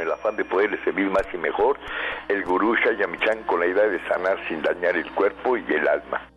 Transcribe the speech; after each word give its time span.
el 0.00 0.10
afán 0.10 0.36
de 0.36 0.44
poderle 0.44 0.82
servir 0.84 1.08
más 1.10 1.26
y 1.32 1.38
mejor, 1.38 1.78
el 2.28 2.42
gurú 2.44 2.74
Shayamichan 2.74 3.44
con 3.44 3.60
la 3.60 3.66
idea 3.66 3.88
de 3.88 3.98
sanar 4.08 4.38
sin 4.48 4.62
dañar 4.62 4.96
el 4.96 5.10
cuerpo 5.12 5.56
y 5.56 5.64
el 5.72 5.86
alma. 5.86 6.30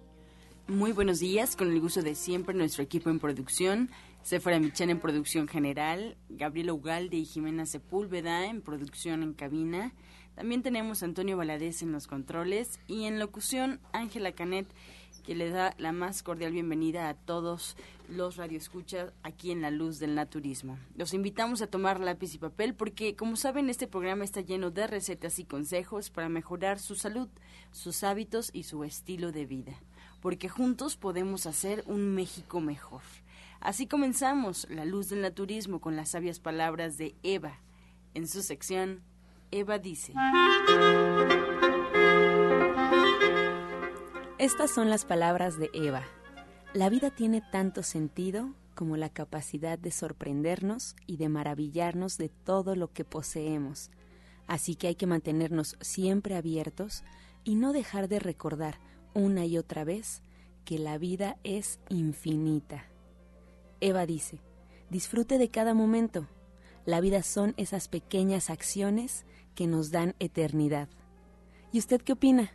Muy 0.67 0.93
buenos 0.93 1.19
días, 1.19 1.55
con 1.55 1.71
el 1.71 1.81
gusto 1.81 2.01
de 2.01 2.15
siempre 2.15 2.55
nuestro 2.55 2.83
equipo 2.83 3.09
en 3.09 3.19
producción, 3.19 3.89
Sephora 4.21 4.59
Michan 4.59 4.89
en 4.89 5.01
producción 5.01 5.49
general, 5.49 6.15
Gabriela 6.29 6.71
Ugalde 6.73 7.17
y 7.17 7.25
Jimena 7.25 7.65
Sepúlveda 7.65 8.45
en 8.45 8.61
producción 8.61 9.21
en 9.21 9.33
cabina. 9.33 9.91
También 10.35 10.63
tenemos 10.63 11.03
a 11.03 11.05
Antonio 11.05 11.35
Valadez 11.35 11.81
en 11.81 11.91
los 11.91 12.07
controles 12.07 12.79
y 12.87 13.03
en 13.03 13.19
locución 13.19 13.81
Ángela 13.91 14.31
Canet 14.31 14.67
que 15.23 15.35
le 15.35 15.49
da 15.49 15.73
la 15.77 15.91
más 15.91 16.21
cordial 16.21 16.51
bienvenida 16.51 17.07
a 17.07 17.13
todos 17.13 17.77
los 18.09 18.35
radioescuchas 18.35 19.13
aquí 19.23 19.51
en 19.51 19.61
La 19.61 19.71
Luz 19.71 19.99
del 19.99 20.15
Naturismo. 20.15 20.77
Los 20.95 21.13
invitamos 21.13 21.61
a 21.61 21.67
tomar 21.67 21.99
lápiz 21.99 22.35
y 22.35 22.37
papel 22.37 22.75
porque, 22.75 23.15
como 23.15 23.35
saben, 23.37 23.69
este 23.69 23.87
programa 23.87 24.25
está 24.25 24.41
lleno 24.41 24.69
de 24.69 24.85
recetas 24.85 25.39
y 25.39 25.45
consejos 25.45 26.09
para 26.09 26.29
mejorar 26.29 26.79
su 26.79 26.95
salud, 26.95 27.29
sus 27.71 28.03
hábitos 28.03 28.49
y 28.53 28.63
su 28.63 28.83
estilo 28.83 29.31
de 29.31 29.45
vida, 29.45 29.73
porque 30.21 30.49
juntos 30.49 30.97
podemos 30.97 31.45
hacer 31.45 31.83
un 31.87 32.13
México 32.13 32.59
mejor. 32.59 33.01
Así 33.61 33.87
comenzamos 33.87 34.67
La 34.69 34.83
Luz 34.83 35.07
del 35.07 35.21
Naturismo 35.21 35.79
con 35.79 35.95
las 35.95 36.09
sabias 36.09 36.39
palabras 36.39 36.97
de 36.97 37.15
Eva. 37.23 37.61
En 38.13 38.27
su 38.27 38.41
sección, 38.41 39.01
Eva 39.51 39.79
dice. 39.79 40.13
Estas 44.43 44.71
son 44.71 44.89
las 44.89 45.05
palabras 45.05 45.57
de 45.57 45.69
Eva. 45.73 46.03
La 46.73 46.89
vida 46.89 47.11
tiene 47.11 47.41
tanto 47.53 47.81
sentido 47.81 48.53
como 48.75 48.97
la 48.97 49.07
capacidad 49.07 49.79
de 49.79 49.89
sorprendernos 49.89 50.97
y 51.07 51.15
de 51.15 51.29
maravillarnos 51.29 52.17
de 52.17 52.27
todo 52.27 52.75
lo 52.75 52.91
que 52.91 53.05
poseemos. 53.05 53.89
Así 54.45 54.75
que 54.75 54.87
hay 54.87 54.95
que 54.95 55.07
mantenernos 55.07 55.77
siempre 55.79 56.35
abiertos 56.35 57.05
y 57.45 57.55
no 57.55 57.71
dejar 57.71 58.09
de 58.09 58.19
recordar 58.19 58.81
una 59.13 59.45
y 59.45 59.57
otra 59.57 59.85
vez 59.85 60.21
que 60.65 60.77
la 60.77 60.97
vida 60.97 61.37
es 61.45 61.79
infinita. 61.87 62.83
Eva 63.79 64.05
dice, 64.05 64.41
disfrute 64.89 65.37
de 65.37 65.47
cada 65.47 65.73
momento. 65.73 66.27
La 66.85 66.99
vida 66.99 67.23
son 67.23 67.53
esas 67.55 67.87
pequeñas 67.87 68.49
acciones 68.49 69.25
que 69.55 69.67
nos 69.67 69.89
dan 69.91 70.15
eternidad. 70.19 70.89
¿Y 71.71 71.79
usted 71.79 72.01
qué 72.01 72.11
opina? 72.11 72.51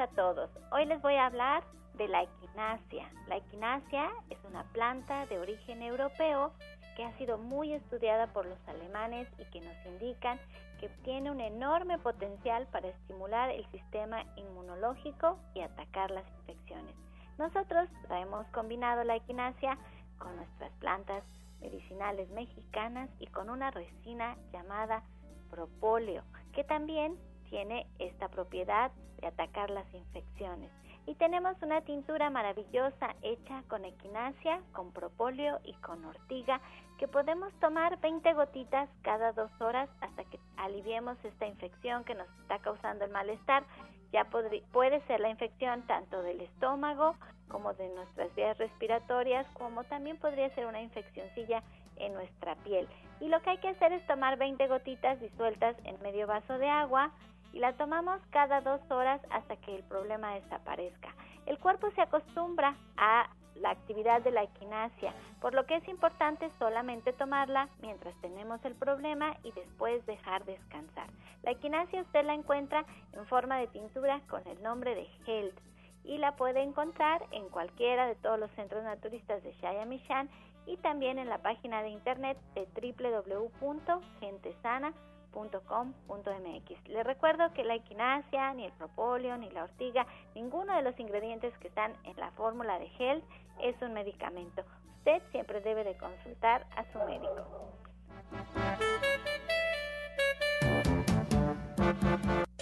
A 0.00 0.06
todos. 0.08 0.48
Hoy 0.72 0.86
les 0.86 1.02
voy 1.02 1.14
a 1.16 1.26
hablar 1.26 1.62
de 1.98 2.08
la 2.08 2.22
equinacia. 2.22 3.10
La 3.28 3.36
equinacia 3.36 4.08
es 4.30 4.38
una 4.48 4.64
planta 4.72 5.26
de 5.26 5.38
origen 5.38 5.82
europeo 5.82 6.54
que 6.96 7.04
ha 7.04 7.12
sido 7.18 7.36
muy 7.36 7.74
estudiada 7.74 8.26
por 8.28 8.46
los 8.46 8.58
alemanes 8.66 9.28
y 9.38 9.44
que 9.50 9.60
nos 9.60 9.76
indican 9.84 10.40
que 10.80 10.88
tiene 11.04 11.30
un 11.30 11.42
enorme 11.42 11.98
potencial 11.98 12.66
para 12.68 12.88
estimular 12.88 13.50
el 13.50 13.66
sistema 13.72 14.24
inmunológico 14.36 15.38
y 15.54 15.60
atacar 15.60 16.10
las 16.10 16.24
infecciones. 16.38 16.94
Nosotros 17.36 17.90
hemos 18.08 18.46
combinado 18.48 19.04
la 19.04 19.16
equinacia 19.16 19.76
con 20.18 20.34
nuestras 20.34 20.72
plantas 20.78 21.22
medicinales 21.60 22.30
mexicanas 22.30 23.10
y 23.18 23.26
con 23.26 23.50
una 23.50 23.70
resina 23.70 24.38
llamada 24.50 25.02
propóleo, 25.50 26.22
que 26.54 26.64
también 26.64 27.18
tiene 27.50 27.86
esta 27.98 28.28
propiedad 28.28 28.90
de 29.20 29.26
atacar 29.26 29.70
las 29.70 29.92
infecciones. 29.92 30.70
Y 31.06 31.14
tenemos 31.16 31.60
una 31.62 31.80
tintura 31.80 32.30
maravillosa 32.30 33.14
hecha 33.22 33.62
con 33.68 33.84
equinacia, 33.84 34.60
con 34.72 34.92
propóleo 34.92 35.58
y 35.64 35.72
con 35.74 36.04
ortiga 36.04 36.60
que 36.98 37.08
podemos 37.08 37.52
tomar 37.54 37.98
20 38.00 38.32
gotitas 38.34 38.88
cada 39.02 39.32
dos 39.32 39.50
horas 39.60 39.88
hasta 40.00 40.24
que 40.24 40.38
aliviemos 40.56 41.16
esta 41.24 41.46
infección 41.46 42.04
que 42.04 42.14
nos 42.14 42.28
está 42.42 42.58
causando 42.58 43.04
el 43.04 43.10
malestar. 43.10 43.64
Ya 44.12 44.24
puede 44.24 45.00
ser 45.06 45.20
la 45.20 45.30
infección 45.30 45.82
tanto 45.86 46.22
del 46.22 46.40
estómago 46.42 47.14
como 47.48 47.74
de 47.74 47.88
nuestras 47.88 48.34
vías 48.34 48.56
respiratorias, 48.58 49.46
como 49.54 49.84
también 49.84 50.16
podría 50.18 50.54
ser 50.54 50.66
una 50.66 50.80
infeccióncilla 50.80 51.62
en 51.96 52.14
nuestra 52.14 52.54
piel. 52.56 52.88
Y 53.20 53.28
lo 53.28 53.40
que 53.42 53.50
hay 53.50 53.58
que 53.58 53.68
hacer 53.68 53.92
es 53.92 54.06
tomar 54.06 54.38
20 54.38 54.66
gotitas 54.68 55.20
disueltas 55.20 55.76
en 55.84 56.00
medio 56.02 56.26
vaso 56.26 56.58
de 56.58 56.68
agua, 56.68 57.12
y 57.52 57.58
la 57.58 57.72
tomamos 57.74 58.20
cada 58.30 58.60
dos 58.60 58.80
horas 58.90 59.20
hasta 59.30 59.56
que 59.56 59.76
el 59.76 59.82
problema 59.84 60.34
desaparezca. 60.34 61.14
El 61.46 61.58
cuerpo 61.58 61.90
se 61.92 62.02
acostumbra 62.02 62.76
a 62.96 63.30
la 63.56 63.70
actividad 63.70 64.22
de 64.22 64.30
la 64.30 64.44
equinacia, 64.44 65.12
por 65.40 65.54
lo 65.54 65.66
que 65.66 65.74
es 65.76 65.88
importante 65.88 66.48
solamente 66.58 67.12
tomarla 67.12 67.68
mientras 67.82 68.14
tenemos 68.20 68.64
el 68.64 68.74
problema 68.74 69.36
y 69.42 69.50
después 69.52 70.04
dejar 70.06 70.44
descansar. 70.44 71.08
La 71.42 71.50
equinacia 71.52 72.02
usted 72.02 72.24
la 72.24 72.34
encuentra 72.34 72.84
en 73.12 73.26
forma 73.26 73.58
de 73.58 73.66
tintura 73.68 74.20
con 74.28 74.46
el 74.46 74.62
nombre 74.62 74.94
de 74.94 75.08
Health 75.26 75.58
y 76.04 76.18
la 76.18 76.36
puede 76.36 76.62
encontrar 76.62 77.24
en 77.32 77.48
cualquiera 77.48 78.06
de 78.06 78.16
todos 78.16 78.38
los 78.38 78.50
centros 78.52 78.84
naturistas 78.84 79.42
de 79.42 79.52
Shayamishan 79.54 80.28
y 80.66 80.76
también 80.78 81.18
en 81.18 81.28
la 81.28 81.38
página 81.38 81.82
de 81.82 81.90
internet 81.90 82.38
de 82.54 82.68
www.gentesana.com 82.74 85.09
.com.mx. 85.32 86.88
Les 86.88 87.04
recuerdo 87.04 87.52
que 87.52 87.64
la 87.64 87.74
equinacia, 87.74 88.52
ni 88.54 88.64
el 88.64 88.72
propóleo, 88.72 89.36
ni 89.36 89.50
la 89.50 89.64
ortiga, 89.64 90.06
ninguno 90.34 90.74
de 90.74 90.82
los 90.82 90.98
ingredientes 90.98 91.56
que 91.58 91.68
están 91.68 91.94
en 92.04 92.16
la 92.16 92.30
fórmula 92.32 92.78
de 92.78 92.90
Health 92.98 93.24
es 93.60 93.80
un 93.82 93.92
medicamento. 93.92 94.62
Usted 94.98 95.22
siempre 95.32 95.60
debe 95.60 95.84
de 95.84 95.96
consultar 95.96 96.66
a 96.76 96.84
su 96.92 96.98
médico. 97.00 97.46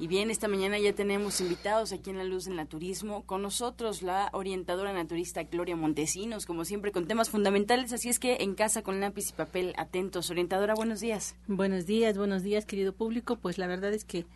Y 0.00 0.08
bien, 0.08 0.32
esta 0.32 0.48
mañana 0.48 0.76
ya 0.76 0.92
tenemos 0.92 1.40
invitados 1.40 1.92
aquí 1.92 2.10
en 2.10 2.18
La 2.18 2.24
Luz 2.24 2.46
del 2.46 2.56
Naturismo. 2.56 3.24
Con 3.26 3.42
nosotros 3.42 4.02
la 4.02 4.28
orientadora 4.32 4.92
naturista 4.92 5.44
Gloria 5.44 5.76
Montesinos, 5.76 6.46
como 6.46 6.64
siempre, 6.64 6.90
con 6.90 7.06
temas 7.06 7.30
fundamentales. 7.30 7.92
Así 7.92 8.08
es 8.08 8.18
que 8.18 8.38
en 8.40 8.56
casa 8.56 8.82
con 8.82 8.98
lápiz 9.00 9.30
y 9.30 9.34
papel, 9.34 9.72
atentos. 9.76 10.30
Orientadora, 10.30 10.74
buenos 10.74 10.98
días. 10.98 11.36
Buenos 11.46 11.86
días, 11.86 12.18
buenos 12.18 12.42
días, 12.42 12.66
querido 12.66 12.92
público. 12.92 13.36
Pues 13.36 13.56
la 13.56 13.68
verdad 13.68 13.94
es 13.94 14.04
que 14.04 14.26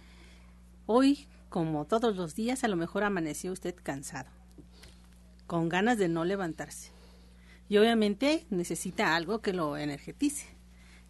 hoy, 0.87 1.27
como 1.49 1.87
todos 1.87 2.15
los 2.15 2.37
días, 2.37 2.63
a 2.63 2.69
lo 2.69 2.77
mejor 2.77 3.03
amaneció 3.03 3.51
usted 3.51 3.75
cansado, 3.83 4.31
con 5.49 5.69
ganas 5.69 5.99
de 5.99 6.07
no 6.07 6.25
levantarse. 6.25 6.93
Y 7.69 7.79
obviamente 7.79 8.47
necesita 8.51 9.17
algo 9.17 9.41
que 9.41 9.53
lo 9.53 9.77
energetice. 9.77 10.58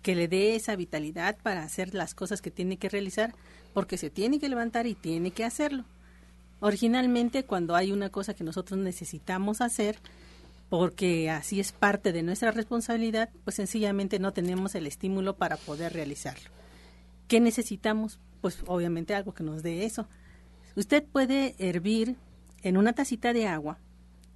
Que 0.02 0.14
le 0.14 0.28
dé 0.28 0.54
esa 0.54 0.76
vitalidad 0.76 1.36
para 1.42 1.62
hacer 1.62 1.94
las 1.94 2.14
cosas 2.14 2.40
que 2.40 2.50
tiene 2.50 2.76
que 2.76 2.88
realizar, 2.88 3.34
porque 3.74 3.98
se 3.98 4.10
tiene 4.10 4.38
que 4.38 4.48
levantar 4.48 4.86
y 4.86 4.94
tiene 4.94 5.30
que 5.30 5.44
hacerlo. 5.44 5.84
Originalmente, 6.60 7.44
cuando 7.44 7.76
hay 7.76 7.92
una 7.92 8.10
cosa 8.10 8.34
que 8.34 8.44
nosotros 8.44 8.78
necesitamos 8.78 9.60
hacer, 9.60 9.98
porque 10.68 11.30
así 11.30 11.60
es 11.60 11.72
parte 11.72 12.12
de 12.12 12.22
nuestra 12.22 12.50
responsabilidad, 12.50 13.30
pues 13.44 13.56
sencillamente 13.56 14.18
no 14.18 14.32
tenemos 14.32 14.74
el 14.74 14.86
estímulo 14.86 15.36
para 15.36 15.56
poder 15.56 15.92
realizarlo. 15.92 16.50
¿Qué 17.26 17.40
necesitamos? 17.40 18.18
Pues 18.40 18.58
obviamente 18.66 19.14
algo 19.14 19.34
que 19.34 19.44
nos 19.44 19.62
dé 19.62 19.84
eso. 19.84 20.08
Usted 20.76 21.04
puede 21.04 21.54
hervir 21.58 22.16
en 22.62 22.76
una 22.76 22.92
tacita 22.92 23.32
de 23.32 23.46
agua, 23.46 23.78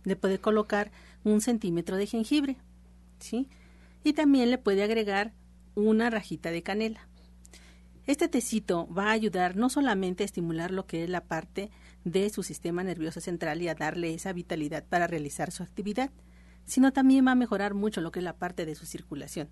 le 0.04 0.16
puede 0.16 0.38
colocar 0.38 0.90
un 1.24 1.40
centímetro 1.40 1.96
de 1.96 2.06
jengibre, 2.06 2.56
¿sí? 3.18 3.48
Y 4.04 4.14
también 4.14 4.50
le 4.50 4.58
puede 4.58 4.82
agregar 4.82 5.32
una 5.74 6.10
rajita 6.10 6.50
de 6.50 6.62
canela. 6.62 7.08
Este 8.06 8.28
tecito 8.28 8.88
va 8.92 9.08
a 9.08 9.12
ayudar 9.12 9.56
no 9.56 9.68
solamente 9.68 10.24
a 10.24 10.26
estimular 10.26 10.72
lo 10.72 10.86
que 10.86 11.04
es 11.04 11.10
la 11.10 11.24
parte 11.24 11.70
de 12.04 12.28
su 12.30 12.42
sistema 12.42 12.82
nervioso 12.82 13.20
central 13.20 13.62
y 13.62 13.68
a 13.68 13.74
darle 13.74 14.12
esa 14.12 14.32
vitalidad 14.32 14.84
para 14.84 15.06
realizar 15.06 15.52
su 15.52 15.62
actividad, 15.62 16.10
sino 16.64 16.92
también 16.92 17.26
va 17.26 17.32
a 17.32 17.36
mejorar 17.36 17.74
mucho 17.74 18.00
lo 18.00 18.10
que 18.10 18.18
es 18.18 18.24
la 18.24 18.36
parte 18.36 18.66
de 18.66 18.74
su 18.74 18.86
circulación. 18.86 19.48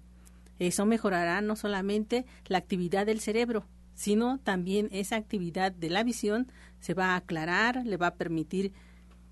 Eso 0.58 0.84
mejorará 0.84 1.40
no 1.40 1.56
solamente 1.56 2.26
la 2.46 2.58
actividad 2.58 3.06
del 3.06 3.20
cerebro, 3.20 3.66
sino 3.94 4.38
también 4.38 4.88
esa 4.92 5.16
actividad 5.16 5.72
de 5.72 5.90
la 5.90 6.02
visión 6.02 6.50
se 6.80 6.94
va 6.94 7.12
a 7.12 7.16
aclarar, 7.16 7.86
le 7.86 7.96
va 7.96 8.08
a 8.08 8.14
permitir 8.14 8.72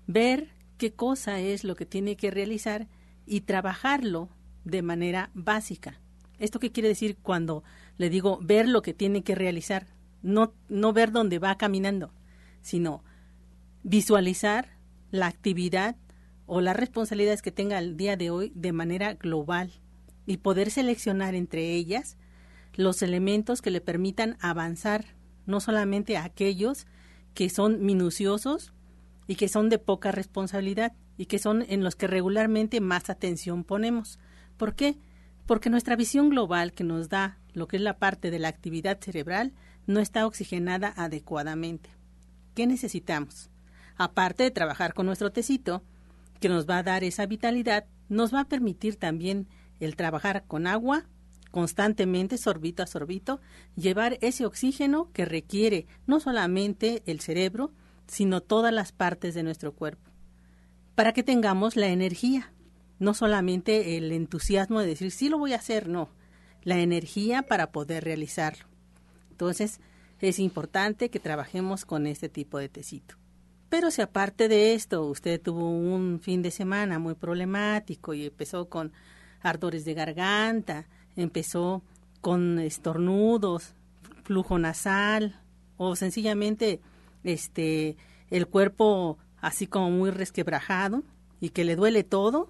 ver 0.07 0.49
qué 0.77 0.93
cosa 0.93 1.39
es 1.39 1.63
lo 1.63 1.75
que 1.75 1.85
tiene 1.85 2.15
que 2.15 2.31
realizar 2.31 2.87
y 3.25 3.41
trabajarlo 3.41 4.29
de 4.63 4.81
manera 4.81 5.29
básica. 5.33 5.99
¿Esto 6.39 6.59
qué 6.59 6.71
quiere 6.71 6.89
decir 6.89 7.17
cuando 7.21 7.63
le 7.97 8.09
digo 8.09 8.39
ver 8.41 8.67
lo 8.67 8.81
que 8.81 8.93
tiene 8.93 9.23
que 9.23 9.35
realizar? 9.35 9.87
No, 10.21 10.53
no 10.67 10.93
ver 10.93 11.11
dónde 11.11 11.39
va 11.39 11.57
caminando, 11.57 12.13
sino 12.61 13.03
visualizar 13.83 14.77
la 15.11 15.27
actividad 15.27 15.95
o 16.45 16.61
las 16.61 16.75
responsabilidades 16.75 17.41
que 17.41 17.51
tenga 17.51 17.77
el 17.77 17.95
día 17.95 18.17
de 18.17 18.31
hoy 18.31 18.51
de 18.55 18.71
manera 18.71 19.13
global 19.13 19.71
y 20.25 20.37
poder 20.37 20.71
seleccionar 20.71 21.35
entre 21.35 21.73
ellas 21.73 22.17
los 22.75 23.01
elementos 23.01 23.61
que 23.61 23.71
le 23.71 23.81
permitan 23.81 24.37
avanzar, 24.39 25.05
no 25.45 25.59
solamente 25.59 26.17
aquellos 26.17 26.87
que 27.33 27.49
son 27.49 27.85
minuciosos 27.85 28.73
y 29.27 29.35
que 29.35 29.47
son 29.47 29.69
de 29.69 29.79
poca 29.79 30.11
responsabilidad 30.11 30.93
y 31.17 31.25
que 31.25 31.39
son 31.39 31.65
en 31.67 31.83
los 31.83 31.95
que 31.95 32.07
regularmente 32.07 32.81
más 32.81 33.09
atención 33.09 33.63
ponemos. 33.63 34.19
¿Por 34.57 34.75
qué? 34.75 34.97
Porque 35.49 35.71
nuestra 35.71 35.95
visión 35.95 36.29
global 36.29 36.73
que 36.73 36.83
nos 36.83 37.09
da 37.09 37.39
lo 37.53 37.67
que 37.67 37.77
es 37.77 37.81
la 37.81 37.97
parte 37.97 38.29
de 38.29 38.37
la 38.37 38.49
actividad 38.49 38.99
cerebral 38.99 39.51
no 39.87 39.99
está 39.99 40.27
oxigenada 40.27 40.93
adecuadamente. 40.95 41.89
¿Qué 42.53 42.67
necesitamos? 42.67 43.49
Aparte 43.97 44.43
de 44.43 44.51
trabajar 44.51 44.93
con 44.93 45.07
nuestro 45.07 45.31
tecito, 45.31 45.81
que 46.39 46.49
nos 46.49 46.69
va 46.69 46.77
a 46.77 46.83
dar 46.83 47.03
esa 47.03 47.25
vitalidad, 47.25 47.87
nos 48.09 48.31
va 48.31 48.41
a 48.41 48.47
permitir 48.47 48.97
también 48.97 49.47
el 49.79 49.95
trabajar 49.95 50.43
con 50.45 50.67
agua 50.67 51.07
constantemente, 51.49 52.37
sorbito 52.37 52.83
a 52.83 52.85
sorbito, 52.85 53.41
llevar 53.75 54.19
ese 54.21 54.45
oxígeno 54.45 55.09
que 55.13 55.25
requiere 55.25 55.87
no 56.05 56.19
solamente 56.19 57.01
el 57.07 57.21
cerebro, 57.21 57.71
sino 58.05 58.41
todas 58.41 58.71
las 58.71 58.91
partes 58.91 59.33
de 59.33 59.41
nuestro 59.41 59.73
cuerpo, 59.73 60.11
para 60.93 61.11
que 61.11 61.23
tengamos 61.23 61.75
la 61.75 61.87
energía, 61.87 62.53
no 62.99 63.13
solamente 63.13 63.97
el 63.97 64.11
entusiasmo 64.11 64.79
de 64.79 64.87
decir 64.87 65.11
sí 65.11 65.29
lo 65.29 65.39
voy 65.39 65.53
a 65.53 65.57
hacer, 65.57 65.87
no, 65.87 66.09
la 66.63 66.79
energía 66.79 67.43
para 67.43 67.71
poder 67.71 68.03
realizarlo. 68.03 68.65
Entonces, 69.31 69.79
es 70.19 70.39
importante 70.39 71.09
que 71.09 71.19
trabajemos 71.19 71.85
con 71.85 72.05
este 72.05 72.27
tipo 72.27 72.57
de 72.57 72.69
tecito. 72.69 73.15
Pero 73.69 73.91
si 73.91 74.01
aparte 74.01 74.47
de 74.47 74.73
esto 74.73 75.05
usted 75.05 75.39
tuvo 75.39 75.69
un 75.69 76.19
fin 76.19 76.41
de 76.41 76.51
semana 76.51 76.99
muy 76.99 77.13
problemático 77.13 78.13
y 78.13 78.25
empezó 78.25 78.67
con 78.67 78.91
ardores 79.41 79.85
de 79.85 79.93
garganta, 79.93 80.87
empezó 81.15 81.83
con 82.19 82.59
estornudos, 82.59 83.75
flujo 84.23 84.57
nasal 84.59 85.39
o 85.77 85.95
sencillamente 85.95 86.81
este 87.23 87.95
el 88.29 88.47
cuerpo 88.47 89.17
así 89.39 89.67
como 89.67 89.91
muy 89.91 90.11
resquebrajado 90.11 91.03
y 91.39 91.49
que 91.49 91.63
le 91.63 91.75
duele 91.75 92.03
todo, 92.03 92.49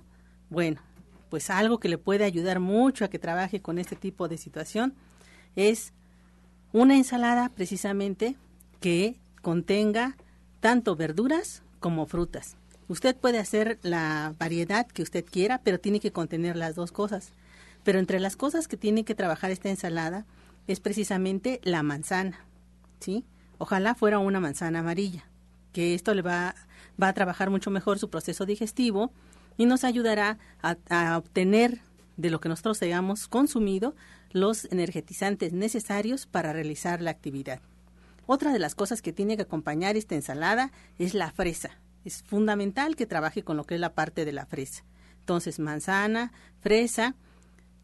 bueno, 0.50 0.82
pues 1.30 1.50
algo 1.50 1.80
que 1.80 1.90
le 1.90 1.98
puede 1.98 2.24
ayudar 2.24 2.60
mucho 2.60 3.06
a 3.06 3.10
que 3.10 3.20
trabaje 3.20 3.62
con 3.62 3.78
este 3.78 3.96
tipo 3.96 4.28
de 4.28 4.38
situación 4.38 4.94
es 5.56 5.94
una 6.72 6.96
ensalada 6.96 7.50
precisamente 7.50 8.36
que 8.80 9.20
contenga 9.42 10.18
tanto 10.60 10.96
verduras 10.96 11.64
como 11.80 12.06
frutas. 12.06 12.56
Usted 12.88 13.16
puede 13.16 13.38
hacer 13.38 13.78
la 13.84 14.34
variedad 14.40 14.88
que 14.88 15.04
usted 15.04 15.24
quiera, 15.24 15.62
pero 15.64 15.80
tiene 15.80 16.00
que 16.00 16.12
contener 16.12 16.56
las 16.56 16.76
dos 16.76 16.92
cosas. 16.92 17.34
Pero 17.84 18.00
entre 18.00 18.20
las 18.20 18.36
cosas 18.36 18.68
que 18.68 18.78
tiene 18.78 19.06
que 19.06 19.16
trabajar 19.16 19.52
esta 19.52 19.70
ensalada 19.70 20.26
es 20.68 20.80
precisamente 20.80 21.62
la 21.64 21.84
manzana, 21.84 22.46
¿sí? 23.00 23.26
Ojalá 23.58 23.96
fuera 23.96 24.20
una 24.20 24.40
manzana 24.40 24.80
amarilla, 24.80 25.26
que 25.72 25.94
esto 25.94 26.14
le 26.14 26.22
va, 26.22 26.56
va 27.02 27.10
a 27.10 27.14
trabajar 27.14 27.50
mucho 27.50 27.70
mejor 27.70 28.00
su 28.00 28.10
proceso 28.10 28.46
digestivo 28.46 29.12
y 29.60 29.66
nos 29.66 29.84
ayudará 29.84 30.40
a, 30.62 31.18
obtener 31.18 31.82
de 32.16 32.30
lo 32.30 32.40
que 32.40 32.48
nosotros 32.48 32.82
hayamos 32.82 33.28
consumido 33.28 33.94
los 34.32 34.64
energetizantes 34.72 35.52
necesarios 35.52 36.28
para 36.28 36.54
realizar 36.54 37.02
la 37.02 37.12
actividad. 37.12 37.60
Otra 38.26 38.54
de 38.54 38.60
las 38.60 38.74
cosas 38.74 39.02
que 39.02 39.12
tiene 39.12 39.36
que 39.36 39.44
acompañar 39.44 39.98
esta 39.98 40.16
ensalada 40.16 40.72
es 40.98 41.14
la 41.14 41.32
fresa. 41.32 41.72
Es 42.06 42.24
fundamental 42.24 42.96
que 42.96 43.06
trabaje 43.06 43.44
con 43.44 43.58
lo 43.58 43.66
que 43.66 43.76
es 43.76 43.82
la 43.82 43.94
parte 43.94 44.24
de 44.24 44.32
la 44.32 44.46
fresa. 44.46 44.86
Entonces, 45.20 45.60
manzana, 45.60 46.32
fresa 46.62 47.16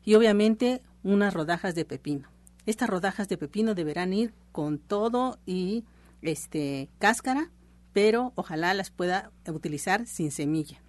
y 0.06 0.16
obviamente 0.16 0.82
unas 1.04 1.34
rodajas 1.34 1.76
de 1.76 1.84
pepino. 1.84 2.30
Estas 2.66 2.90
rodajas 2.90 3.28
de 3.28 3.38
pepino 3.38 3.76
deberán 3.76 4.14
ir 4.14 4.34
con 4.54 4.80
todo 4.80 5.40
y 5.46 5.84
este 6.22 6.90
cáscara, 7.00 7.52
pero 7.92 8.32
ojalá 8.36 8.74
las 8.74 8.92
pueda 8.92 9.32
utilizar 9.46 10.08
sin 10.08 10.32
semilla. 10.32 10.85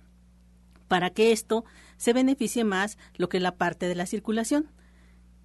Para 0.89 1.11
que 1.11 1.33
esto 1.33 1.65
se 1.97 2.13
beneficie 2.13 2.65
más 2.65 2.99
lo 3.17 3.29
que 3.29 3.39
es 3.39 3.43
la 3.43 3.57
parte 3.57 3.89
de 3.89 3.95
la 3.95 4.07
circulación. 4.07 4.71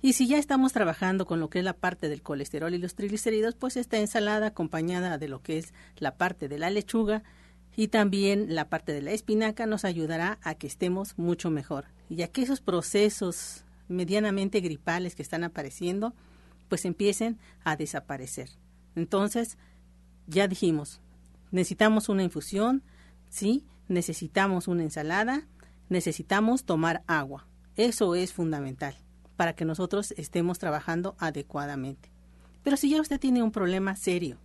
Y 0.01 0.13
si 0.13 0.27
ya 0.27 0.39
estamos 0.39 0.73
trabajando 0.73 1.25
con 1.25 1.39
lo 1.39 1.49
que 1.49 1.59
es 1.59 1.65
la 1.65 1.73
parte 1.73 2.09
del 2.09 2.23
colesterol 2.23 2.73
y 2.73 2.79
los 2.79 2.95
triglicéridos, 2.95 3.55
pues 3.55 3.77
esta 3.77 3.97
ensalada 3.97 4.47
acompañada 4.47 5.17
de 5.17 5.27
lo 5.27 5.41
que 5.41 5.59
es 5.59 5.73
la 5.97 6.15
parte 6.15 6.47
de 6.47 6.57
la 6.57 6.71
lechuga 6.71 7.23
y 7.75 7.87
también 7.87 8.53
la 8.53 8.67
parte 8.67 8.93
de 8.93 9.01
la 9.01 9.11
espinaca 9.11 9.65
nos 9.65 9.85
ayudará 9.85 10.39
a 10.41 10.55
que 10.55 10.67
estemos 10.67 11.17
mucho 11.17 11.49
mejor 11.51 11.85
y 12.09 12.23
a 12.23 12.27
que 12.27 12.41
esos 12.41 12.61
procesos 12.61 13.63
medianamente 13.87 14.59
gripales 14.59 15.15
que 15.15 15.21
están 15.21 15.43
apareciendo 15.43 16.13
pues 16.67 16.85
empiecen 16.85 17.37
a 17.63 17.75
desaparecer. 17.75 18.49
Entonces, 18.95 19.57
ya 20.27 20.47
dijimos, 20.47 21.01
necesitamos 21.51 22.09
una 22.09 22.23
infusión, 22.23 22.83
sí, 23.29 23.65
necesitamos 23.91 24.67
una 24.67 24.83
ensalada, 24.83 25.47
necesitamos 25.89 26.63
tomar 26.63 27.03
agua. 27.07 27.47
Eso 27.75 28.15
es 28.15 28.33
fundamental 28.33 28.95
para 29.35 29.53
que 29.53 29.65
nosotros 29.65 30.13
estemos 30.17 30.59
trabajando 30.59 31.15
adecuadamente. 31.19 32.11
Pero 32.63 32.77
si 32.77 32.89
ya 32.89 33.01
usted 33.01 33.19
tiene 33.19 33.43
un 33.43 33.51
problema 33.51 33.95
serio, 33.95 34.37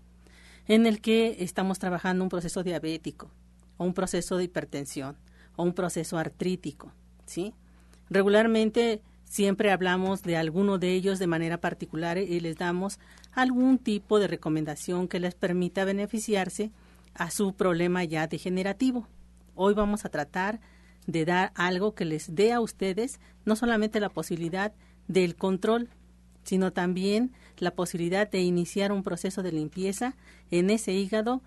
en 0.69 0.87
el 0.87 1.00
que 1.00 1.37
estamos 1.41 1.79
trabajando 1.79 2.25
un 2.25 2.31
proceso 2.31 2.62
diabético 2.62 3.31
o 3.76 3.85
un 3.85 3.95
proceso 3.95 4.37
de 4.37 4.45
hipertensión 4.45 5.17
o 5.55 5.62
un 5.62 5.75
proceso 5.75 6.19
artrítico, 6.19 6.93
¿sí? 7.26 7.55
Regularmente 8.11 9.00
siempre 9.25 9.71
hablamos 9.71 10.23
de 10.23 10.37
alguno 10.37 10.79
de 10.79 10.93
ellos 10.93 11.19
de 11.19 11.26
manera 11.26 11.61
particular 11.61 12.19
y 12.19 12.41
les 12.41 12.57
damos 12.57 12.99
algún 13.33 13.79
tipo 13.79 14.19
de 14.19 14.29
recomendación 14.29 15.09
que 15.09 15.21
les 15.21 15.35
permita 15.35 15.85
beneficiarse 15.85 16.73
a 17.15 17.31
su 17.31 17.55
problema 17.55 18.05
ya 18.05 18.26
degenerativo. 18.26 19.07
Hoy 19.56 19.72
vamos 19.72 20.04
a 20.04 20.10
tratar 20.10 20.60
de 21.06 21.25
dar 21.25 21.50
algo 21.54 21.94
que 21.94 22.04
les 22.04 22.34
dé 22.34 22.52
a 22.52 22.60
ustedes 22.60 23.20
no 23.46 23.56
solamente 23.56 24.00
la 24.00 24.10
posibilidad 24.10 24.75
del 25.08 25.34
control, 25.34 25.88
sino 26.44 26.72
también 26.72 27.32
la 27.56 27.70
posibilidad 27.70 28.30
de 28.30 28.42
iniciar 28.42 28.92
un 28.92 29.02
proceso 29.02 29.42
de 29.42 29.52
limpieza 29.52 30.14
en 30.50 30.68
ese 30.68 30.92
hígado 30.92 31.42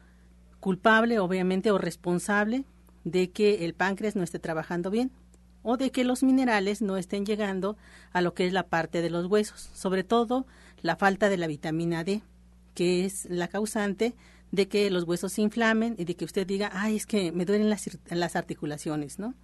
culpable, 0.59 1.19
obviamente, 1.19 1.69
o 1.71 1.77
responsable 1.77 2.65
de 3.03 3.29
que 3.29 3.65
el 3.65 3.75
páncreas 3.75 4.15
no 4.15 4.23
esté 4.23 4.39
trabajando 4.39 4.89
bien 4.89 5.11
o 5.61 5.77
de 5.77 5.91
que 5.91 6.03
los 6.03 6.23
minerales 6.23 6.81
no 6.81 6.97
estén 6.97 7.27
llegando 7.27 7.77
a 8.11 8.21
lo 8.21 8.33
que 8.33 8.47
es 8.47 8.53
la 8.53 8.67
parte 8.67 9.03
de 9.03 9.11
los 9.11 9.27
huesos, 9.27 9.69
sobre 9.73 10.03
todo 10.03 10.47
la 10.81 10.95
falta 10.95 11.29
de 11.29 11.37
la 11.37 11.45
vitamina 11.45 12.03
D, 12.03 12.23
que 12.73 13.05
es 13.05 13.25
la 13.29 13.49
causante 13.49 14.15
de 14.51 14.67
que 14.67 14.89
los 14.89 15.03
huesos 15.03 15.33
se 15.33 15.41
inflamen 15.41 15.95
y 15.97 16.05
de 16.05 16.15
que 16.15 16.25
usted 16.25 16.45
diga, 16.47 16.69
ay, 16.73 16.95
es 16.95 17.05
que 17.05 17.31
me 17.31 17.45
duelen 17.45 17.69
las, 17.69 17.89
las 18.09 18.35
articulaciones, 18.35 19.19
¿no? 19.19 19.35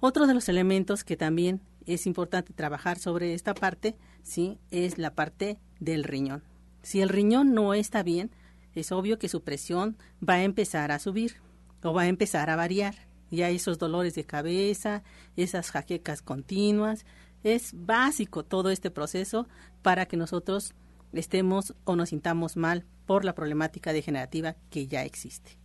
Otro 0.00 0.26
de 0.26 0.34
los 0.34 0.48
elementos 0.48 1.04
que 1.04 1.16
también 1.16 1.62
es 1.86 2.06
importante 2.06 2.52
trabajar 2.52 2.98
sobre 2.98 3.32
esta 3.34 3.54
parte, 3.54 3.96
¿sí? 4.22 4.58
Es 4.70 4.98
la 4.98 5.14
parte 5.14 5.58
del 5.80 6.04
riñón. 6.04 6.42
Si 6.82 7.00
el 7.00 7.08
riñón 7.08 7.54
no 7.54 7.74
está 7.74 8.02
bien, 8.02 8.30
es 8.74 8.92
obvio 8.92 9.18
que 9.18 9.28
su 9.28 9.42
presión 9.42 9.96
va 10.26 10.34
a 10.34 10.42
empezar 10.42 10.92
a 10.92 10.98
subir 10.98 11.36
o 11.82 11.94
va 11.94 12.02
a 12.02 12.08
empezar 12.08 12.50
a 12.50 12.56
variar. 12.56 12.94
Ya 13.30 13.48
esos 13.48 13.78
dolores 13.78 14.14
de 14.14 14.24
cabeza, 14.24 15.02
esas 15.36 15.70
jaquecas 15.70 16.22
continuas, 16.22 17.04
es 17.42 17.72
básico 17.74 18.44
todo 18.44 18.70
este 18.70 18.90
proceso 18.90 19.48
para 19.82 20.06
que 20.06 20.16
nosotros 20.16 20.74
estemos 21.18 21.74
o 21.84 21.96
nos 21.96 22.10
sintamos 22.10 22.56
mal 22.56 22.84
por 23.06 23.24
la 23.24 23.34
problemática 23.34 23.92
degenerativa 23.92 24.56
que 24.70 24.86
ya 24.86 25.04
existe. 25.04 25.58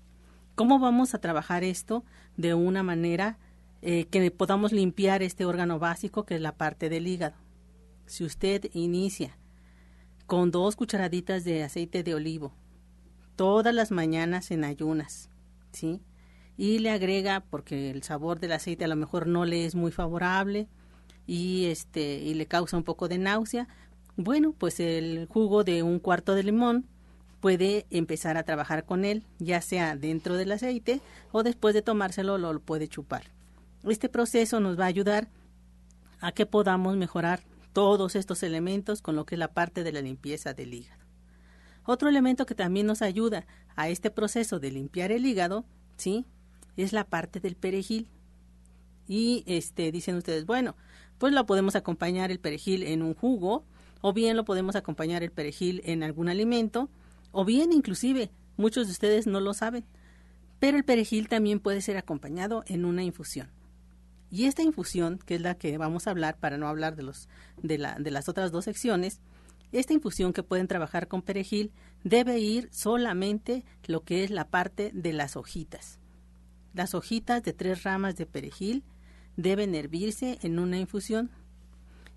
¿Cómo 0.55 0.79
vamos 0.79 1.13
a 1.13 1.19
trabajar 1.19 1.63
esto 1.63 2.03
de 2.37 2.53
una 2.53 2.83
manera 2.83 3.39
eh, 3.81 4.05
que 4.05 4.31
podamos 4.31 4.71
limpiar 4.71 5.23
este 5.23 5.45
órgano 5.45 5.79
básico 5.79 6.25
que 6.25 6.35
es 6.35 6.41
la 6.41 6.55
parte 6.55 6.89
del 6.89 7.07
hígado? 7.07 7.35
Si 8.05 8.23
usted 8.23 8.69
inicia 8.73 9.37
con 10.27 10.51
dos 10.51 10.75
cucharaditas 10.75 11.43
de 11.43 11.63
aceite 11.63 12.03
de 12.03 12.15
olivo 12.15 12.53
todas 13.35 13.73
las 13.73 13.91
mañanas 13.91 14.51
en 14.51 14.63
ayunas, 14.63 15.29
¿sí? 15.71 16.01
Y 16.57 16.79
le 16.79 16.91
agrega, 16.91 17.43
porque 17.49 17.89
el 17.89 18.03
sabor 18.03 18.39
del 18.39 18.51
aceite 18.51 18.85
a 18.85 18.87
lo 18.87 18.95
mejor 18.95 19.25
no 19.25 19.45
le 19.45 19.65
es 19.65 19.73
muy 19.73 19.91
favorable 19.91 20.67
y, 21.25 21.65
este, 21.65 22.19
y 22.19 22.33
le 22.35 22.45
causa 22.45 22.77
un 22.77 22.83
poco 22.83 23.07
de 23.07 23.17
náusea, 23.17 23.67
bueno, 24.23 24.53
pues 24.57 24.79
el 24.79 25.27
jugo 25.27 25.63
de 25.63 25.83
un 25.83 25.99
cuarto 25.99 26.35
de 26.35 26.43
limón 26.43 26.85
puede 27.39 27.85
empezar 27.89 28.37
a 28.37 28.43
trabajar 28.43 28.85
con 28.85 29.03
él, 29.03 29.23
ya 29.39 29.61
sea 29.61 29.95
dentro 29.95 30.35
del 30.35 30.51
aceite 30.51 31.01
o 31.31 31.43
después 31.43 31.73
de 31.73 31.81
tomárselo 31.81 32.37
lo 32.37 32.59
puede 32.59 32.87
chupar. 32.87 33.23
Este 33.83 34.09
proceso 34.09 34.59
nos 34.59 34.79
va 34.79 34.83
a 34.85 34.87
ayudar 34.87 35.27
a 36.19 36.31
que 36.31 36.45
podamos 36.45 36.95
mejorar 36.97 37.41
todos 37.73 38.15
estos 38.15 38.43
elementos 38.43 39.01
con 39.01 39.15
lo 39.15 39.25
que 39.25 39.35
es 39.35 39.39
la 39.39 39.53
parte 39.53 39.83
de 39.83 39.91
la 39.91 40.01
limpieza 40.01 40.53
del 40.53 40.73
hígado. 40.73 41.01
Otro 41.83 42.09
elemento 42.09 42.45
que 42.45 42.53
también 42.53 42.85
nos 42.85 43.01
ayuda 43.01 43.47
a 43.75 43.89
este 43.89 44.11
proceso 44.11 44.59
de 44.59 44.71
limpiar 44.71 45.11
el 45.11 45.25
hígado, 45.25 45.65
¿sí? 45.97 46.25
Es 46.77 46.93
la 46.93 47.05
parte 47.05 47.39
del 47.39 47.55
perejil. 47.55 48.07
Y 49.07 49.43
este 49.47 49.91
dicen 49.91 50.15
ustedes, 50.15 50.45
bueno, 50.45 50.75
pues 51.17 51.33
lo 51.33 51.45
podemos 51.45 51.75
acompañar 51.75 52.29
el 52.31 52.39
perejil 52.39 52.83
en 52.83 53.01
un 53.01 53.15
jugo 53.15 53.65
o 54.01 54.13
bien 54.13 54.35
lo 54.35 54.45
podemos 54.45 54.75
acompañar 54.75 55.23
el 55.23 55.31
perejil 55.31 55.81
en 55.85 56.03
algún 56.03 56.29
alimento 56.29 56.89
o 57.31 57.45
bien 57.45 57.71
inclusive 57.71 58.31
muchos 58.57 58.87
de 58.87 58.91
ustedes 58.91 59.27
no 59.27 59.39
lo 59.39 59.53
saben, 59.53 59.85
pero 60.59 60.77
el 60.77 60.83
perejil 60.83 61.27
también 61.27 61.59
puede 61.59 61.81
ser 61.81 61.97
acompañado 61.97 62.63
en 62.67 62.85
una 62.85 63.03
infusión. 63.03 63.49
Y 64.29 64.45
esta 64.45 64.63
infusión, 64.63 65.19
que 65.25 65.35
es 65.35 65.41
la 65.41 65.55
que 65.55 65.77
vamos 65.77 66.07
a 66.07 66.11
hablar 66.11 66.37
para 66.37 66.57
no 66.57 66.67
hablar 66.67 66.95
de, 66.95 67.03
los, 67.03 67.27
de, 67.61 67.77
la, 67.77 67.97
de 67.99 68.11
las 68.11 68.29
otras 68.29 68.51
dos 68.51 68.65
secciones, 68.65 69.19
esta 69.71 69.93
infusión 69.93 70.33
que 70.33 70.43
pueden 70.43 70.67
trabajar 70.67 71.07
con 71.07 71.21
perejil 71.21 71.71
debe 72.03 72.39
ir 72.39 72.69
solamente 72.71 73.63
lo 73.87 74.03
que 74.03 74.23
es 74.23 74.29
la 74.29 74.49
parte 74.49 74.91
de 74.93 75.13
las 75.13 75.35
hojitas. 75.35 75.99
Las 76.73 76.93
hojitas 76.93 77.43
de 77.43 77.53
tres 77.53 77.83
ramas 77.83 78.15
de 78.15 78.25
perejil 78.25 78.83
deben 79.35 79.75
hervirse 79.75 80.39
en 80.41 80.59
una 80.59 80.77
infusión. 80.77 81.31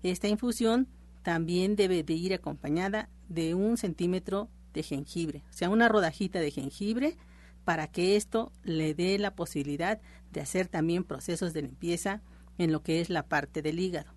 Esta 0.03 0.27
infusión 0.27 0.87
también 1.25 1.75
debe 1.75 2.03
de 2.03 2.13
ir 2.13 2.35
acompañada 2.35 3.09
de 3.29 3.55
un 3.55 3.77
centímetro 3.77 4.47
de 4.73 4.83
jengibre, 4.83 5.41
o 5.49 5.53
sea, 5.53 5.71
una 5.71 5.89
rodajita 5.89 6.39
de 6.39 6.51
jengibre 6.51 7.17
para 7.63 7.87
que 7.87 8.15
esto 8.15 8.51
le 8.61 8.93
dé 8.93 9.17
la 9.17 9.33
posibilidad 9.33 9.99
de 10.31 10.41
hacer 10.41 10.67
también 10.67 11.03
procesos 11.03 11.51
de 11.51 11.63
limpieza 11.63 12.21
en 12.59 12.71
lo 12.71 12.83
que 12.83 13.01
es 13.01 13.09
la 13.09 13.23
parte 13.23 13.63
del 13.63 13.79
hígado. 13.79 14.13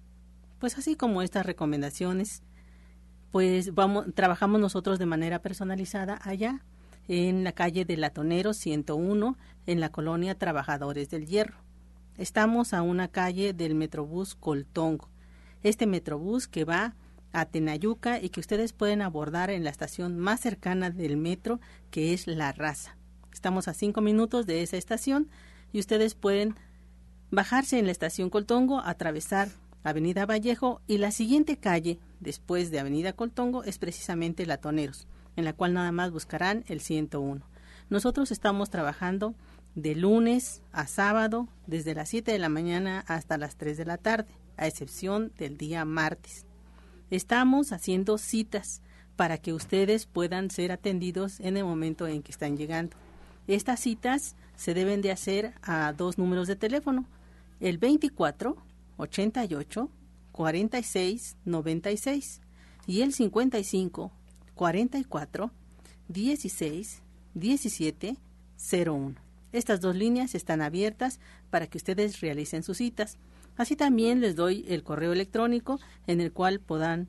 Pues 0.58 0.76
así 0.76 0.96
como 0.96 1.22
estas 1.22 1.46
recomendaciones, 1.46 2.42
pues 3.30 3.74
vamos 3.74 4.04
trabajamos 4.14 4.60
nosotros 4.60 4.98
de 4.98 5.06
manera 5.06 5.40
personalizada 5.40 6.20
allá 6.22 6.62
en 7.08 7.42
la 7.42 7.52
calle 7.52 7.86
de 7.86 7.96
Latonero 7.96 8.52
101 8.52 9.38
en 9.64 9.80
la 9.80 9.88
colonia 9.90 10.34
Trabajadores 10.34 11.08
del 11.08 11.24
Hierro. 11.24 11.56
Estamos 12.18 12.74
a 12.74 12.82
una 12.82 13.08
calle 13.08 13.54
del 13.54 13.74
Metrobús 13.76 14.34
Coltongo. 14.34 15.08
Este 15.62 15.86
Metrobús 15.86 16.48
que 16.48 16.64
va 16.64 16.94
a 17.32 17.46
Tenayuca 17.46 18.20
y 18.20 18.30
que 18.30 18.40
ustedes 18.40 18.72
pueden 18.72 19.02
abordar 19.02 19.50
en 19.50 19.64
la 19.64 19.70
estación 19.70 20.18
más 20.18 20.40
cercana 20.40 20.90
del 20.90 21.16
metro, 21.16 21.60
que 21.90 22.14
es 22.14 22.26
La 22.26 22.52
Raza. 22.52 22.96
Estamos 23.32 23.68
a 23.68 23.74
cinco 23.74 24.00
minutos 24.00 24.46
de 24.46 24.62
esa 24.62 24.76
estación 24.76 25.28
y 25.72 25.80
ustedes 25.80 26.14
pueden 26.14 26.54
bajarse 27.30 27.78
en 27.78 27.86
la 27.86 27.92
estación 27.92 28.30
Coltongo, 28.30 28.80
atravesar 28.80 29.48
Avenida 29.84 30.26
Vallejo 30.26 30.80
y 30.86 30.98
la 30.98 31.10
siguiente 31.10 31.56
calle 31.56 31.98
después 32.20 32.70
de 32.70 32.80
Avenida 32.80 33.12
Coltongo 33.12 33.64
es 33.64 33.78
precisamente 33.78 34.46
Latoneros, 34.46 35.06
en 35.36 35.44
la 35.44 35.52
cual 35.52 35.74
nada 35.74 35.92
más 35.92 36.10
buscarán 36.10 36.64
el 36.68 36.80
101. 36.80 37.42
Nosotros 37.90 38.32
estamos 38.32 38.70
trabajando 38.70 39.34
de 39.74 39.94
lunes 39.94 40.62
a 40.72 40.86
sábado 40.86 41.48
desde 41.66 41.94
las 41.94 42.08
7 42.08 42.32
de 42.32 42.38
la 42.38 42.48
mañana 42.48 43.04
hasta 43.06 43.38
las 43.38 43.56
3 43.56 43.76
de 43.76 43.84
la 43.84 43.98
tarde, 43.98 44.34
a 44.58 44.66
excepción 44.66 45.32
del 45.38 45.56
día 45.56 45.84
martes. 45.84 46.44
Estamos 47.10 47.72
haciendo 47.72 48.18
citas 48.18 48.82
para 49.16 49.38
que 49.38 49.52
ustedes 49.52 50.06
puedan 50.06 50.50
ser 50.50 50.72
atendidos 50.72 51.40
en 51.40 51.56
el 51.56 51.64
momento 51.64 52.06
en 52.06 52.22
que 52.22 52.32
están 52.32 52.56
llegando. 52.56 52.96
Estas 53.46 53.80
citas 53.80 54.36
se 54.56 54.74
deben 54.74 55.00
de 55.00 55.10
hacer 55.10 55.54
a 55.62 55.92
dos 55.92 56.18
números 56.18 56.48
de 56.48 56.56
teléfono, 56.56 57.06
el 57.60 57.78
24 57.78 58.56
88 58.98 59.90
46 60.32 61.36
96 61.44 62.40
y 62.86 63.02
el 63.02 63.12
55 63.12 64.12
44 64.54 65.50
16 66.08 67.02
17 67.34 68.16
01. 68.86 69.14
Estas 69.52 69.80
dos 69.80 69.96
líneas 69.96 70.34
están 70.34 70.60
abiertas 70.60 71.20
para 71.50 71.66
que 71.66 71.78
ustedes 71.78 72.20
realicen 72.20 72.62
sus 72.62 72.78
citas. 72.78 73.16
Así 73.58 73.76
también 73.76 74.20
les 74.20 74.36
doy 74.36 74.64
el 74.68 74.84
correo 74.84 75.12
electrónico 75.12 75.78
en 76.06 76.22
el 76.22 76.32
cual 76.32 76.60
puedan 76.60 77.08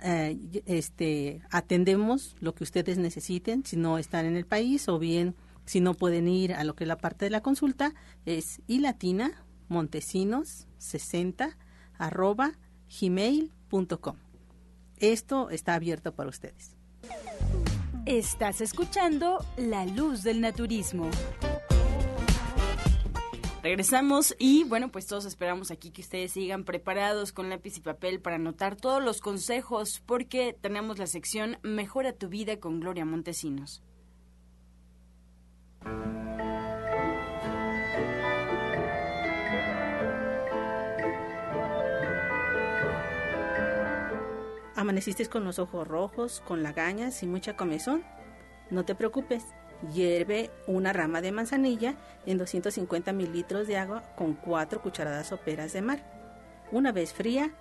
eh, 0.00 0.38
este, 0.66 1.42
atendemos 1.50 2.36
lo 2.38 2.54
que 2.54 2.62
ustedes 2.62 2.98
necesiten 2.98 3.64
si 3.64 3.76
no 3.76 3.98
están 3.98 4.24
en 4.24 4.36
el 4.36 4.46
país 4.46 4.88
o 4.88 5.00
bien 5.00 5.34
si 5.66 5.80
no 5.80 5.94
pueden 5.94 6.28
ir 6.28 6.54
a 6.54 6.62
lo 6.62 6.76
que 6.76 6.84
es 6.84 6.88
la 6.88 6.98
parte 6.98 7.24
de 7.24 7.30
la 7.30 7.42
consulta 7.42 7.94
es 8.24 8.62
ilatina 8.68 9.44
montesinos 9.66 10.68
60 10.78 11.58
arroba 11.98 12.52
gmail.com. 13.00 14.16
Esto 14.98 15.50
está 15.50 15.74
abierto 15.74 16.14
para 16.14 16.28
ustedes. 16.28 16.76
Estás 18.06 18.60
escuchando 18.60 19.44
La 19.56 19.84
Luz 19.84 20.22
del 20.22 20.40
Naturismo. 20.40 21.10
Regresamos 23.62 24.36
y 24.38 24.62
bueno, 24.64 24.90
pues 24.90 25.06
todos 25.06 25.24
esperamos 25.24 25.72
aquí 25.72 25.90
que 25.90 26.02
ustedes 26.02 26.32
sigan 26.32 26.64
preparados 26.64 27.32
con 27.32 27.50
lápiz 27.50 27.76
y 27.76 27.80
papel 27.80 28.20
para 28.20 28.36
anotar 28.36 28.76
todos 28.76 29.02
los 29.02 29.20
consejos 29.20 30.00
porque 30.06 30.56
tenemos 30.60 30.98
la 30.98 31.08
sección 31.08 31.58
Mejora 31.62 32.12
tu 32.12 32.28
vida 32.28 32.60
con 32.60 32.78
Gloria 32.78 33.04
Montesinos. 33.04 33.82
¿Amaneciste 44.76 45.26
con 45.26 45.42
los 45.42 45.58
ojos 45.58 45.88
rojos, 45.88 46.40
con 46.46 46.62
lagañas 46.62 47.24
y 47.24 47.26
mucha 47.26 47.56
comezón? 47.56 48.04
No 48.70 48.84
te 48.84 48.94
preocupes, 48.94 49.44
Hierve 49.92 50.50
una 50.66 50.92
rama 50.92 51.20
de 51.20 51.32
manzanilla 51.32 51.94
en 52.26 52.38
250 52.38 53.12
mililitros 53.12 53.66
de 53.66 53.76
agua 53.76 54.02
con 54.16 54.34
4 54.34 54.82
cucharadas 54.82 55.28
soperas 55.28 55.72
de 55.72 55.82
mar. 55.82 56.00
Una 56.72 56.92
vez 56.92 57.12
fría, 57.12 57.52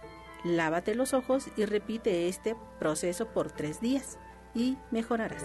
lávate 0.43 0.95
los 0.95 1.13
ojos 1.13 1.47
y 1.55 1.65
repite 1.65 2.27
este 2.27 2.55
proceso 2.79 3.27
por 3.27 3.51
3 3.51 3.81
días 3.81 4.17
y 4.55 4.77
mejorarás 4.91 5.43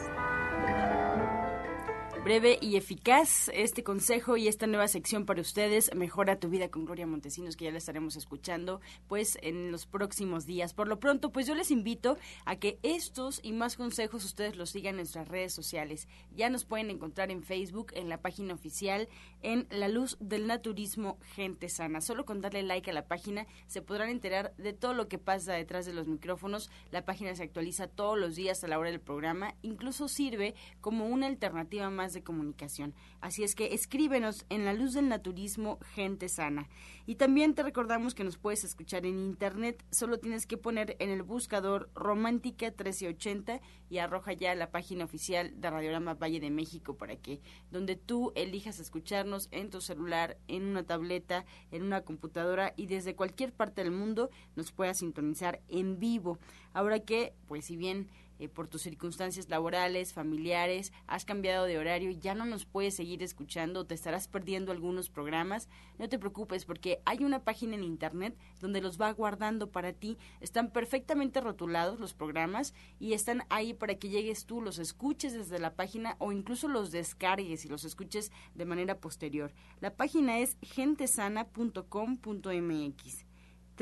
breve 2.25 2.57
y 2.61 2.77
eficaz 2.77 3.51
este 3.53 3.83
consejo 3.83 4.37
y 4.37 4.47
esta 4.47 4.69
nueva 4.69 4.87
sección 4.87 5.27
para 5.27 5.41
ustedes. 5.41 5.93
Mejora 5.93 6.39
tu 6.39 6.49
vida 6.49 6.71
con 6.71 6.85
Gloria 6.85 7.05
Montesinos, 7.05 7.57
que 7.57 7.65
ya 7.65 7.73
la 7.73 7.79
estaremos 7.79 8.15
escuchando 8.15 8.81
pues 9.09 9.39
en 9.43 9.73
los 9.73 9.87
próximos 9.87 10.47
días. 10.47 10.73
Por 10.73 10.87
lo 10.87 11.01
pronto, 11.01 11.33
pues 11.33 11.49
yo 11.49 11.57
les 11.57 11.73
invito 11.73 12.17
a 12.45 12.57
que 12.57 12.79
estos 12.85 13.41
y 13.43 13.53
más 13.53 13.77
consejos 13.77 14.25
ustedes 14.25 14.55
los 14.55 14.71
sigan 14.71 14.93
en 14.93 14.99
nuestras 14.99 15.27
redes 15.27 15.53
sociales. 15.53 16.07
Ya 16.31 16.49
nos 16.49 16.65
pueden 16.65 16.91
encontrar 16.91 17.33
en 17.33 17.43
Facebook, 17.43 17.91
en 17.95 18.09
la 18.09 18.23
página 18.23 18.55
oficial, 18.55 19.09
en 19.43 19.67
La 19.71 19.89
Luz 19.89 20.17
del 20.21 20.47
Naturismo 20.47 21.19
Gente 21.35 21.69
Sana. 21.69 22.01
Solo 22.01 22.25
con 22.25 22.41
darle 22.41 22.63
like 22.63 22.89
a 22.89 22.95
la 22.95 23.09
página 23.09 23.49
se 23.67 23.83
podrán 23.83 24.11
enterar 24.11 24.55
de 24.59 24.73
todo 24.73 24.95
lo 24.95 25.09
que 25.09 25.19
pasa 25.19 25.55
detrás 25.55 25.87
de 25.87 25.93
los 25.93 26.07
micrófonos. 26.07 26.71
La 26.93 27.05
página 27.05 27.35
se 27.35 27.43
actualiza 27.43 27.89
todos 27.89 28.17
los 28.17 28.37
días 28.37 28.63
a 28.63 28.69
la 28.69 28.79
hora 28.79 28.91
del 28.91 29.01
programa. 29.01 29.57
Incluso 29.63 30.07
sirve 30.07 30.55
como 30.81 31.07
una 31.07 31.27
alternativa 31.27 31.91
más 31.91 32.12
de 32.13 32.23
comunicación. 32.23 32.95
Así 33.21 33.43
es 33.43 33.55
que 33.55 33.75
escríbenos 33.75 34.47
en 34.49 34.65
la 34.65 34.73
luz 34.73 34.95
del 34.95 35.09
naturismo 35.09 35.79
Gente 35.95 36.29
Sana. 36.29 36.69
Y 37.07 37.17
también 37.17 37.55
te 37.55 37.63
recordamos 37.63 38.15
que 38.15 38.25
nos 38.25 38.39
puedes 38.39 38.65
escuchar 38.65 39.07
en 39.07 39.19
internet, 39.19 39.85
solo 39.91 40.19
tienes 40.19 40.47
que 40.47 40.57
poner 40.57 40.97
en 40.99 41.11
el 41.11 41.23
buscador 41.23 41.91
Romántica 41.95 42.67
1380 42.67 43.61
y 43.91 43.99
arroja 43.99 44.33
ya 44.33 44.55
la 44.55 44.71
página 44.71 45.05
oficial 45.05 45.53
de 45.61 45.71
Radiorama 45.71 46.15
Valle 46.15 46.41
de 46.41 46.51
México 46.51 46.97
para 46.97 47.17
que 47.17 47.41
donde 47.71 47.97
tú 47.97 48.33
elijas 48.35 48.79
escucharnos 48.79 49.49
en 49.51 49.71
tu 49.71 49.81
celular, 49.81 50.39
en 50.49 50.65
una 50.65 50.85
tableta, 50.85 51.45
en 51.71 51.83
una 51.83 52.03
computadora 52.03 52.73
y 52.77 52.87
desde 52.87 53.17
cualquier 53.17 53.53
parte 53.53 53.83
del 53.83 53.93
mundo 53.93 54.31
nos 54.57 54.73
puedas 54.73 54.99
sintonizar 54.99 55.61
en 55.69 55.99
vivo. 55.99 56.39
Ahora 56.73 57.01
que, 57.01 57.35
pues 57.47 57.67
si 57.67 57.77
bien 57.77 58.09
eh, 58.43 58.49
por 58.49 58.67
tus 58.67 58.83
circunstancias 58.83 59.49
laborales, 59.49 60.13
familiares, 60.13 60.93
has 61.07 61.25
cambiado 61.25 61.67
de 61.67 61.79
horario 61.79 62.11
y 62.11 62.19
ya 62.19 62.35
no 62.35 62.45
nos 62.45 62.65
puedes 62.65 62.97
seguir 62.97 63.23
escuchando, 63.23 63.87
te 63.87 63.95
estarás 63.95 64.27
perdiendo 64.27 64.73
algunos 64.73 65.11
programas, 65.11 65.69
no 65.97 66.09
te 66.09 66.19
preocupes 66.19 66.65
porque 66.65 67.01
hay 67.05 67.23
una 67.23 67.45
página 67.45 67.77
en 67.77 67.85
internet 67.85 68.37
donde 68.61 68.81
los 68.81 69.01
va 69.01 69.13
guardando 69.13 69.71
para 69.71 69.93
ti. 69.93 70.19
Están 70.41 70.73
perfectamente 70.73 71.41
rotulados 71.41 72.01
los 72.01 72.15
programas 72.15 72.75
y 72.99 73.13
están 73.13 73.45
ahí 73.49 73.75
para 73.75 73.95
que 73.95 74.09
llegues 74.09 74.45
tú, 74.45 74.61
los 74.61 74.81
escuches 74.81 75.35
desde 75.35 75.61
la 75.61 75.75
página 75.75 76.17
o 76.19 76.33
incluso 76.33 76.67
los 76.67 76.91
descargues 76.91 77.65
y 77.65 77.69
los 77.69 77.85
escuches 77.85 78.33
de 78.57 78.65
manera 78.65 78.99
posterior. 78.99 79.53
La 79.81 79.95
página 79.95 80.41
es 80.41 80.57
gentesana.com.mx 80.63 83.32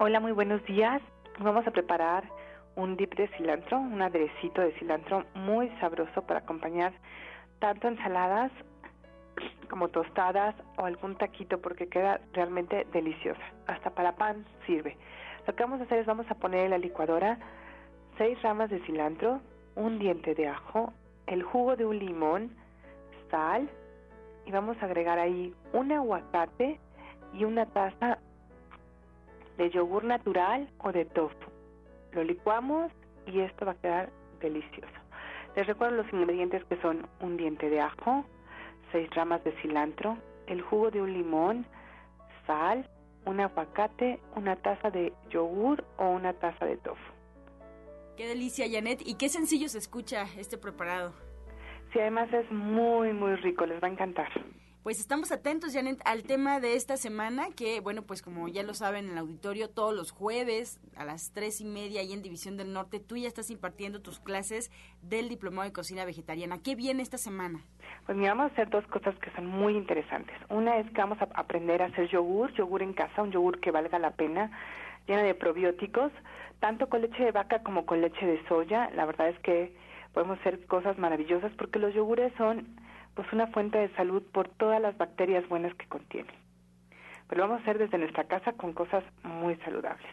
Hola, 0.05 0.19
muy 0.19 0.33
buenos 0.33 0.61
días. 0.65 1.01
Vamos 1.39 1.65
a 1.65 1.71
preparar 1.71 2.25
un 2.75 2.97
dip 2.97 3.15
de 3.15 3.29
cilantro, 3.37 3.79
un 3.79 4.01
aderecito 4.01 4.59
de 4.59 4.73
cilantro 4.73 5.23
muy 5.33 5.69
sabroso 5.79 6.23
para 6.23 6.41
acompañar 6.41 6.91
tanto 7.59 7.87
ensaladas 7.87 8.51
como 9.69 9.87
tostadas 9.87 10.55
o 10.75 10.83
algún 10.83 11.15
taquito 11.15 11.61
porque 11.61 11.87
queda 11.87 12.19
realmente 12.33 12.85
deliciosa. 12.91 13.39
Hasta 13.65 13.91
para 13.91 14.17
pan 14.17 14.45
sirve. 14.65 14.97
Lo 15.47 15.55
que 15.55 15.63
vamos 15.63 15.79
a 15.79 15.85
hacer 15.85 15.99
es 15.99 16.05
vamos 16.05 16.29
a 16.29 16.35
poner 16.35 16.65
en 16.65 16.71
la 16.71 16.79
licuadora 16.79 17.39
seis 18.17 18.37
ramas 18.41 18.69
de 18.71 18.81
cilantro, 18.81 19.39
un 19.75 19.99
diente 19.99 20.35
de 20.35 20.49
ajo, 20.49 20.91
el 21.27 21.43
jugo 21.43 21.77
de 21.77 21.85
un 21.85 21.97
limón, 21.97 22.51
sal 23.31 23.69
y 24.45 24.51
vamos 24.51 24.75
a 24.81 24.85
agregar 24.85 25.17
ahí 25.17 25.55
un 25.71 25.93
aguacate 25.93 26.77
y 27.31 27.45
una 27.45 27.67
taza 27.67 28.19
de 29.57 29.69
yogur 29.69 30.03
natural 30.03 30.69
o 30.79 30.91
de 30.91 31.05
tofu. 31.05 31.49
Lo 32.11 32.23
licuamos 32.23 32.91
y 33.25 33.39
esto 33.39 33.65
va 33.65 33.73
a 33.73 33.81
quedar 33.81 34.09
delicioso. 34.39 34.93
Les 35.55 35.67
recuerdo 35.67 35.97
los 35.97 36.13
ingredientes 36.13 36.63
que 36.65 36.79
son 36.81 37.07
un 37.19 37.37
diente 37.37 37.69
de 37.69 37.79
ajo, 37.79 38.25
seis 38.91 39.09
ramas 39.11 39.43
de 39.43 39.51
cilantro, 39.61 40.17
el 40.47 40.61
jugo 40.61 40.91
de 40.91 41.01
un 41.01 41.13
limón, 41.13 41.65
sal, 42.47 42.89
un 43.25 43.39
aguacate, 43.39 44.19
una 44.35 44.55
taza 44.55 44.89
de 44.89 45.13
yogur 45.29 45.83
o 45.97 46.09
una 46.09 46.33
taza 46.33 46.65
de 46.65 46.77
tofu. 46.77 47.13
Qué 48.17 48.27
delicia, 48.27 48.65
Janet. 48.69 49.01
Y 49.05 49.15
qué 49.15 49.29
sencillo 49.29 49.67
se 49.69 49.79
escucha 49.79 50.25
este 50.37 50.57
preparado. 50.57 51.13
Sí, 51.91 51.99
además 51.99 52.31
es 52.33 52.49
muy, 52.51 53.13
muy 53.13 53.35
rico. 53.35 53.65
Les 53.65 53.81
va 53.81 53.87
a 53.87 53.91
encantar. 53.91 54.29
Pues 54.83 54.99
estamos 54.99 55.31
atentos, 55.31 55.73
Janet, 55.73 56.01
al 56.03 56.23
tema 56.23 56.59
de 56.59 56.75
esta 56.75 56.97
semana, 56.97 57.45
que, 57.55 57.79
bueno, 57.79 58.01
pues 58.01 58.21
como 58.21 58.49
ya 58.49 58.63
lo 58.63 58.73
saben 58.73 59.05
en 59.05 59.11
el 59.11 59.17
auditorio, 59.17 59.69
todos 59.69 59.95
los 59.95 60.11
jueves 60.11 60.77
a 60.97 61.05
las 61.05 61.31
tres 61.31 61.61
y 61.61 61.63
media 61.63 62.03
y 62.03 62.11
en 62.11 62.21
División 62.21 62.57
del 62.57 62.73
Norte, 62.73 62.99
tú 62.99 63.15
ya 63.15 63.29
estás 63.29 63.49
impartiendo 63.49 64.01
tus 64.01 64.19
clases 64.19 64.71
del 65.01 65.29
Diplomado 65.29 65.69
de 65.69 65.71
Cocina 65.71 66.03
Vegetariana. 66.03 66.61
¿Qué 66.61 66.75
viene 66.75 67.01
esta 67.01 67.17
semana? 67.17 67.61
Pues 68.05 68.17
mira, 68.17 68.33
vamos 68.33 68.51
a 68.51 68.53
hacer 68.55 68.69
dos 68.71 68.85
cosas 68.87 69.15
que 69.19 69.31
son 69.31 69.47
muy 69.47 69.77
interesantes. 69.77 70.35
Una 70.49 70.77
es 70.77 70.85
que 70.91 70.99
vamos 70.99 71.21
a 71.21 71.29
aprender 71.33 71.81
a 71.81 71.85
hacer 71.85 72.09
yogur, 72.09 72.51
yogur 72.51 72.83
en 72.83 72.91
casa, 72.91 73.21
un 73.21 73.31
yogur 73.31 73.61
que 73.61 73.71
valga 73.71 73.99
la 73.99 74.11
pena, 74.11 74.51
llena 75.07 75.23
de 75.23 75.33
probióticos, 75.33 76.11
tanto 76.59 76.89
con 76.89 76.99
leche 76.99 77.23
de 77.23 77.31
vaca 77.31 77.63
como 77.63 77.85
con 77.85 78.01
leche 78.01 78.25
de 78.25 78.45
soya. 78.49 78.89
La 78.97 79.05
verdad 79.05 79.29
es 79.29 79.39
que 79.39 79.73
podemos 80.13 80.37
hacer 80.39 80.65
cosas 80.65 80.97
maravillosas 80.97 81.53
porque 81.57 81.79
los 81.79 81.93
yogures 81.93 82.33
son 82.37 82.82
pues 83.15 83.31
una 83.33 83.47
fuente 83.47 83.77
de 83.77 83.93
salud 83.95 84.23
por 84.31 84.49
todas 84.49 84.81
las 84.81 84.97
bacterias 84.97 85.47
buenas 85.47 85.73
que 85.75 85.87
contiene. 85.87 86.31
Pero 87.27 87.41
lo 87.41 87.47
vamos 87.47 87.61
a 87.61 87.63
hacer 87.63 87.77
desde 87.77 87.97
nuestra 87.97 88.25
casa 88.25 88.53
con 88.53 88.73
cosas 88.73 89.03
muy 89.23 89.55
saludables. 89.57 90.11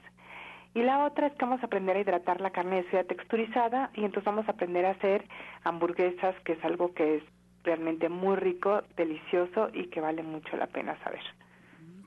Y 0.74 0.82
la 0.82 1.04
otra 1.04 1.26
es 1.26 1.32
que 1.32 1.44
vamos 1.44 1.62
a 1.62 1.66
aprender 1.66 1.96
a 1.96 2.00
hidratar 2.00 2.40
la 2.40 2.50
carne 2.50 2.82
de 2.82 2.90
soya 2.90 3.04
texturizada 3.04 3.90
y 3.94 4.04
entonces 4.04 4.24
vamos 4.24 4.48
a 4.48 4.52
aprender 4.52 4.86
a 4.86 4.90
hacer 4.90 5.24
hamburguesas, 5.64 6.34
que 6.44 6.52
es 6.52 6.64
algo 6.64 6.94
que 6.94 7.16
es 7.16 7.22
realmente 7.64 8.08
muy 8.08 8.36
rico, 8.36 8.82
delicioso 8.96 9.70
y 9.72 9.88
que 9.88 10.00
vale 10.00 10.22
mucho 10.22 10.56
la 10.56 10.68
pena 10.68 10.96
saber 11.02 11.22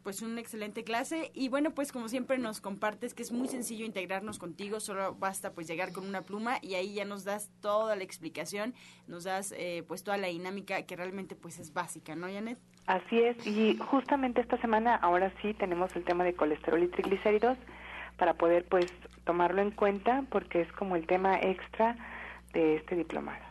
pues 0.03 0.21
una 0.21 0.39
excelente 0.41 0.83
clase. 0.83 1.31
Y 1.33 1.49
bueno 1.49 1.71
pues 1.71 1.91
como 1.91 2.09
siempre 2.09 2.37
nos 2.37 2.61
compartes 2.61 3.13
que 3.13 3.23
es 3.23 3.31
muy 3.31 3.47
sencillo 3.47 3.85
integrarnos 3.85 4.37
contigo 4.37 4.79
solo 4.79 5.15
basta 5.15 5.53
pues 5.53 5.67
llegar 5.67 5.91
con 5.91 6.05
una 6.07 6.21
pluma 6.21 6.57
y 6.61 6.75
ahí 6.75 6.93
ya 6.93 7.05
nos 7.05 7.23
das 7.23 7.49
toda 7.61 7.95
la 7.95 8.03
explicación 8.03 8.73
nos 9.07 9.23
das 9.23 9.53
eh, 9.57 9.83
pues 9.87 10.03
toda 10.03 10.17
la 10.17 10.27
dinámica 10.27 10.83
que 10.83 10.95
realmente 10.95 11.35
pues 11.35 11.59
es 11.59 11.73
básica 11.73 12.15
no 12.15 12.27
Janet 12.27 12.59
así 12.87 13.19
es. 13.19 13.45
Y 13.47 13.77
justamente 13.77 14.41
esta 14.41 14.59
semana 14.59 14.95
ahora 14.95 15.33
sí 15.41 15.53
tenemos 15.53 15.95
el 15.95 16.03
tema 16.03 16.23
de 16.23 16.33
colesterol 16.33 16.83
y 16.83 16.87
triglicéridos 16.87 17.57
para 18.17 18.35
poder 18.35 18.65
pues 18.65 18.85
tomarlo 19.25 19.61
en 19.61 19.71
cuenta 19.71 20.23
porque 20.29 20.61
es 20.61 20.71
como 20.73 20.95
el 20.95 21.07
tema 21.07 21.39
extra 21.39 21.97
de 22.53 22.75
este 22.75 22.95
diplomado. 22.95 23.43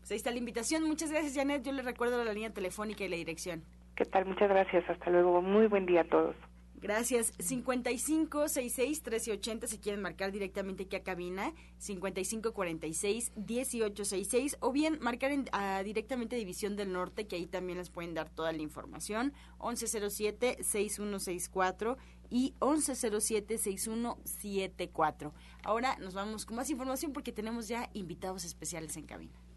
Pues 0.00 0.10
ahí 0.10 0.16
está 0.18 0.30
la 0.30 0.38
invitación. 0.38 0.82
Muchas 0.84 1.10
gracias 1.10 1.34
Janet. 1.34 1.62
Yo 1.62 1.72
le 1.72 1.82
recuerdo 1.82 2.22
la 2.24 2.32
línea 2.32 2.52
telefónica 2.52 3.04
y 3.04 3.08
la 3.08 3.16
dirección 3.16 3.64
¿Qué 3.96 4.04
tal? 4.04 4.26
Muchas 4.26 4.48
gracias. 4.48 4.88
Hasta 4.88 5.10
luego. 5.10 5.40
Muy 5.40 5.68
buen 5.68 5.86
día 5.86 6.02
a 6.02 6.04
todos. 6.04 6.36
Gracias. 6.84 7.32
5566-1380 7.38 9.66
si 9.68 9.78
quieren 9.78 10.02
marcar 10.02 10.32
directamente 10.32 10.82
aquí 10.84 10.96
a 10.96 11.02
cabina. 11.02 11.54
5546-1866 11.80 14.58
o 14.60 14.70
bien 14.70 14.98
marcar 15.00 15.30
en, 15.30 15.46
directamente 15.82 16.36
División 16.36 16.76
del 16.76 16.92
Norte 16.92 17.26
que 17.26 17.36
ahí 17.36 17.46
también 17.46 17.78
les 17.78 17.88
pueden 17.88 18.12
dar 18.12 18.28
toda 18.28 18.52
la 18.52 18.60
información. 18.60 19.32
1107-6164 19.60 21.96
y 22.28 22.52
1107-6174. 22.60 25.32
Ahora 25.62 25.96
nos 26.00 26.12
vamos 26.12 26.44
con 26.44 26.56
más 26.56 26.68
información 26.68 27.14
porque 27.14 27.32
tenemos 27.32 27.66
ya 27.68 27.88
invitados 27.94 28.44
especiales 28.44 28.94
en 28.98 29.06
cabina. 29.06 29.40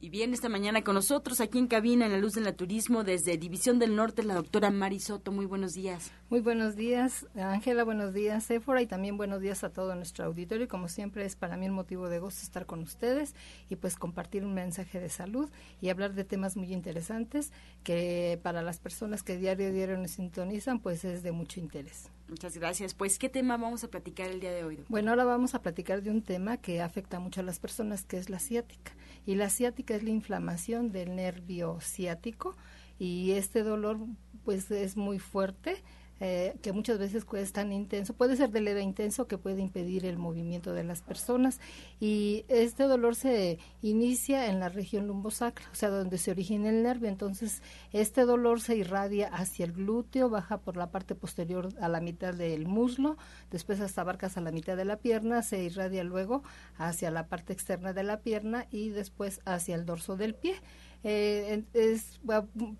Y 0.00 0.10
bien, 0.10 0.32
esta 0.32 0.48
mañana 0.48 0.84
con 0.84 0.94
nosotros 0.94 1.40
aquí 1.40 1.58
en 1.58 1.66
cabina 1.66 2.06
en 2.06 2.12
la 2.12 2.18
luz 2.18 2.34
del 2.34 2.44
naturismo 2.44 3.02
desde 3.02 3.36
División 3.36 3.80
del 3.80 3.96
Norte 3.96 4.22
la 4.22 4.34
doctora 4.34 4.70
Mari 4.70 5.00
Soto. 5.00 5.32
Muy 5.32 5.44
buenos 5.44 5.74
días. 5.74 6.12
Muy 6.30 6.38
buenos 6.38 6.76
días, 6.76 7.26
Ángela, 7.34 7.82
buenos 7.82 8.14
días, 8.14 8.44
Sephora, 8.44 8.80
y 8.80 8.86
también 8.86 9.16
buenos 9.16 9.40
días 9.40 9.64
a 9.64 9.70
todo 9.70 9.96
nuestro 9.96 10.24
auditorio. 10.26 10.68
Como 10.68 10.86
siempre 10.86 11.24
es 11.24 11.34
para 11.34 11.56
mí 11.56 11.66
un 11.66 11.74
motivo 11.74 12.08
de 12.08 12.20
gozo 12.20 12.42
estar 12.42 12.64
con 12.64 12.78
ustedes 12.80 13.34
y 13.68 13.74
pues 13.74 13.96
compartir 13.96 14.44
un 14.44 14.54
mensaje 14.54 15.00
de 15.00 15.08
salud 15.08 15.50
y 15.80 15.88
hablar 15.88 16.14
de 16.14 16.22
temas 16.22 16.56
muy 16.56 16.72
interesantes 16.72 17.50
que 17.82 18.38
para 18.40 18.62
las 18.62 18.78
personas 18.78 19.24
que 19.24 19.36
diario 19.36 19.66
a 19.66 19.70
diario 19.72 19.98
nos 19.98 20.12
sintonizan 20.12 20.78
pues 20.78 21.04
es 21.04 21.24
de 21.24 21.32
mucho 21.32 21.58
interés. 21.58 22.08
Muchas 22.28 22.56
gracias. 22.56 22.94
Pues, 22.94 23.18
¿qué 23.18 23.28
tema 23.28 23.56
vamos 23.56 23.84
a 23.84 23.88
platicar 23.88 24.28
el 24.28 24.40
día 24.40 24.52
de 24.52 24.64
hoy? 24.64 24.84
Bueno, 24.88 25.10
ahora 25.10 25.24
vamos 25.24 25.54
a 25.54 25.62
platicar 25.62 26.02
de 26.02 26.10
un 26.10 26.22
tema 26.22 26.58
que 26.58 26.82
afecta 26.82 27.18
mucho 27.20 27.40
a 27.40 27.44
las 27.44 27.58
personas, 27.58 28.04
que 28.04 28.18
es 28.18 28.28
la 28.28 28.38
ciática. 28.38 28.92
Y 29.24 29.34
la 29.34 29.48
ciática 29.48 29.94
es 29.94 30.02
la 30.02 30.10
inflamación 30.10 30.92
del 30.92 31.16
nervio 31.16 31.78
ciático 31.80 32.54
y 32.98 33.32
este 33.32 33.62
dolor 33.62 33.98
pues 34.44 34.70
es 34.70 34.96
muy 34.96 35.18
fuerte 35.18 35.82
eh, 36.20 36.56
que 36.62 36.72
muchas 36.72 36.98
veces 36.98 37.24
es 37.32 37.52
tan 37.52 37.72
intenso, 37.72 38.14
puede 38.14 38.36
ser 38.36 38.50
de 38.50 38.60
leve 38.60 38.82
intenso 38.82 39.26
que 39.26 39.38
puede 39.38 39.60
impedir 39.60 40.04
el 40.04 40.18
movimiento 40.18 40.72
de 40.72 40.84
las 40.84 41.02
personas. 41.02 41.60
Y 42.00 42.44
este 42.48 42.84
dolor 42.84 43.14
se 43.14 43.58
inicia 43.82 44.46
en 44.46 44.60
la 44.60 44.68
región 44.68 45.06
lumbosacra, 45.06 45.66
o 45.70 45.74
sea, 45.74 45.90
donde 45.90 46.18
se 46.18 46.30
origina 46.30 46.70
el 46.70 46.82
nervio, 46.82 47.08
entonces 47.08 47.62
este 47.92 48.24
dolor 48.24 48.60
se 48.60 48.76
irradia 48.76 49.28
hacia 49.28 49.64
el 49.64 49.72
glúteo, 49.72 50.28
baja 50.28 50.58
por 50.58 50.76
la 50.76 50.90
parte 50.90 51.14
posterior 51.14 51.68
a 51.80 51.88
la 51.88 52.00
mitad 52.00 52.34
del 52.34 52.66
muslo, 52.66 53.16
después 53.50 53.80
hasta 53.80 54.00
abarcas 54.00 54.36
a 54.36 54.40
la 54.40 54.52
mitad 54.52 54.76
de 54.76 54.84
la 54.84 54.96
pierna, 54.96 55.42
se 55.42 55.62
irradia 55.62 56.04
luego 56.04 56.42
hacia 56.76 57.10
la 57.10 57.26
parte 57.28 57.52
externa 57.52 57.92
de 57.92 58.02
la 58.02 58.20
pierna 58.20 58.66
y 58.70 58.90
después 58.90 59.40
hacia 59.44 59.74
el 59.74 59.86
dorso 59.86 60.16
del 60.16 60.34
pie 60.34 60.56
eh, 61.04 61.62
es, 61.74 62.20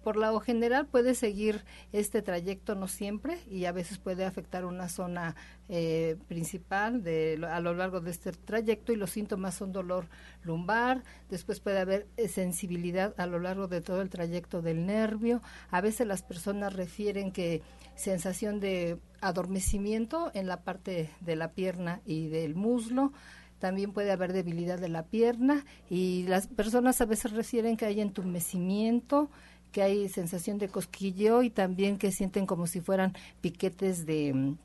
por 0.02 0.16
lado 0.16 0.40
general 0.40 0.86
puede 0.86 1.14
seguir 1.14 1.64
este 1.92 2.20
trayecto 2.20 2.74
no 2.74 2.88
siempre 2.88 3.38
y 3.48 3.66
a 3.66 3.72
veces 3.72 3.98
puede 3.98 4.24
afectar 4.24 4.64
una 4.64 4.88
zona 4.88 5.36
eh, 5.68 6.16
principal 6.26 7.04
de, 7.04 7.40
a 7.48 7.60
lo 7.60 7.74
largo 7.74 8.00
de 8.00 8.10
este 8.10 8.32
trayecto 8.32 8.92
y 8.92 8.96
los 8.96 9.10
síntomas 9.10 9.54
son 9.54 9.70
dolor 9.70 10.06
lumbar, 10.42 11.04
después 11.30 11.60
puede 11.60 11.78
haber 11.78 12.08
eh, 12.16 12.26
sensibilidad 12.26 13.14
a 13.18 13.26
lo 13.26 13.38
largo 13.38 13.68
de 13.68 13.82
todo 13.82 14.02
el 14.02 14.10
trayecto 14.10 14.62
del 14.62 14.84
nervio, 14.84 15.40
a 15.70 15.80
veces 15.80 16.06
las 16.06 16.22
personas 16.22 16.72
refieren 16.72 17.30
que 17.30 17.62
sensación 17.94 18.58
de 18.58 18.98
adormecimiento 19.20 20.30
en 20.34 20.46
la 20.48 20.62
parte 20.62 21.10
de 21.20 21.36
la 21.36 21.52
pierna 21.52 22.00
y 22.04 22.28
del 22.28 22.54
muslo, 22.54 23.12
también 23.58 23.92
puede 23.92 24.12
haber 24.12 24.32
debilidad 24.32 24.78
de 24.78 24.88
la 24.88 25.04
pierna 25.04 25.64
y 25.90 26.24
las 26.28 26.46
personas 26.46 27.00
a 27.00 27.06
veces 27.06 27.32
refieren 27.32 27.76
que 27.76 27.86
hay 27.86 28.00
entumecimiento, 28.00 29.30
que 29.72 29.82
hay 29.82 30.08
sensación 30.08 30.58
de 30.58 30.68
cosquilleo 30.68 31.42
y 31.42 31.50
también 31.50 31.98
que 31.98 32.12
sienten 32.12 32.46
como 32.46 32.66
si 32.66 32.80
fueran 32.80 33.14
piquetes 33.40 34.06
de 34.06 34.32
mm, 34.32 34.56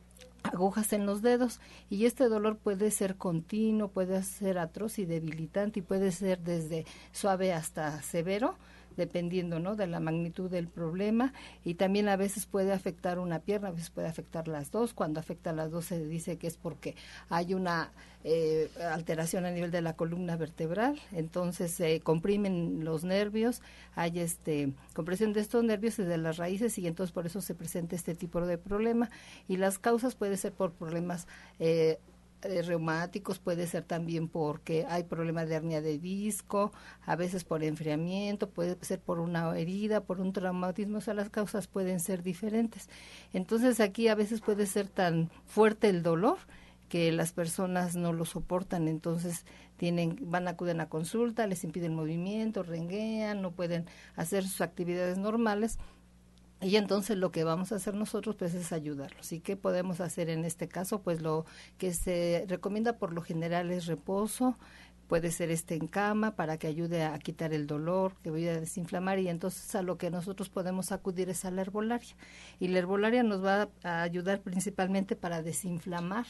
agujas 0.43 0.93
en 0.93 1.06
los 1.06 1.21
dedos. 1.21 1.60
Y 1.89 2.06
este 2.06 2.29
dolor 2.29 2.58
puede 2.58 2.91
ser 2.91 3.15
continuo, 3.15 3.89
puede 3.89 4.21
ser 4.23 4.58
atroz 4.58 4.99
y 4.99 5.06
debilitante 5.06 5.79
y 5.79 5.84
puede 5.84 6.12
ser 6.12 6.39
desde 6.39 6.86
suave 7.12 7.53
hasta 7.53 8.01
severo 8.01 8.56
dependiendo 8.95 9.60
¿no? 9.60 9.75
de 9.75 9.88
la 9.88 9.99
magnitud 9.99 10.49
del 10.49 10.67
problema 10.67 11.34
y 11.63 11.75
también 11.75 12.08
a 12.10 12.15
veces 12.15 12.45
puede 12.45 12.71
afectar 12.73 13.19
una 13.19 13.39
pierna, 13.39 13.69
a 13.69 13.71
veces 13.71 13.89
puede 13.89 14.08
afectar 14.08 14.47
las 14.47 14.71
dos. 14.71 14.93
Cuando 14.93 15.19
afecta 15.19 15.53
las 15.53 15.71
dos 15.71 15.86
se 15.86 16.06
dice 16.06 16.38
que 16.38 16.47
es 16.47 16.58
porque 16.58 16.95
hay 17.29 17.53
una 17.53 17.91
eh, 18.23 18.69
alteración 18.91 19.45
a 19.45 19.51
nivel 19.51 19.71
de 19.71 19.82
la 19.82 19.95
columna 19.95 20.38
vertebral, 20.38 20.99
entonces 21.12 21.71
se 21.71 21.99
comprimen 22.01 22.84
los 22.84 23.03
nervios, 23.03 23.62
hay 23.95 24.19
este 24.19 24.73
compresión 24.93 25.34
de 25.34 25.41
estos 25.41 25.63
nervios 25.63 25.97
desde 25.97 26.17
las 26.17 26.38
raíces 26.38 26.77
y 26.77 26.88
entonces 26.88 27.12
por 27.12 27.25
eso 27.25 27.41
se 27.41 27.56
presenta 27.56 27.95
este 27.95 28.15
tipo 28.15 28.45
de 28.45 28.58
problema 28.58 29.10
y 29.47 29.58
las 29.58 29.79
causas 29.79 30.15
puede 30.15 30.38
ser 30.38 30.53
por 30.53 30.71
problemas 30.71 31.27
eh, 31.60 31.99
eh, 32.43 32.62
reumáticos, 32.62 33.39
puede 33.39 33.67
ser 33.67 33.84
también 33.84 34.27
porque 34.27 34.86
hay 34.88 35.03
problemas 35.03 35.49
de 35.49 35.56
hernia 35.56 35.82
de 35.82 35.99
disco, 35.99 36.71
a 37.06 37.15
veces 37.15 37.43
por 37.43 37.63
enfriamiento, 37.63 38.49
puede 38.49 38.77
ser 38.82 38.99
por 38.99 39.19
una 39.19 39.58
herida, 39.58 40.01
por 40.01 40.19
un 40.19 40.34
traumatismo, 40.34 40.97
o 40.97 41.01
sea, 41.01 41.13
las 41.13 41.29
causas 41.29 41.67
pueden 41.67 41.99
ser 41.99 42.23
diferentes. 42.23 42.89
Entonces 43.34 43.79
aquí 43.79 44.08
a 44.08 44.15
veces 44.15 44.41
puede 44.41 44.65
ser 44.65 44.88
tan 44.88 45.29
fuerte 45.45 45.89
el 45.89 46.03
dolor 46.03 46.38
que 46.89 47.12
las 47.12 47.32
personas 47.32 47.95
no 47.95 48.13
lo 48.13 48.25
soportan, 48.25 48.88
entonces 48.88 49.45
tienen, 49.77 50.17
van, 50.21 50.47
acuden 50.47 50.79
a 50.79 50.89
consulta, 50.89 51.47
les 51.47 51.63
impiden 51.63 51.95
movimiento, 51.95 52.62
renguean, 52.62 53.41
no 53.41 53.51
pueden 53.51 53.86
hacer 54.15 54.43
sus 54.43 54.62
actividades 54.62 55.17
normales 55.17 55.79
y 56.63 56.78
entonces 56.78 57.17
lo 57.17 57.32
que 57.32 57.43
vamos 57.43 57.71
a 57.71 57.76
hacer 57.76 57.93
nosotros 57.93 58.36
pues 58.36 58.54
es 58.54 58.71
ayudarlos. 58.71 59.32
¿Y 59.32 59.39
qué 59.39 59.56
podemos 59.58 59.99
hacer 59.99 60.30
en 60.30 60.45
este 60.45 60.67
caso? 60.67 61.02
Pues 61.02 61.21
lo 61.21 61.45
que 61.78 61.93
se 61.93 62.45
recomienda 62.47 62.97
por 62.97 63.13
lo 63.13 63.21
general 63.21 63.71
es 63.71 63.86
reposo, 63.86 64.58
puede 65.08 65.32
ser 65.32 65.52
este 65.52 65.76
en 65.76 65.88
cama 65.88 66.36
para 66.36 66.58
que 66.58 66.67
ayude 66.67 67.04
a 67.04 67.17
quitar 67.19 67.54
el 67.54 67.67
dolor, 67.67 68.15
que 68.23 68.30
ayude 68.30 68.52
a 68.52 68.60
desinflamar 68.60 69.19
y 69.19 69.28
entonces 69.28 69.76
a 69.76 69.82
lo 69.82 69.97
que 69.97 70.10
nosotros 70.10 70.49
podemos 70.49 70.91
acudir 70.91 71.30
es 71.30 71.45
a 71.45 71.52
la 71.52 71.62
herbolaria. 71.62 72.15
Y 72.60 72.69
la 72.69 72.80
herbolaria 72.80 73.23
nos 73.23 73.43
va 73.43 73.69
a 73.84 74.02
ayudar 74.02 74.41
principalmente 74.41 75.15
para 75.15 75.41
desinflamar 75.43 76.26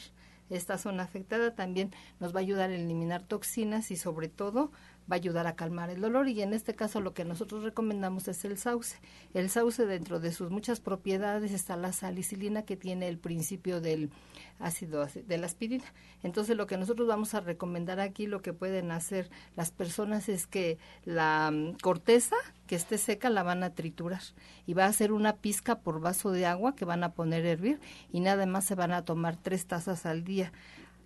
esta 0.50 0.76
zona 0.76 1.04
afectada, 1.04 1.54
también 1.54 1.92
nos 2.20 2.34
va 2.34 2.40
a 2.40 2.42
ayudar 2.42 2.70
a 2.70 2.74
eliminar 2.74 3.22
toxinas 3.22 3.90
y 3.90 3.96
sobre 3.96 4.28
todo 4.28 4.70
va 5.10 5.16
a 5.16 5.18
ayudar 5.18 5.46
a 5.46 5.54
calmar 5.56 5.90
el 5.90 6.00
dolor 6.00 6.28
y 6.28 6.40
en 6.40 6.54
este 6.54 6.74
caso 6.74 7.00
lo 7.00 7.12
que 7.12 7.24
nosotros 7.24 7.62
recomendamos 7.62 8.26
es 8.28 8.44
el 8.44 8.56
sauce. 8.56 8.96
El 9.34 9.50
sauce 9.50 9.86
dentro 9.86 10.20
de 10.20 10.32
sus 10.32 10.50
muchas 10.50 10.80
propiedades 10.80 11.52
está 11.52 11.76
la 11.76 11.92
salicilina 11.92 12.62
que 12.62 12.76
tiene 12.76 13.08
el 13.08 13.18
principio 13.18 13.80
del 13.80 14.10
ácido 14.58 15.06
de 15.06 15.38
la 15.38 15.46
aspirina. 15.46 15.84
Entonces 16.22 16.56
lo 16.56 16.66
que 16.66 16.78
nosotros 16.78 17.06
vamos 17.06 17.34
a 17.34 17.40
recomendar 17.40 18.00
aquí, 18.00 18.26
lo 18.26 18.40
que 18.40 18.52
pueden 18.52 18.90
hacer 18.90 19.30
las 19.56 19.70
personas 19.70 20.28
es 20.28 20.46
que 20.46 20.78
la 21.04 21.50
mm, 21.52 21.74
corteza 21.82 22.36
que 22.66 22.76
esté 22.76 22.96
seca 22.96 23.28
la 23.28 23.42
van 23.42 23.62
a 23.62 23.74
triturar 23.74 24.22
y 24.66 24.72
va 24.72 24.84
a 24.84 24.88
hacer 24.88 25.12
una 25.12 25.36
pizca 25.36 25.80
por 25.80 26.00
vaso 26.00 26.30
de 26.30 26.46
agua 26.46 26.74
que 26.74 26.86
van 26.86 27.04
a 27.04 27.12
poner 27.12 27.44
a 27.44 27.50
hervir 27.50 27.80
y 28.10 28.20
nada 28.20 28.46
más 28.46 28.64
se 28.64 28.74
van 28.74 28.92
a 28.92 29.04
tomar 29.04 29.36
tres 29.36 29.66
tazas 29.66 30.06
al 30.06 30.24
día. 30.24 30.52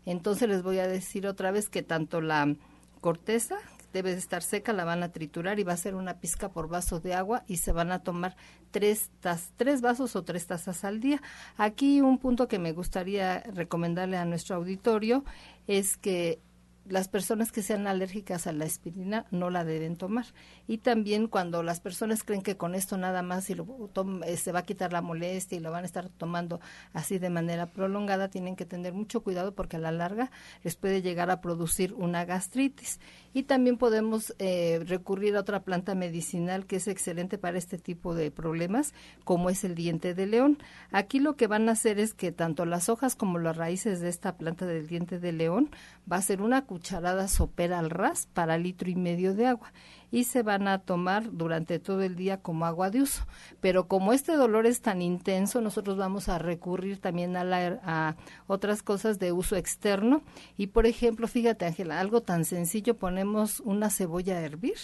Entonces 0.06 0.48
les 0.48 0.62
voy 0.62 0.78
a 0.78 0.86
decir 0.86 1.26
otra 1.26 1.50
vez 1.50 1.68
que 1.68 1.82
tanto 1.82 2.20
la 2.20 2.54
corteza 3.00 3.56
debe 3.92 4.12
de 4.12 4.18
estar 4.18 4.42
seca, 4.42 4.72
la 4.72 4.84
van 4.84 5.02
a 5.02 5.12
triturar 5.12 5.58
y 5.58 5.64
va 5.64 5.72
a 5.72 5.76
ser 5.76 5.94
una 5.94 6.20
pizca 6.20 6.50
por 6.50 6.68
vaso 6.68 7.00
de 7.00 7.14
agua 7.14 7.44
y 7.46 7.58
se 7.58 7.72
van 7.72 7.92
a 7.92 8.02
tomar 8.02 8.36
tres, 8.70 9.10
tres 9.56 9.80
vasos 9.80 10.16
o 10.16 10.24
tres 10.24 10.46
tazas 10.46 10.84
al 10.84 11.00
día. 11.00 11.22
Aquí 11.56 12.00
un 12.00 12.18
punto 12.18 12.48
que 12.48 12.58
me 12.58 12.72
gustaría 12.72 13.40
recomendarle 13.40 14.16
a 14.16 14.24
nuestro 14.24 14.56
auditorio 14.56 15.24
es 15.66 15.96
que 15.96 16.40
las 16.88 17.08
personas 17.08 17.52
que 17.52 17.62
sean 17.62 17.86
alérgicas 17.86 18.46
a 18.46 18.52
la 18.52 18.64
aspirina 18.64 19.26
no 19.30 19.50
la 19.50 19.64
deben 19.64 19.96
tomar. 19.96 20.26
Y 20.66 20.78
también 20.78 21.28
cuando 21.28 21.62
las 21.62 21.80
personas 21.80 22.24
creen 22.24 22.42
que 22.42 22.56
con 22.56 22.74
esto 22.74 22.96
nada 22.96 23.22
más 23.22 23.48
lo 23.50 23.90
eh, 24.24 24.36
se 24.36 24.52
va 24.52 24.60
a 24.60 24.64
quitar 24.64 24.92
la 24.92 25.02
molestia 25.02 25.56
y 25.56 25.60
lo 25.60 25.70
van 25.70 25.84
a 25.84 25.86
estar 25.86 26.08
tomando 26.08 26.60
así 26.92 27.18
de 27.18 27.30
manera 27.30 27.66
prolongada, 27.66 28.28
tienen 28.28 28.56
que 28.56 28.64
tener 28.64 28.92
mucho 28.92 29.22
cuidado 29.22 29.54
porque 29.54 29.76
a 29.76 29.80
la 29.80 29.92
larga 29.92 30.30
les 30.62 30.76
puede 30.76 31.02
llegar 31.02 31.30
a 31.30 31.40
producir 31.40 31.94
una 31.94 32.24
gastritis. 32.24 33.00
Y 33.34 33.44
también 33.44 33.76
podemos 33.76 34.34
eh, 34.38 34.80
recurrir 34.86 35.36
a 35.36 35.40
otra 35.40 35.62
planta 35.62 35.94
medicinal 35.94 36.66
que 36.66 36.76
es 36.76 36.88
excelente 36.88 37.38
para 37.38 37.58
este 37.58 37.78
tipo 37.78 38.14
de 38.14 38.30
problemas, 38.30 38.94
como 39.24 39.50
es 39.50 39.64
el 39.64 39.74
diente 39.74 40.14
de 40.14 40.26
león. 40.26 40.58
Aquí 40.90 41.20
lo 41.20 41.36
que 41.36 41.46
van 41.46 41.68
a 41.68 41.72
hacer 41.72 41.98
es 41.98 42.14
que 42.14 42.32
tanto 42.32 42.64
las 42.64 42.88
hojas 42.88 43.14
como 43.14 43.38
las 43.38 43.56
raíces 43.56 44.00
de 44.00 44.08
esta 44.08 44.36
planta 44.36 44.66
del 44.66 44.86
diente 44.86 45.18
de 45.18 45.32
león 45.32 45.70
va 46.10 46.16
a 46.16 46.22
ser 46.22 46.40
una 46.42 46.64
cucharada 46.78 47.26
sopera 47.26 47.80
al 47.80 47.90
ras 47.90 48.28
para 48.32 48.56
litro 48.56 48.88
y 48.88 48.94
medio 48.94 49.34
de 49.34 49.48
agua 49.48 49.72
y 50.12 50.24
se 50.24 50.44
van 50.44 50.68
a 50.68 50.78
tomar 50.78 51.32
durante 51.32 51.80
todo 51.80 52.02
el 52.02 52.14
día 52.14 52.40
como 52.40 52.66
agua 52.66 52.88
de 52.90 53.02
uso. 53.02 53.26
Pero 53.60 53.88
como 53.88 54.12
este 54.12 54.36
dolor 54.36 54.64
es 54.64 54.80
tan 54.80 55.02
intenso, 55.02 55.60
nosotros 55.60 55.96
vamos 55.96 56.28
a 56.28 56.38
recurrir 56.38 57.00
también 57.00 57.36
a, 57.36 57.42
la, 57.42 57.80
a 57.82 58.16
otras 58.46 58.84
cosas 58.84 59.18
de 59.18 59.32
uso 59.32 59.56
externo. 59.56 60.22
Y 60.56 60.68
por 60.68 60.86
ejemplo, 60.86 61.26
fíjate 61.26 61.66
Ángela, 61.66 61.98
algo 61.98 62.22
tan 62.22 62.44
sencillo, 62.44 62.96
ponemos 62.96 63.58
una 63.60 63.90
cebolla 63.90 64.36
a 64.36 64.42
hervir 64.42 64.78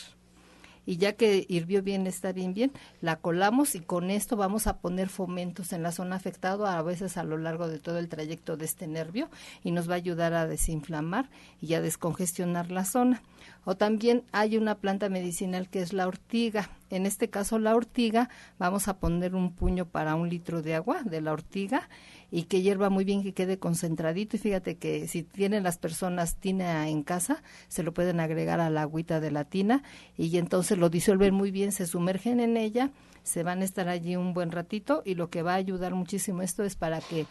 y 0.87 0.97
ya 0.97 1.15
que 1.15 1.45
hirvió 1.49 1.83
bien, 1.83 2.07
está 2.07 2.33
bien, 2.33 2.55
bien, 2.55 2.73
la 3.01 3.17
colamos 3.17 3.75
y 3.75 3.81
con 3.81 4.11
esto 4.11 4.37
vamos 4.37 4.67
a 4.67 4.79
poner 4.79 5.09
fomentos 5.09 5.73
en 5.73 5.83
la 5.83 5.93
zona 5.93 6.17
afectada, 6.17 6.79
a 6.79 6.83
veces 6.83 7.17
a 7.17 7.25
lo 7.25 7.39
largo 7.39 7.69
de 7.69 7.79
todo 7.79 7.99
el 7.99 8.09
trayecto 8.09 8.57
de 8.57 8.65
este 8.65 8.87
nervio 8.87 9.29
y 9.63 9.71
nos 9.71 9.89
va 9.89 9.95
a 9.95 9.97
ayudar 9.97 10.35
a 10.35 10.47
desinflamar 10.47 11.31
y 11.61 11.75
a 11.75 11.81
descongestionar 11.81 12.71
la 12.71 12.85
zona. 12.85 13.23
O 13.65 13.77
también 13.77 14.25
hay 14.33 14.57
una 14.57 14.77
planta 14.77 15.09
medicinal 15.09 15.69
que 15.69 15.81
es 15.81 15.93
la 15.93 16.07
ortiga. 16.07 16.71
En 16.91 17.07
este 17.07 17.31
caso 17.31 17.59
la 17.59 17.75
ortiga, 17.75 18.29
vamos 18.59 18.89
a 18.89 18.99
poner 18.99 19.35
un 19.35 19.53
puño 19.53 19.87
para 19.87 20.15
un 20.15 20.29
litro 20.29 20.63
de 20.63 20.75
agua 20.75 21.03
de 21.03 21.21
la 21.21 21.33
ortiga 21.33 21.89
y 22.35 22.47
que 22.47 22.63
hierva 22.63 22.91
muy 22.91 23.05
bien, 23.05 23.23
que 23.23 23.33
quede 23.33 23.61
concentradito. 23.61 24.35
Y 24.35 24.41
fíjate 24.41 24.77
que 24.77 25.07
si 25.07 25.23
tienen 25.23 25.63
las 25.63 25.79
personas 25.79 26.35
tina 26.35 26.89
en 26.89 27.05
casa, 27.05 27.45
se 27.69 27.85
lo 27.85 27.95
pueden 27.95 28.19
agregar 28.19 28.59
a 28.59 28.71
la 28.71 28.83
agüita 28.83 29.21
de 29.21 29.31
la 29.31 29.45
tina 29.45 29.85
y 30.19 30.37
entonces 30.37 30.77
lo 30.77 30.91
disuelven 30.91 31.33
muy 31.33 31.53
bien, 31.53 31.71
se 31.71 31.87
sumergen 31.87 32.41
en 32.41 32.57
ella, 32.57 32.91
se 33.23 33.45
van 33.45 33.61
a 33.61 33.65
estar 33.65 33.89
allí 33.89 34.17
un 34.17 34.35
buen 34.35 34.51
ratito 34.51 35.05
y 35.05 35.15
lo 35.15 35.31
que 35.31 35.43
va 35.43 35.53
a 35.53 35.59
ayudar 35.59 35.95
muchísimo 35.95 36.43
esto 36.43 36.65
es 36.65 36.75
para 36.75 37.01
que 37.01 37.27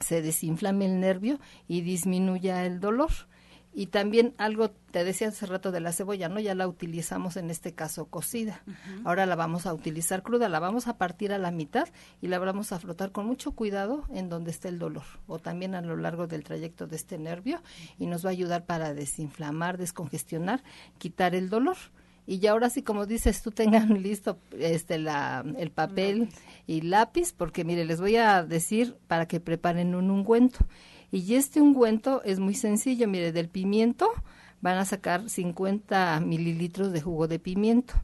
se 0.00 0.20
desinflame 0.20 0.86
el 0.86 0.98
nervio 0.98 1.38
y 1.68 1.82
disminuya 1.82 2.66
el 2.66 2.80
dolor. 2.80 3.12
Y 3.76 3.86
también 3.86 4.34
algo, 4.38 4.70
te 4.70 5.02
decía 5.02 5.28
hace 5.28 5.46
rato 5.46 5.72
de 5.72 5.80
la 5.80 5.92
cebolla, 5.92 6.28
¿no? 6.28 6.38
Ya 6.38 6.54
la 6.54 6.68
utilizamos 6.68 7.36
en 7.36 7.50
este 7.50 7.72
caso 7.72 8.06
cocida. 8.06 8.62
Ahora 9.04 9.26
la 9.26 9.34
vamos 9.34 9.66
a 9.66 9.74
utilizar 9.74 10.22
cruda, 10.22 10.48
la 10.48 10.60
vamos 10.60 10.86
a 10.86 10.96
partir 10.96 11.32
a 11.32 11.38
la 11.38 11.50
mitad 11.50 11.88
y 12.22 12.28
la 12.28 12.38
vamos 12.38 12.70
a 12.70 12.78
frotar 12.78 13.10
con 13.10 13.26
mucho 13.26 13.52
cuidado 13.52 14.04
en 14.14 14.28
donde 14.28 14.52
esté 14.52 14.68
el 14.68 14.78
dolor 14.78 15.02
o 15.26 15.40
también 15.40 15.74
a 15.74 15.80
lo 15.80 15.96
largo 15.96 16.28
del 16.28 16.44
trayecto 16.44 16.86
de 16.86 16.96
este 16.96 17.18
nervio 17.18 17.62
y 17.98 18.06
nos 18.06 18.24
va 18.24 18.28
a 18.28 18.32
ayudar 18.32 18.64
para 18.64 18.94
desinflamar, 18.94 19.76
descongestionar, 19.76 20.62
quitar 20.98 21.34
el 21.34 21.50
dolor 21.50 21.76
y 22.26 22.38
ya 22.38 22.52
ahora 22.52 22.70
sí 22.70 22.82
como 22.82 23.06
dices 23.06 23.42
tú 23.42 23.50
tengan 23.52 24.02
listo 24.02 24.38
este 24.58 24.98
la 24.98 25.44
el 25.58 25.70
papel 25.70 26.28
y 26.66 26.82
lápiz 26.82 27.32
porque 27.32 27.64
mire 27.64 27.84
les 27.84 28.00
voy 28.00 28.16
a 28.16 28.42
decir 28.44 28.96
para 29.08 29.26
que 29.26 29.40
preparen 29.40 29.94
un 29.94 30.10
ungüento 30.10 30.66
y 31.14 31.36
este 31.36 31.60
ungüento 31.60 32.22
es 32.24 32.40
muy 32.40 32.54
sencillo 32.54 33.06
mire 33.08 33.32
del 33.32 33.48
pimiento 33.48 34.10
van 34.60 34.78
a 34.78 34.84
sacar 34.84 35.28
50 35.28 36.20
mililitros 36.20 36.92
de 36.92 37.00
jugo 37.00 37.28
de 37.28 37.38
pimiento 37.38 37.94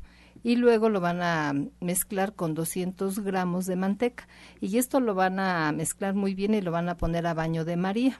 y 0.42 0.56
luego 0.56 0.88
lo 0.88 1.00
van 1.00 1.22
a 1.22 1.52
mezclar 1.80 2.34
con 2.34 2.54
200 2.54 3.18
gramos 3.20 3.66
de 3.66 3.76
manteca. 3.76 4.26
Y 4.60 4.78
esto 4.78 5.00
lo 5.00 5.14
van 5.14 5.38
a 5.38 5.72
mezclar 5.72 6.14
muy 6.14 6.34
bien 6.34 6.54
y 6.54 6.60
lo 6.60 6.70
van 6.70 6.88
a 6.88 6.96
poner 6.96 7.26
a 7.26 7.34
baño 7.34 7.64
de 7.64 7.76
María. 7.76 8.18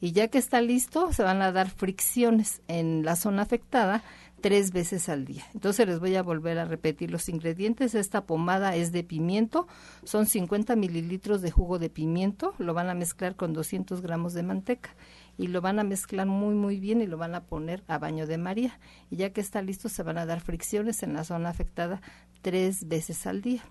Y 0.00 0.12
ya 0.12 0.28
que 0.28 0.38
está 0.38 0.60
listo 0.60 1.12
se 1.12 1.22
van 1.22 1.42
a 1.42 1.52
dar 1.52 1.70
fricciones 1.70 2.62
en 2.68 3.04
la 3.04 3.16
zona 3.16 3.42
afectada 3.42 4.02
tres 4.40 4.72
veces 4.72 5.08
al 5.08 5.24
día. 5.24 5.44
Entonces 5.54 5.86
les 5.86 5.98
voy 5.98 6.14
a 6.16 6.22
volver 6.22 6.58
a 6.58 6.64
repetir 6.64 7.10
los 7.10 7.28
ingredientes. 7.28 7.94
Esta 7.94 8.26
pomada 8.26 8.76
es 8.76 8.92
de 8.92 9.02
pimiento, 9.02 9.66
son 10.04 10.26
50 10.26 10.76
mililitros 10.76 11.42
de 11.42 11.50
jugo 11.50 11.78
de 11.78 11.90
pimiento, 11.90 12.54
lo 12.58 12.74
van 12.74 12.88
a 12.88 12.94
mezclar 12.94 13.36
con 13.36 13.52
200 13.52 14.02
gramos 14.02 14.34
de 14.34 14.42
manteca 14.42 14.94
y 15.38 15.48
lo 15.48 15.60
van 15.60 15.78
a 15.78 15.84
mezclar 15.84 16.26
muy 16.26 16.54
muy 16.54 16.80
bien 16.80 17.00
y 17.00 17.06
lo 17.06 17.18
van 17.18 17.34
a 17.34 17.44
poner 17.44 17.82
a 17.88 17.98
baño 17.98 18.26
de 18.26 18.38
María. 18.38 18.78
Y 19.10 19.16
ya 19.16 19.30
que 19.32 19.40
está 19.40 19.62
listo 19.62 19.88
se 19.88 20.02
van 20.02 20.18
a 20.18 20.26
dar 20.26 20.40
fricciones 20.40 21.02
en 21.02 21.14
la 21.14 21.24
zona 21.24 21.48
afectada 21.48 22.00
tres 22.42 22.86
veces 22.88 23.26
al 23.26 23.42
día. 23.42 23.62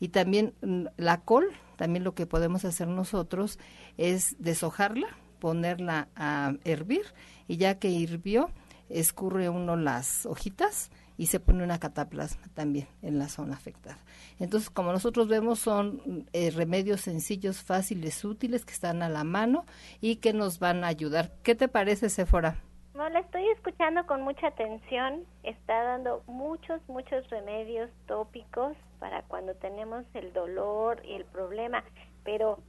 Y 0.00 0.08
también 0.08 0.54
mm, 0.62 0.86
la 0.96 1.20
col, 1.20 1.46
también 1.76 2.04
lo 2.04 2.14
que 2.14 2.26
podemos 2.26 2.64
hacer 2.64 2.88
nosotros 2.88 3.58
es 3.96 4.36
deshojarla, 4.38 5.06
ponerla 5.38 6.08
a 6.16 6.54
hervir 6.64 7.02
y 7.48 7.56
ya 7.58 7.78
que 7.78 7.88
hirvió, 7.88 8.50
escurre 8.88 9.48
uno 9.48 9.76
las 9.76 10.26
hojitas 10.26 10.90
y 11.16 11.26
se 11.26 11.40
pone 11.40 11.62
una 11.62 11.78
cataplasma 11.78 12.48
también 12.54 12.88
en 13.02 13.18
la 13.18 13.28
zona 13.28 13.54
afectada. 13.54 13.98
Entonces, 14.38 14.70
como 14.70 14.92
nosotros 14.92 15.28
vemos, 15.28 15.60
son 15.60 16.26
eh, 16.32 16.50
remedios 16.50 17.02
sencillos, 17.02 17.62
fáciles, 17.62 18.24
útiles, 18.24 18.64
que 18.64 18.72
están 18.72 19.02
a 19.02 19.08
la 19.08 19.24
mano 19.24 19.64
y 20.00 20.16
que 20.16 20.32
nos 20.32 20.58
van 20.58 20.84
a 20.84 20.88
ayudar. 20.88 21.32
¿Qué 21.42 21.54
te 21.54 21.68
parece, 21.68 22.08
Sephora? 22.08 22.56
No, 22.94 23.08
la 23.08 23.20
estoy 23.20 23.48
escuchando 23.50 24.06
con 24.06 24.22
mucha 24.22 24.48
atención. 24.48 25.24
Está 25.42 25.82
dando 25.82 26.22
muchos, 26.26 26.80
muchos 26.88 27.28
remedios 27.30 27.90
tópicos 28.06 28.76
para 29.00 29.22
cuando 29.22 29.54
tenemos 29.54 30.04
el 30.14 30.32
dolor 30.32 31.02
y 31.04 31.14
el 31.14 31.24
problema. 31.24 31.84
Pero 32.24 32.60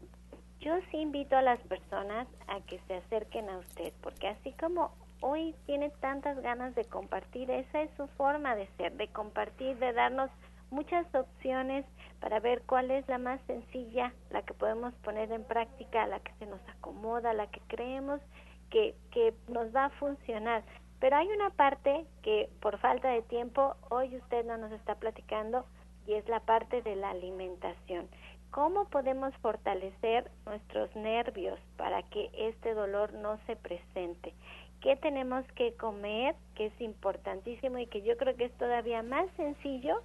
yo 0.59 0.73
sí 0.89 0.97
invito 0.97 1.37
a 1.37 1.43
las 1.43 1.59
personas 1.61 2.27
a 2.47 2.59
que 2.61 2.79
se 2.87 2.95
acerquen 2.95 3.49
a 3.49 3.59
usted, 3.59 3.93
porque 4.01 4.27
así 4.27 4.51
como 4.53 4.91
hoy 5.21 5.55
tiene 5.65 5.89
tantas 6.01 6.39
ganas 6.41 6.75
de 6.75 6.85
compartir, 6.85 7.49
esa 7.49 7.81
es 7.81 7.91
su 7.97 8.07
forma 8.09 8.55
de 8.55 8.67
ser, 8.77 8.93
de 8.93 9.07
compartir, 9.07 9.77
de 9.77 9.93
darnos 9.93 10.29
muchas 10.71 11.05
opciones 11.13 11.85
para 12.19 12.39
ver 12.39 12.63
cuál 12.63 12.91
es 12.91 13.07
la 13.07 13.17
más 13.17 13.39
sencilla, 13.47 14.13
la 14.31 14.41
que 14.41 14.53
podemos 14.53 14.93
poner 14.95 15.31
en 15.31 15.43
práctica, 15.43 16.07
la 16.07 16.19
que 16.19 16.33
se 16.39 16.45
nos 16.45 16.61
acomoda, 16.69 17.33
la 17.33 17.47
que 17.47 17.61
creemos 17.67 18.19
que, 18.69 18.95
que 19.11 19.33
nos 19.47 19.73
va 19.75 19.85
a 19.85 19.89
funcionar. 19.91 20.63
Pero 20.99 21.17
hay 21.17 21.27
una 21.27 21.49
parte 21.51 22.05
que 22.23 22.49
por 22.61 22.77
falta 22.79 23.09
de 23.09 23.21
tiempo 23.23 23.75
hoy 23.89 24.15
usted 24.15 24.45
no 24.45 24.57
nos 24.57 24.71
está 24.71 24.95
platicando 24.95 25.65
y 26.07 26.13
es 26.13 26.27
la 26.27 26.39
parte 26.39 26.81
de 26.81 26.95
la 26.95 27.11
alimentación. 27.11 28.07
¿Cómo 28.51 28.85
podemos 28.85 29.35
fortalecer 29.41 30.31
nuestros 30.45 30.95
nervios 30.95 31.59
para 31.75 32.03
que 32.03 32.29
este 32.33 32.73
dolor 32.73 33.11
no 33.13 33.37
se 33.47 33.55
presente? 33.57 34.33
Qué 34.85 34.95
tenemos 34.95 35.43
que 35.53 35.73
comer, 35.73 36.35
que 36.53 36.67
es 36.67 36.79
importantísimo 36.79 37.79
y 37.79 37.87
que 37.87 38.03
yo 38.03 38.15
creo 38.17 38.35
que 38.35 38.45
es 38.45 38.57
todavía 38.59 39.01
más 39.01 39.25
sencillo 39.35 39.99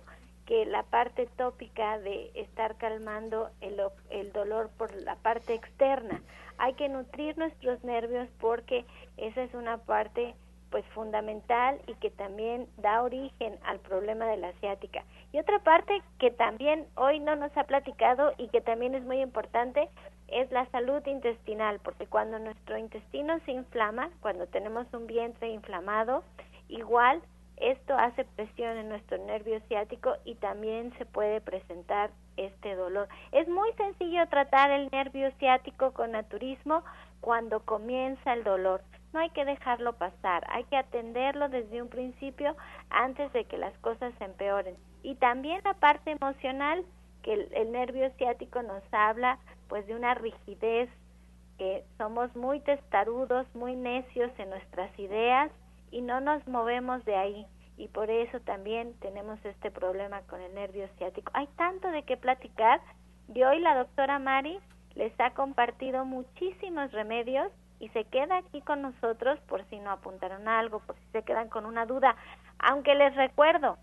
que 0.46 0.64
la 0.64 0.84
parte 0.84 1.28
tópica 1.36 1.98
de 1.98 2.30
estar 2.34 2.76
calmando 2.76 3.50
el, 3.60 3.78
el 4.08 4.32
dolor 4.32 4.70
por 4.78 4.90
la 5.02 5.16
parte 5.16 5.52
externa. 5.52 6.22
Hay 6.56 6.72
que 6.74 6.88
nutrir 6.88 7.36
nuestros 7.36 7.84
nervios 7.84 8.26
porque 8.40 8.86
esa 9.18 9.42
es 9.42 9.52
una 9.52 9.76
parte 9.76 10.34
pues 10.70 10.86
fundamental 10.94 11.78
y 11.86 11.92
que 11.96 12.10
también 12.10 12.66
da 12.78 13.02
origen 13.02 13.58
al 13.64 13.80
problema 13.80 14.24
de 14.24 14.38
la 14.38 14.48
asiática. 14.48 15.04
Y 15.32 15.40
otra 15.40 15.58
parte 15.58 16.00
que 16.18 16.30
también 16.30 16.86
hoy 16.94 17.20
no 17.20 17.36
nos 17.36 17.54
ha 17.58 17.64
platicado 17.64 18.32
y 18.38 18.48
que 18.48 18.62
también 18.62 18.94
es 18.94 19.04
muy 19.04 19.20
importante 19.20 19.90
es 20.30 20.50
la 20.50 20.66
salud 20.66 21.04
intestinal, 21.06 21.80
porque 21.80 22.06
cuando 22.06 22.38
nuestro 22.38 22.78
intestino 22.78 23.38
se 23.44 23.52
inflama, 23.52 24.10
cuando 24.20 24.46
tenemos 24.46 24.86
un 24.92 25.06
vientre 25.06 25.50
inflamado, 25.50 26.22
igual 26.68 27.22
esto 27.60 27.94
hace 27.96 28.24
presión 28.24 28.76
en 28.78 28.88
nuestro 28.88 29.18
nervio 29.18 29.60
ciático 29.68 30.14
y 30.24 30.34
también 30.36 30.94
se 30.96 31.04
puede 31.04 31.40
presentar 31.40 32.10
este 32.36 32.74
dolor. 32.74 33.08
Es 33.32 33.48
muy 33.48 33.70
sencillo 33.74 34.26
tratar 34.28 34.70
el 34.70 34.88
nervio 34.90 35.30
ciático 35.38 35.92
con 35.92 36.12
naturismo 36.12 36.82
cuando 37.20 37.60
comienza 37.60 38.32
el 38.32 38.44
dolor. 38.44 38.82
No 39.12 39.20
hay 39.20 39.30
que 39.30 39.44
dejarlo 39.44 39.92
pasar, 39.94 40.46
hay 40.48 40.64
que 40.64 40.76
atenderlo 40.76 41.48
desde 41.48 41.82
un 41.82 41.88
principio 41.88 42.56
antes 42.88 43.30
de 43.32 43.44
que 43.44 43.58
las 43.58 43.76
cosas 43.78 44.14
se 44.18 44.24
empeoren. 44.24 44.76
Y 45.02 45.16
también 45.16 45.60
la 45.64 45.74
parte 45.74 46.12
emocional, 46.12 46.84
que 47.22 47.34
el, 47.34 47.48
el 47.52 47.72
nervio 47.72 48.10
ciático 48.16 48.62
nos 48.62 48.82
habla 48.92 49.38
pues 49.70 49.86
de 49.86 49.94
una 49.94 50.14
rigidez, 50.14 50.90
que 51.56 51.84
somos 51.96 52.34
muy 52.34 52.60
testarudos, 52.60 53.46
muy 53.54 53.76
necios 53.76 54.30
en 54.38 54.50
nuestras 54.50 54.98
ideas 54.98 55.50
y 55.90 56.00
no 56.00 56.20
nos 56.20 56.46
movemos 56.48 57.04
de 57.04 57.14
ahí. 57.16 57.46
Y 57.76 57.88
por 57.88 58.10
eso 58.10 58.40
también 58.40 58.94
tenemos 59.00 59.38
este 59.44 59.70
problema 59.70 60.22
con 60.22 60.40
el 60.40 60.54
nervio 60.54 60.88
ciático. 60.98 61.30
Hay 61.34 61.46
tanto 61.56 61.88
de 61.88 62.02
qué 62.02 62.16
platicar 62.16 62.80
y 63.32 63.42
hoy 63.42 63.60
la 63.60 63.76
doctora 63.76 64.18
Mari 64.18 64.58
les 64.94 65.12
ha 65.20 65.30
compartido 65.30 66.04
muchísimos 66.04 66.90
remedios 66.92 67.52
y 67.78 67.88
se 67.90 68.04
queda 68.04 68.38
aquí 68.38 68.60
con 68.62 68.82
nosotros 68.82 69.38
por 69.40 69.64
si 69.70 69.78
no 69.78 69.90
apuntaron 69.90 70.48
algo, 70.48 70.80
por 70.80 70.96
si 70.96 71.06
se 71.12 71.22
quedan 71.22 71.48
con 71.48 71.64
una 71.64 71.86
duda. 71.86 72.16
Aunque 72.58 72.94
les 72.94 73.14
recuerdo, 73.14 73.78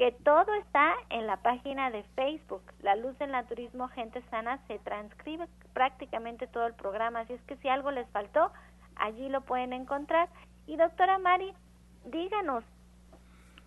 que 0.00 0.12
todo 0.12 0.54
está 0.54 0.94
en 1.10 1.26
la 1.26 1.36
página 1.36 1.90
de 1.90 2.02
Facebook, 2.16 2.62
La 2.80 2.96
Luz 2.96 3.18
del 3.18 3.32
Naturismo 3.32 3.88
Gente 3.88 4.22
Sana, 4.30 4.58
se 4.66 4.78
transcribe 4.78 5.46
prácticamente 5.74 6.46
todo 6.46 6.66
el 6.66 6.72
programa, 6.72 7.20
así 7.20 7.34
es 7.34 7.42
que 7.42 7.58
si 7.58 7.68
algo 7.68 7.90
les 7.90 8.08
faltó, 8.08 8.50
allí 8.96 9.28
lo 9.28 9.42
pueden 9.42 9.74
encontrar. 9.74 10.30
Y 10.66 10.78
doctora 10.78 11.18
Mari, 11.18 11.52
díganos, 12.06 12.64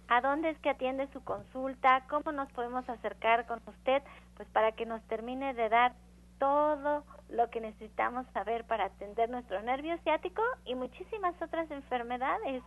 ¿a 0.08 0.22
dónde 0.22 0.50
es 0.50 0.58
que 0.62 0.72
atiende 0.72 1.08
su 1.14 1.24
consulta? 1.24 2.04
¿Cómo 2.10 2.32
nos 2.32 2.52
podemos 2.54 2.90
acercar 2.90 3.46
con 3.46 3.62
usted? 3.68 4.02
Pues 4.36 4.50
para 4.50 4.72
que 4.72 4.88
nos 4.88 5.04
termine 5.04 5.54
de 5.54 5.70
dar 5.70 5.94
todo 6.40 7.04
lo 7.30 7.52
que 7.52 7.62
necesitamos 7.62 8.26
saber 8.34 8.64
para 8.66 8.86
atender 8.86 9.30
nuestro 9.30 9.62
nervio 9.62 10.00
ciático 10.00 10.42
y 10.66 10.74
muchísimas 10.74 11.40
otras 11.40 11.70
enfermedades. 11.70 12.64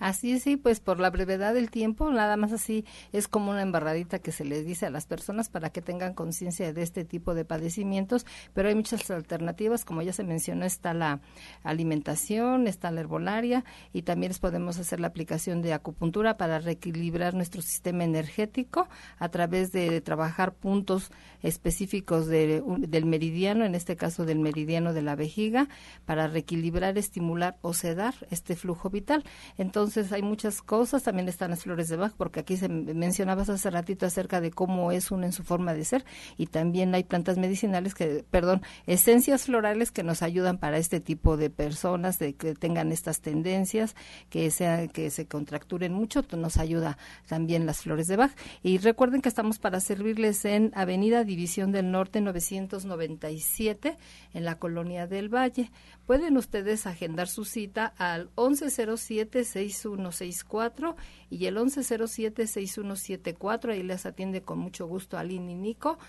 Así 0.00 0.32
es, 0.32 0.44
sí, 0.44 0.56
pues 0.56 0.80
por 0.80 0.98
la 0.98 1.10
brevedad 1.10 1.52
del 1.52 1.70
tiempo, 1.70 2.10
nada 2.10 2.38
más 2.38 2.52
así 2.52 2.86
es 3.12 3.28
como 3.28 3.50
una 3.50 3.60
embarradita 3.60 4.18
que 4.18 4.32
se 4.32 4.46
les 4.46 4.64
dice 4.64 4.86
a 4.86 4.90
las 4.90 5.04
personas 5.04 5.50
para 5.50 5.68
que 5.68 5.82
tengan 5.82 6.14
conciencia 6.14 6.72
de 6.72 6.82
este 6.82 7.04
tipo 7.04 7.34
de 7.34 7.44
padecimientos, 7.44 8.24
pero 8.54 8.70
hay 8.70 8.74
muchas 8.74 9.10
alternativas, 9.10 9.84
como 9.84 10.00
ya 10.00 10.14
se 10.14 10.24
mencionó, 10.24 10.64
está 10.64 10.94
la 10.94 11.20
alimentación, 11.62 12.66
está 12.66 12.90
la 12.90 13.00
herbolaria 13.00 13.62
y 13.92 14.00
también 14.02 14.30
les 14.30 14.38
podemos 14.38 14.78
hacer 14.78 15.00
la 15.00 15.08
aplicación 15.08 15.60
de 15.60 15.74
acupuntura 15.74 16.38
para 16.38 16.60
reequilibrar 16.60 17.34
nuestro 17.34 17.60
sistema 17.60 18.02
energético 18.04 18.88
a 19.18 19.28
través 19.28 19.70
de, 19.70 20.00
trabajar 20.00 20.54
puntos 20.54 21.10
específicos 21.42 22.26
del 22.26 23.04
meridiano, 23.04 23.66
en 23.66 23.74
este 23.74 23.96
caso 23.96 24.24
del 24.24 24.38
meridiano 24.38 24.94
de 24.94 25.02
la 25.02 25.14
vejiga, 25.14 25.68
para 26.06 26.26
reequilibrar, 26.26 26.96
estimular 26.96 27.58
o 27.60 27.74
sedar 27.74 28.14
este 28.30 28.56
flujo 28.56 28.88
vital. 28.88 29.24
Entonces 29.58 29.89
hay 29.96 30.22
muchas 30.22 30.62
cosas, 30.62 31.02
también 31.02 31.28
están 31.28 31.50
las 31.50 31.62
flores 31.62 31.88
de 31.88 31.96
Bach, 31.96 32.12
porque 32.16 32.40
aquí 32.40 32.56
se 32.56 32.68
mencionabas 32.68 33.48
hace 33.50 33.70
ratito 33.70 34.06
acerca 34.06 34.40
de 34.40 34.50
cómo 34.50 34.92
es 34.92 35.10
uno 35.10 35.24
en 35.24 35.32
su 35.32 35.42
forma 35.42 35.74
de 35.74 35.84
ser, 35.84 36.04
y 36.36 36.46
también 36.46 36.94
hay 36.94 37.04
plantas 37.04 37.38
medicinales 37.38 37.94
que, 37.94 38.24
perdón, 38.30 38.62
esencias 38.86 39.44
florales 39.44 39.90
que 39.90 40.02
nos 40.02 40.22
ayudan 40.22 40.58
para 40.58 40.78
este 40.78 41.00
tipo 41.00 41.36
de 41.36 41.50
personas, 41.50 42.18
de 42.18 42.34
que 42.34 42.54
tengan 42.54 42.92
estas 42.92 43.20
tendencias, 43.20 43.94
que 44.28 44.50
sean, 44.50 44.88
que 44.88 45.10
se 45.10 45.26
contracturen 45.26 45.92
mucho, 45.92 46.24
nos 46.36 46.56
ayuda 46.56 46.98
también 47.26 47.66
las 47.66 47.82
flores 47.82 48.06
de 48.06 48.16
Bach. 48.16 48.32
Y 48.62 48.78
recuerden 48.78 49.20
que 49.20 49.28
estamos 49.28 49.58
para 49.58 49.80
servirles 49.80 50.44
en 50.44 50.72
Avenida 50.74 51.24
División 51.24 51.72
del 51.72 51.90
Norte 51.90 52.20
997, 52.20 53.96
en 54.34 54.44
la 54.44 54.56
Colonia 54.56 55.06
del 55.06 55.28
Valle. 55.28 55.70
Pueden 56.10 56.34
ustedes 56.36 56.86
agendar 56.88 57.28
su 57.28 57.44
cita 57.44 57.94
al 57.96 58.34
1107-6164 58.34 60.96
y 61.30 61.46
el 61.46 61.56
1107-6174. 61.56 63.70
Ahí 63.70 63.84
les 63.84 64.06
atiende 64.06 64.42
con 64.42 64.58
mucho 64.58 64.88
gusto 64.88 65.18
Aline 65.18 65.52
y 65.52 65.54
Nico 65.54 66.00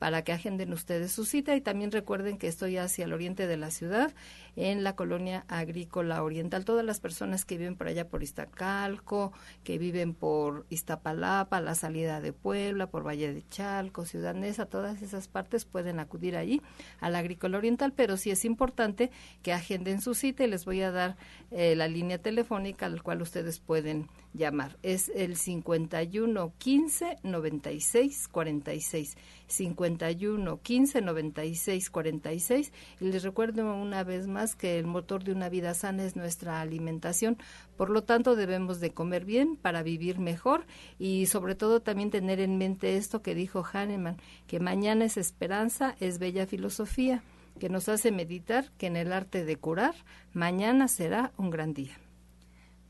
para 0.00 0.24
que 0.24 0.32
agenden 0.32 0.72
ustedes 0.72 1.12
su 1.12 1.26
cita 1.26 1.54
y 1.54 1.60
también 1.60 1.92
recuerden 1.92 2.38
que 2.38 2.48
estoy 2.48 2.78
hacia 2.78 3.04
el 3.04 3.12
oriente 3.12 3.46
de 3.46 3.58
la 3.58 3.70
ciudad, 3.70 4.12
en 4.56 4.82
la 4.82 4.96
colonia 4.96 5.44
agrícola 5.46 6.22
oriental. 6.22 6.64
Todas 6.64 6.86
las 6.86 7.00
personas 7.00 7.44
que 7.44 7.58
viven 7.58 7.76
por 7.76 7.86
allá 7.86 8.08
por 8.08 8.22
Iztacalco, 8.22 9.32
que 9.62 9.76
viven 9.76 10.14
por 10.14 10.64
Iztapalapa, 10.70 11.60
la 11.60 11.74
salida 11.74 12.22
de 12.22 12.32
Puebla, 12.32 12.86
por 12.86 13.06
Valle 13.06 13.34
de 13.34 13.46
Chalco, 13.50 14.06
Ciudad 14.06 14.34
Neza, 14.34 14.64
todas 14.64 15.02
esas 15.02 15.28
partes 15.28 15.66
pueden 15.66 16.00
acudir 16.00 16.34
allí 16.34 16.62
a 17.00 17.10
la 17.10 17.18
agrícola 17.18 17.58
oriental, 17.58 17.92
pero 17.94 18.16
sí 18.16 18.30
es 18.30 18.46
importante 18.46 19.10
que 19.42 19.52
agenden 19.52 20.00
su 20.00 20.14
cita 20.14 20.44
y 20.44 20.48
les 20.48 20.64
voy 20.64 20.80
a 20.80 20.90
dar 20.90 21.18
eh, 21.50 21.76
la 21.76 21.88
línea 21.88 22.16
telefónica 22.16 22.86
al 22.86 23.02
cual 23.02 23.20
ustedes 23.20 23.60
pueden 23.60 24.08
llamar. 24.32 24.78
Es 24.82 25.10
el 25.14 25.36
51 25.36 26.54
15 26.56 27.18
96 27.22 28.28
46. 28.28 29.16
51 29.46 29.89
15 29.98 31.00
96 31.00 31.90
46. 31.90 32.72
Y 33.00 33.04
les 33.04 33.22
recuerdo 33.22 33.74
una 33.74 34.04
vez 34.04 34.26
más 34.26 34.54
que 34.54 34.78
el 34.78 34.86
motor 34.86 35.24
de 35.24 35.32
una 35.32 35.48
vida 35.48 35.74
sana 35.74 36.04
es 36.04 36.16
nuestra 36.16 36.60
alimentación. 36.60 37.38
Por 37.76 37.90
lo 37.90 38.02
tanto, 38.02 38.36
debemos 38.36 38.80
de 38.80 38.90
comer 38.90 39.24
bien 39.24 39.56
para 39.56 39.82
vivir 39.82 40.18
mejor 40.18 40.66
y 40.98 41.26
sobre 41.26 41.54
todo 41.54 41.80
también 41.80 42.10
tener 42.10 42.40
en 42.40 42.58
mente 42.58 42.96
esto 42.96 43.22
que 43.22 43.34
dijo 43.34 43.64
Hahnemann, 43.64 44.18
que 44.46 44.60
mañana 44.60 45.04
es 45.04 45.16
esperanza, 45.16 45.96
es 46.00 46.18
bella 46.18 46.46
filosofía, 46.46 47.22
que 47.58 47.68
nos 47.68 47.88
hace 47.88 48.12
meditar 48.12 48.70
que 48.78 48.86
en 48.86 48.96
el 48.96 49.12
arte 49.12 49.44
de 49.44 49.56
curar, 49.56 49.94
mañana 50.32 50.88
será 50.88 51.32
un 51.36 51.50
gran 51.50 51.74
día. 51.74 51.98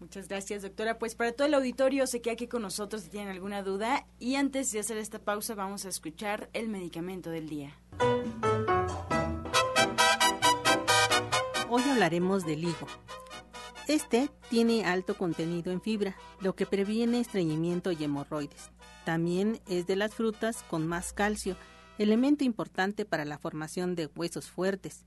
Muchas 0.00 0.28
gracias, 0.28 0.62
doctora. 0.62 0.98
Pues 0.98 1.14
para 1.14 1.32
todo 1.32 1.46
el 1.46 1.52
auditorio, 1.52 2.06
sé 2.06 2.22
que 2.22 2.30
aquí 2.30 2.48
con 2.48 2.62
nosotros 2.62 3.02
si 3.02 3.10
tienen 3.10 3.28
alguna 3.28 3.62
duda. 3.62 4.06
Y 4.18 4.36
antes 4.36 4.72
de 4.72 4.80
hacer 4.80 4.96
esta 4.96 5.18
pausa, 5.18 5.54
vamos 5.54 5.84
a 5.84 5.90
escuchar 5.90 6.48
el 6.54 6.68
medicamento 6.70 7.28
del 7.30 7.50
día. 7.50 7.76
Hoy 11.68 11.82
hablaremos 11.82 12.46
del 12.46 12.64
higo. 12.64 12.86
Este 13.88 14.30
tiene 14.48 14.86
alto 14.86 15.18
contenido 15.18 15.70
en 15.70 15.82
fibra, 15.82 16.16
lo 16.40 16.54
que 16.54 16.64
previene 16.64 17.20
estreñimiento 17.20 17.92
y 17.92 18.02
hemorroides. 18.02 18.70
También 19.04 19.60
es 19.68 19.86
de 19.86 19.96
las 19.96 20.14
frutas 20.14 20.62
con 20.62 20.86
más 20.86 21.12
calcio, 21.12 21.56
elemento 21.98 22.42
importante 22.42 23.04
para 23.04 23.26
la 23.26 23.38
formación 23.38 23.94
de 23.94 24.06
huesos 24.06 24.50
fuertes. 24.50 25.04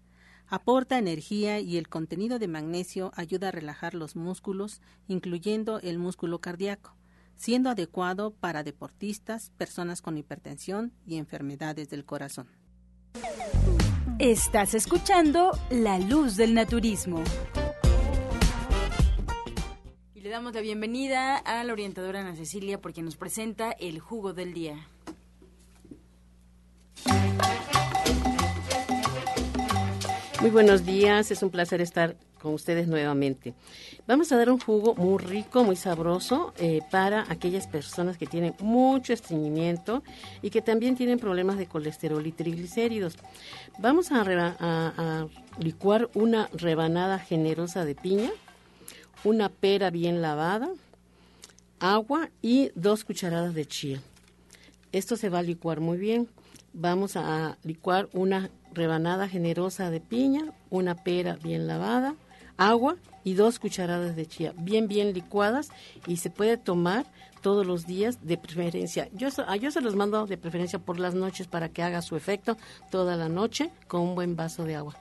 Aporta 0.53 0.99
energía 0.99 1.59
y 1.59 1.77
el 1.77 1.89
contenido 1.89 2.37
de 2.37 2.47
magnesio 2.47 3.11
ayuda 3.15 3.47
a 3.47 3.51
relajar 3.51 3.95
los 3.95 4.15
músculos, 4.15 4.83
incluyendo 5.07 5.79
el 5.79 5.97
músculo 5.97 6.41
cardíaco, 6.41 6.95
siendo 7.35 7.71
adecuado 7.71 8.35
para 8.35 8.61
deportistas, 8.61 9.49
personas 9.57 10.03
con 10.03 10.15
hipertensión 10.15 10.93
y 11.07 11.17
enfermedades 11.17 11.89
del 11.89 12.05
corazón. 12.05 12.49
Estás 14.19 14.75
escuchando 14.75 15.57
La 15.71 15.97
Luz 15.97 16.37
del 16.37 16.53
Naturismo. 16.53 17.23
Y 20.13 20.21
le 20.21 20.29
damos 20.29 20.53
la 20.53 20.61
bienvenida 20.61 21.37
a 21.37 21.63
la 21.63 21.73
orientadora 21.73 22.19
Ana 22.19 22.35
Cecilia 22.35 22.79
porque 22.79 23.01
nos 23.01 23.15
presenta 23.15 23.71
el 23.71 23.99
jugo 23.99 24.33
del 24.33 24.53
día. 24.53 24.87
Muy 30.43 30.51
buenos 30.51 30.85
días, 30.85 31.31
es 31.31 31.41
un 31.41 31.51
placer 31.51 31.79
estar 31.79 32.17
con 32.41 32.53
ustedes 32.53 32.89
nuevamente. 32.89 33.53
Vamos 34.07 34.29
a 34.33 34.35
dar 34.35 34.49
un 34.49 34.59
jugo 34.59 34.93
muy 34.93 35.17
rico, 35.17 35.63
muy 35.63 35.77
sabroso 35.77 36.53
eh, 36.57 36.81
para 36.91 37.23
aquellas 37.31 37.65
personas 37.65 38.17
que 38.17 38.25
tienen 38.25 38.53
mucho 38.59 39.13
estreñimiento 39.13 40.03
y 40.41 40.49
que 40.49 40.61
también 40.61 40.97
tienen 40.97 41.17
problemas 41.17 41.57
de 41.57 41.67
colesterol 41.67 42.27
y 42.27 42.33
triglicéridos. 42.33 43.15
Vamos 43.79 44.11
a, 44.11 44.25
a 44.59 45.27
licuar 45.59 46.09
una 46.13 46.49
rebanada 46.51 47.19
generosa 47.19 47.85
de 47.85 47.95
piña, 47.95 48.31
una 49.23 49.47
pera 49.47 49.91
bien 49.91 50.21
lavada, 50.21 50.67
agua 51.79 52.31
y 52.41 52.69
dos 52.75 53.05
cucharadas 53.05 53.53
de 53.53 53.65
chía. 53.65 54.01
Esto 54.91 55.15
se 55.15 55.29
va 55.29 55.39
a 55.39 55.43
licuar 55.43 55.79
muy 55.79 55.97
bien. 55.97 56.27
Vamos 56.73 57.15
a 57.15 57.57
licuar 57.63 58.09
una 58.13 58.49
rebanada 58.73 59.27
generosa 59.27 59.91
de 59.91 59.99
piña, 59.99 60.51
una 60.69 60.95
pera 60.95 61.37
bien 61.41 61.67
lavada, 61.67 62.15
agua 62.57 62.95
y 63.23 63.35
dos 63.35 63.59
cucharadas 63.59 64.15
de 64.15 64.25
chía 64.25 64.53
bien 64.57 64.87
bien 64.87 65.13
licuadas 65.13 65.69
y 66.07 66.17
se 66.17 66.29
puede 66.29 66.57
tomar 66.57 67.05
todos 67.41 67.65
los 67.65 67.85
días 67.85 68.25
de 68.25 68.37
preferencia. 68.37 69.09
Yo, 69.13 69.27
yo 69.59 69.71
se 69.71 69.81
los 69.81 69.95
mando 69.95 70.25
de 70.25 70.37
preferencia 70.37 70.79
por 70.79 70.99
las 70.99 71.13
noches 71.13 71.47
para 71.47 71.69
que 71.69 71.83
haga 71.83 72.01
su 72.01 72.15
efecto 72.15 72.57
toda 72.89 73.17
la 73.17 73.29
noche 73.29 73.69
con 73.87 74.01
un 74.01 74.15
buen 74.15 74.35
vaso 74.35 74.63
de 74.63 74.75
agua. 74.75 74.95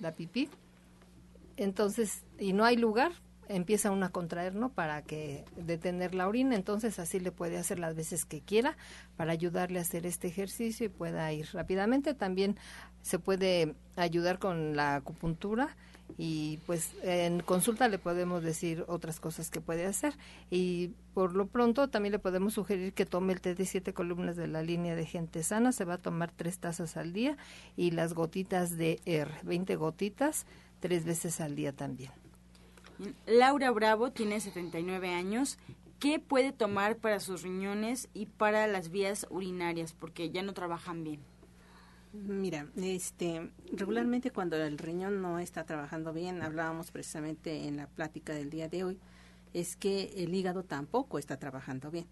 la 0.00 0.12
pipí, 0.12 0.48
entonces, 1.56 2.22
y 2.38 2.52
no 2.52 2.64
hay 2.64 2.76
lugar, 2.76 3.12
empieza 3.48 3.90
uno 3.90 4.06
a 4.06 4.08
contraer, 4.08 4.54
¿no? 4.54 4.70
Para 4.70 5.02
que 5.02 5.44
detener 5.56 6.14
la 6.14 6.26
orina, 6.26 6.56
entonces 6.56 6.98
así 6.98 7.20
le 7.20 7.32
puede 7.32 7.58
hacer 7.58 7.78
las 7.78 7.94
veces 7.94 8.24
que 8.24 8.40
quiera 8.40 8.76
para 9.16 9.32
ayudarle 9.32 9.78
a 9.78 9.82
hacer 9.82 10.06
este 10.06 10.28
ejercicio 10.28 10.86
y 10.86 10.88
pueda 10.88 11.32
ir 11.32 11.48
rápidamente. 11.52 12.14
También 12.14 12.56
se 13.02 13.18
puede 13.18 13.74
ayudar 13.96 14.38
con 14.38 14.76
la 14.76 14.96
acupuntura 14.96 15.76
y 16.18 16.58
pues 16.66 16.92
en 17.02 17.40
consulta 17.40 17.88
le 17.88 17.98
podemos 17.98 18.42
decir 18.42 18.84
otras 18.88 19.20
cosas 19.20 19.50
que 19.50 19.60
puede 19.60 19.86
hacer 19.86 20.14
y 20.50 20.92
por 21.14 21.34
lo 21.34 21.46
pronto 21.46 21.88
también 21.88 22.12
le 22.12 22.18
podemos 22.18 22.54
sugerir 22.54 22.92
que 22.92 23.06
tome 23.06 23.32
el 23.32 23.40
té 23.40 23.54
de 23.54 23.66
siete 23.66 23.92
columnas 23.92 24.36
de 24.36 24.46
la 24.46 24.62
línea 24.62 24.94
de 24.94 25.06
gente 25.06 25.42
sana, 25.42 25.72
se 25.72 25.84
va 25.84 25.94
a 25.94 25.98
tomar 25.98 26.30
tres 26.30 26.58
tazas 26.58 26.96
al 26.96 27.12
día 27.12 27.36
y 27.76 27.90
las 27.90 28.14
gotitas 28.14 28.76
de 28.76 29.00
R, 29.04 29.30
20 29.42 29.76
gotitas 29.76 30.46
tres 30.80 31.04
veces 31.04 31.40
al 31.40 31.54
día 31.54 31.72
también. 31.72 32.10
Laura 33.26 33.70
Bravo 33.70 34.10
tiene 34.10 34.40
79 34.40 35.14
años. 35.14 35.58
¿Qué 35.98 36.18
puede 36.18 36.52
tomar 36.52 36.96
para 36.96 37.20
sus 37.20 37.42
riñones 37.42 38.08
y 38.14 38.26
para 38.26 38.66
las 38.66 38.90
vías 38.90 39.26
urinarias? 39.30 39.92
Porque 39.92 40.30
ya 40.30 40.42
no 40.42 40.54
trabajan 40.54 41.04
bien. 41.04 41.20
Mira, 42.12 42.66
este, 42.76 43.52
regularmente 43.72 44.32
cuando 44.32 44.56
el 44.56 44.78
riñón 44.78 45.22
no 45.22 45.38
está 45.38 45.64
trabajando 45.64 46.12
bien, 46.12 46.42
hablábamos 46.42 46.90
precisamente 46.90 47.68
en 47.68 47.76
la 47.76 47.86
plática 47.86 48.34
del 48.34 48.50
día 48.50 48.68
de 48.68 48.82
hoy, 48.82 48.98
es 49.54 49.76
que 49.76 50.12
el 50.16 50.34
hígado 50.34 50.64
tampoco 50.64 51.18
está 51.18 51.38
trabajando 51.38 51.90
bien. 51.90 52.06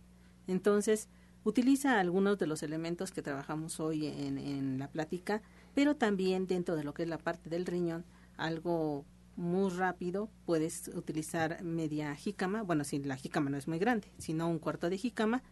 Entonces, 0.46 1.08
utiliza 1.42 1.98
algunos 1.98 2.38
de 2.38 2.46
los 2.46 2.62
elementos 2.62 3.10
que 3.10 3.22
trabajamos 3.22 3.80
hoy 3.80 4.06
en, 4.06 4.78
la 4.78 4.88
plática, 4.88 5.42
pero 5.74 5.96
también 5.96 6.46
dentro 6.46 6.76
de 6.76 6.84
lo 6.84 6.94
que 6.94 7.02
es 7.02 7.08
la 7.08 7.18
parte 7.18 7.50
del 7.50 7.66
riñón, 7.66 8.04
algo 8.36 9.04
muy 9.34 9.70
rápido, 9.70 10.30
puedes 10.46 10.88
utilizar 10.94 11.62
media 11.64 12.14
jícama, 12.14 12.62
bueno, 12.62 12.84
si 12.84 12.98
la 13.00 13.16
jícama 13.16 13.50
no 13.50 13.56
es 13.56 13.66
muy 13.66 13.78
grande, 13.78 14.12
sino 14.18 14.48
un 14.48 14.60
cuarto 14.60 14.90
de 14.90 14.98
jícama, 14.98 15.42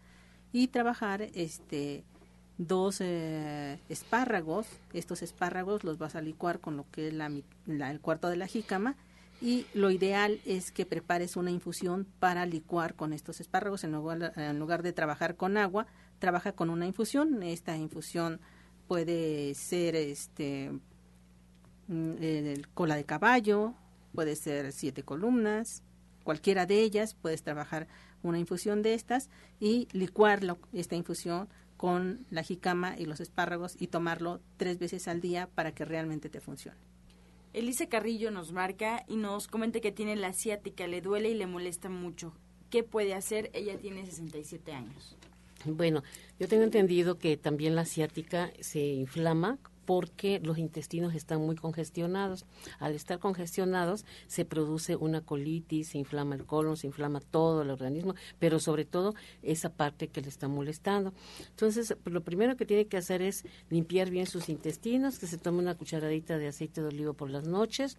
y 0.53 0.69
trabajar 0.69 1.21
este 1.33 2.05
dos 2.57 3.01
eh, 3.01 3.79
espárragos. 3.89 4.67
Estos 4.93 5.21
espárragos 5.21 5.83
los 5.83 5.97
vas 5.97 6.15
a 6.15 6.21
licuar 6.21 6.59
con 6.59 6.77
lo 6.77 6.85
que 6.91 7.07
es 7.07 7.13
la, 7.13 7.31
el 7.67 7.99
cuarto 8.01 8.29
de 8.29 8.37
la 8.37 8.47
jícama 8.47 8.95
y 9.39 9.67
lo 9.73 9.91
ideal 9.91 10.39
es 10.45 10.71
que 10.71 10.85
prepares 10.85 11.35
una 11.35 11.51
infusión 11.51 12.07
para 12.19 12.45
licuar 12.45 12.95
con 12.95 13.13
estos 13.13 13.39
espárragos 13.39 13.83
en 13.83 13.91
lugar, 13.91 14.33
en 14.35 14.57
lugar 14.57 14.81
de 14.81 14.93
trabajar 14.93 15.35
con 15.35 15.57
agua, 15.57 15.85
trabaja 16.19 16.53
con 16.53 16.69
una 16.69 16.87
infusión. 16.87 17.43
Esta 17.43 17.77
infusión 17.77 18.39
puede 18.87 19.53
ser 19.53 19.95
este 19.95 20.71
mm, 21.87 22.13
cola 22.73 22.95
de 22.95 23.03
caballo, 23.03 23.75
puede 24.15 24.35
ser 24.35 24.71
siete 24.71 25.03
columnas, 25.03 25.83
cualquiera 26.23 26.65
de 26.65 26.81
ellas 26.81 27.13
puedes 27.13 27.43
trabajar 27.43 27.87
una 28.23 28.39
infusión 28.39 28.81
de 28.81 28.95
estas 28.95 29.29
y 29.59 29.87
licuar 29.91 30.41
esta 30.73 30.95
infusión 30.95 31.47
con 31.77 32.25
la 32.29 32.43
jicama 32.43 32.97
y 32.97 33.05
los 33.05 33.19
espárragos 33.19 33.75
y 33.79 33.87
tomarlo 33.87 34.41
tres 34.57 34.79
veces 34.79 35.07
al 35.07 35.21
día 35.21 35.47
para 35.47 35.73
que 35.73 35.85
realmente 35.85 36.29
te 36.29 36.41
funcione. 36.41 36.77
Elisa 37.53 37.87
Carrillo 37.87 38.29
nos 38.31 38.51
marca 38.51 39.03
y 39.07 39.15
nos 39.15 39.47
comenta 39.47 39.79
que 39.79 39.91
tiene 39.91 40.15
la 40.15 40.27
asiática, 40.27 40.85
le 40.87 41.01
duele 41.01 41.29
y 41.29 41.35
le 41.35 41.47
molesta 41.47 41.89
mucho. 41.89 42.33
¿Qué 42.69 42.83
puede 42.83 43.13
hacer? 43.13 43.49
Ella 43.53 43.77
tiene 43.77 44.05
67 44.05 44.73
años. 44.73 45.15
Bueno, 45.65 46.03
yo 46.39 46.47
tengo 46.47 46.63
entendido 46.63 47.17
que 47.17 47.37
también 47.37 47.75
la 47.75 47.81
asiática 47.81 48.51
se 48.59 48.79
inflama 48.79 49.57
porque 49.87 50.41
los 50.43 50.57
intestinos 50.57 51.15
están 51.15 51.39
muy 51.39 51.55
congestionados. 51.55 52.45
Al 52.77 52.93
estar 52.93 53.19
congestionados 53.19 54.03
se 54.27 54.43
produce 54.43 54.97
una 54.97 55.21
colitis, 55.21 55.87
se 55.87 55.97
inflama 55.97 56.35
el 56.35 56.45
colon, 56.45 56.75
se 56.75 56.87
inflama 56.87 57.21
todo 57.21 57.61
el 57.61 57.69
organismo, 57.69 58.13
pero 58.37 58.59
sobre 58.59 58.83
todo 58.83 59.15
esa 59.43 59.69
parte 59.69 60.09
que 60.09 60.21
le 60.21 60.27
está 60.27 60.49
molestando. 60.49 61.13
Entonces, 61.51 61.95
lo 62.03 62.21
primero 62.21 62.57
que 62.57 62.65
tiene 62.65 62.87
que 62.87 62.97
hacer 62.97 63.21
es 63.21 63.45
limpiar 63.69 64.09
bien 64.09 64.27
sus 64.27 64.49
intestinos, 64.49 65.19
que 65.19 65.27
se 65.27 65.37
tome 65.37 65.59
una 65.59 65.75
cucharadita 65.75 66.37
de 66.37 66.49
aceite 66.49 66.81
de 66.81 66.87
olivo 66.87 67.13
por 67.13 67.29
las 67.29 67.47
noches, 67.47 67.97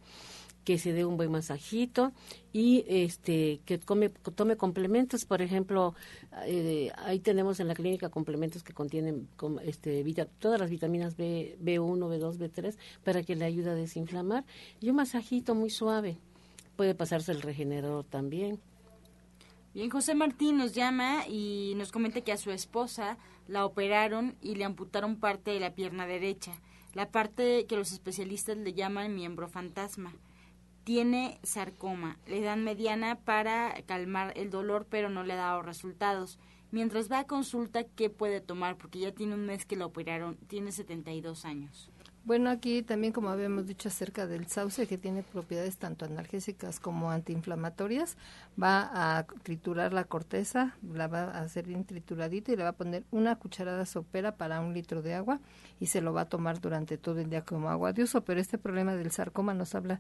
que 0.68 0.78
se 0.78 0.92
dé 0.92 1.06
un 1.06 1.16
buen 1.16 1.30
masajito 1.30 2.12
y 2.52 2.84
este 2.88 3.60
que 3.64 3.78
come, 3.78 4.10
tome 4.10 4.56
complementos, 4.56 5.24
por 5.24 5.40
ejemplo, 5.40 5.94
eh, 6.44 6.92
ahí 6.96 7.20
tenemos 7.20 7.58
en 7.60 7.68
la 7.68 7.74
clínica 7.74 8.10
complementos 8.10 8.62
que 8.62 8.74
contienen 8.74 9.28
este, 9.64 10.04
todas 10.38 10.60
las 10.60 10.68
vitaminas 10.68 11.16
B, 11.16 11.56
B1, 11.62 11.98
B2, 11.98 12.36
B3 12.36 12.76
para 13.02 13.22
que 13.22 13.34
le 13.34 13.46
ayude 13.46 13.70
a 13.70 13.74
desinflamar 13.74 14.44
y 14.78 14.90
un 14.90 14.96
masajito 14.96 15.54
muy 15.54 15.70
suave. 15.70 16.18
Puede 16.76 16.94
pasarse 16.94 17.32
el 17.32 17.40
regenerador 17.40 18.04
también. 18.04 18.60
Bien, 19.72 19.88
José 19.88 20.14
Martín 20.14 20.58
nos 20.58 20.74
llama 20.74 21.26
y 21.26 21.72
nos 21.76 21.92
comenta 21.92 22.20
que 22.20 22.32
a 22.32 22.36
su 22.36 22.50
esposa 22.50 23.16
la 23.46 23.64
operaron 23.64 24.36
y 24.42 24.56
le 24.56 24.64
amputaron 24.64 25.16
parte 25.16 25.50
de 25.50 25.60
la 25.60 25.74
pierna 25.74 26.06
derecha, 26.06 26.52
la 26.92 27.10
parte 27.10 27.64
que 27.66 27.76
los 27.76 27.92
especialistas 27.92 28.58
le 28.58 28.74
llaman 28.74 29.14
miembro 29.14 29.48
fantasma 29.48 30.12
tiene 30.88 31.38
sarcoma. 31.42 32.16
Le 32.26 32.40
dan 32.40 32.64
mediana 32.64 33.16
para 33.16 33.74
calmar 33.84 34.32
el 34.36 34.48
dolor, 34.48 34.86
pero 34.88 35.10
no 35.10 35.22
le 35.22 35.34
ha 35.34 35.36
dado 35.36 35.60
resultados. 35.60 36.38
Mientras 36.70 37.12
va 37.12 37.18
a 37.18 37.26
consulta, 37.26 37.84
¿qué 37.84 38.08
puede 38.08 38.40
tomar? 38.40 38.78
Porque 38.78 38.98
ya 38.98 39.12
tiene 39.12 39.34
un 39.34 39.44
mes 39.44 39.66
que 39.66 39.76
la 39.76 39.84
operaron, 39.84 40.38
tiene 40.46 40.72
72 40.72 41.44
años. 41.44 41.90
Bueno, 42.24 42.50
aquí 42.50 42.82
también, 42.82 43.14
como 43.14 43.30
habíamos 43.30 43.66
dicho 43.66 43.88
acerca 43.88 44.26
del 44.26 44.48
sauce, 44.48 44.86
que 44.86 44.98
tiene 44.98 45.22
propiedades 45.22 45.78
tanto 45.78 46.04
analgésicas 46.04 46.78
como 46.78 47.10
antiinflamatorias, 47.10 48.18
va 48.62 48.90
a 49.18 49.24
triturar 49.42 49.94
la 49.94 50.04
corteza, 50.04 50.76
la 50.82 51.06
va 51.06 51.22
a 51.30 51.40
hacer 51.40 51.66
bien 51.66 51.84
trituradita 51.84 52.52
y 52.52 52.56
le 52.56 52.64
va 52.64 52.70
a 52.70 52.76
poner 52.76 53.04
una 53.12 53.36
cucharada 53.36 53.86
sopera 53.86 54.36
para 54.36 54.60
un 54.60 54.74
litro 54.74 55.00
de 55.00 55.14
agua 55.14 55.40
y 55.80 55.86
se 55.86 56.02
lo 56.02 56.12
va 56.12 56.22
a 56.22 56.28
tomar 56.28 56.60
durante 56.60 56.98
todo 56.98 57.18
el 57.20 57.30
día 57.30 57.44
como 57.46 57.70
agua 57.70 57.94
de 57.94 58.02
uso. 58.02 58.22
Pero 58.22 58.40
este 58.40 58.58
problema 58.58 58.94
del 58.94 59.10
sarcoma 59.10 59.54
nos 59.54 59.74
habla 59.74 59.98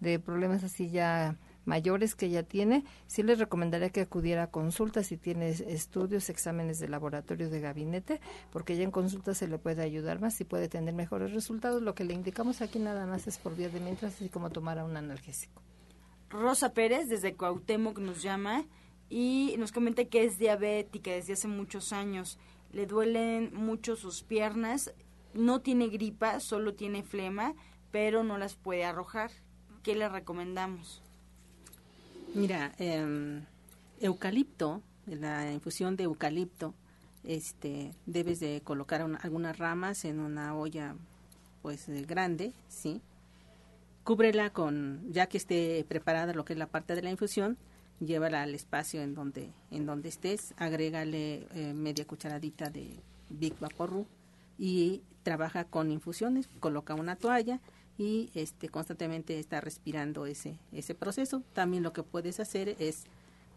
de 0.00 0.18
problemas 0.18 0.62
así 0.64 0.90
ya 0.90 1.36
mayores 1.70 2.16
que 2.16 2.26
ella 2.26 2.42
tiene, 2.42 2.84
sí 3.06 3.22
les 3.22 3.38
recomendaría 3.38 3.90
que 3.90 4.00
acudiera 4.00 4.42
a 4.42 4.50
consulta 4.50 5.04
si 5.04 5.16
tiene 5.16 5.50
estudios, 5.50 6.28
exámenes 6.28 6.80
de 6.80 6.88
laboratorio 6.88 7.48
de 7.48 7.60
gabinete, 7.60 8.20
porque 8.50 8.76
ya 8.76 8.82
en 8.82 8.90
consulta 8.90 9.34
se 9.34 9.46
le 9.46 9.56
puede 9.58 9.82
ayudar 9.82 10.20
más 10.20 10.40
y 10.40 10.44
puede 10.44 10.68
tener 10.68 10.94
mejores 10.94 11.32
resultados. 11.32 11.80
Lo 11.80 11.94
que 11.94 12.02
le 12.02 12.12
indicamos 12.12 12.60
aquí 12.60 12.80
nada 12.80 13.06
más 13.06 13.28
es 13.28 13.38
por 13.38 13.54
vía 13.54 13.68
de 13.68 13.78
mientras, 13.78 14.14
así 14.14 14.28
como 14.28 14.50
tomar 14.50 14.82
un 14.82 14.96
analgésico. 14.96 15.62
Rosa 16.28 16.72
Pérez 16.74 17.08
desde 17.08 17.36
Cuauhtémoc 17.36 17.98
nos 17.98 18.20
llama 18.20 18.64
y 19.08 19.54
nos 19.56 19.70
comenta 19.70 20.04
que 20.04 20.24
es 20.24 20.38
diabética 20.38 21.12
desde 21.12 21.34
hace 21.34 21.46
muchos 21.46 21.92
años. 21.92 22.38
Le 22.72 22.86
duelen 22.86 23.54
mucho 23.54 23.94
sus 23.94 24.22
piernas, 24.24 24.92
no 25.34 25.60
tiene 25.60 25.86
gripa, 25.86 26.40
solo 26.40 26.74
tiene 26.74 27.04
flema, 27.04 27.54
pero 27.92 28.24
no 28.24 28.38
las 28.38 28.56
puede 28.56 28.84
arrojar. 28.84 29.30
¿Qué 29.84 29.94
le 29.94 30.08
recomendamos? 30.08 31.02
Mira, 32.34 32.72
eh, 32.78 33.42
eucalipto, 34.00 34.82
la 35.06 35.52
infusión 35.52 35.96
de 35.96 36.04
eucalipto, 36.04 36.74
este, 37.24 37.92
debes 38.06 38.38
de 38.38 38.60
colocar 38.62 39.02
algunas 39.20 39.58
ramas 39.58 40.04
en 40.04 40.20
una 40.20 40.54
olla, 40.54 40.94
pues 41.60 41.88
grande, 42.06 42.52
sí. 42.68 43.00
Cúbrela 44.04 44.50
con, 44.50 45.02
ya 45.10 45.26
que 45.26 45.38
esté 45.38 45.84
preparada 45.88 46.32
lo 46.32 46.44
que 46.44 46.52
es 46.52 46.58
la 46.58 46.68
parte 46.68 46.94
de 46.94 47.02
la 47.02 47.10
infusión, 47.10 47.58
llévala 47.98 48.42
al 48.42 48.54
espacio 48.54 49.02
en 49.02 49.14
donde, 49.14 49.50
en 49.72 49.84
donde 49.84 50.08
estés, 50.08 50.54
agrégale 50.56 51.46
eh, 51.54 51.74
media 51.74 52.06
cucharadita 52.06 52.70
de 52.70 52.94
Big 53.28 53.58
Vaporru 53.58 54.06
y 54.56 55.02
trabaja 55.24 55.64
con 55.64 55.90
infusiones, 55.90 56.48
coloca 56.60 56.94
una 56.94 57.16
toalla 57.16 57.60
y 58.00 58.30
este 58.32 58.70
constantemente 58.70 59.38
está 59.38 59.60
respirando 59.60 60.24
ese 60.24 60.58
ese 60.72 60.94
proceso. 60.94 61.42
También 61.52 61.82
lo 61.82 61.92
que 61.92 62.02
puedes 62.02 62.40
hacer 62.40 62.74
es 62.78 63.04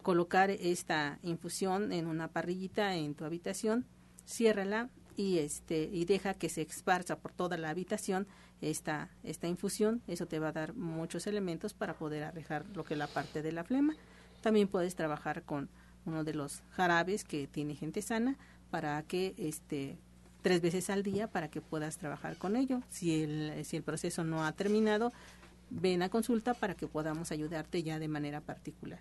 colocar 0.02 0.50
esta 0.50 1.18
infusión 1.22 1.92
en 1.92 2.06
una 2.06 2.28
parrillita 2.28 2.94
en 2.94 3.14
tu 3.14 3.24
habitación, 3.24 3.86
ciérrala 4.26 4.90
y 5.16 5.38
este 5.38 5.88
y 5.90 6.04
deja 6.04 6.34
que 6.34 6.50
se 6.50 6.60
esparza 6.60 7.16
por 7.20 7.32
toda 7.32 7.56
la 7.56 7.70
habitación 7.70 8.26
esta 8.60 9.08
esta 9.22 9.48
infusión, 9.48 10.02
eso 10.08 10.26
te 10.26 10.38
va 10.38 10.48
a 10.48 10.52
dar 10.52 10.74
muchos 10.74 11.26
elementos 11.26 11.72
para 11.72 11.94
poder 11.94 12.22
arrejar 12.22 12.66
lo 12.74 12.84
que 12.84 12.94
es 12.94 12.98
la 12.98 13.06
parte 13.06 13.40
de 13.40 13.52
la 13.52 13.64
flema. 13.64 13.96
También 14.42 14.68
puedes 14.68 14.94
trabajar 14.94 15.44
con 15.44 15.70
uno 16.04 16.22
de 16.22 16.34
los 16.34 16.62
jarabes 16.72 17.24
que 17.24 17.46
tiene 17.46 17.76
gente 17.76 18.02
sana 18.02 18.36
para 18.70 19.02
que 19.04 19.34
este 19.38 19.96
tres 20.44 20.60
veces 20.60 20.90
al 20.90 21.02
día 21.02 21.26
para 21.26 21.48
que 21.48 21.62
puedas 21.62 21.96
trabajar 21.96 22.36
con 22.36 22.54
ello. 22.54 22.82
Si 22.90 23.22
el, 23.22 23.64
si 23.64 23.78
el 23.78 23.82
proceso 23.82 24.24
no 24.24 24.44
ha 24.44 24.52
terminado, 24.52 25.10
ven 25.70 26.02
a 26.02 26.10
consulta 26.10 26.52
para 26.52 26.74
que 26.74 26.86
podamos 26.86 27.32
ayudarte 27.32 27.82
ya 27.82 27.98
de 27.98 28.08
manera 28.08 28.42
particular. 28.42 29.00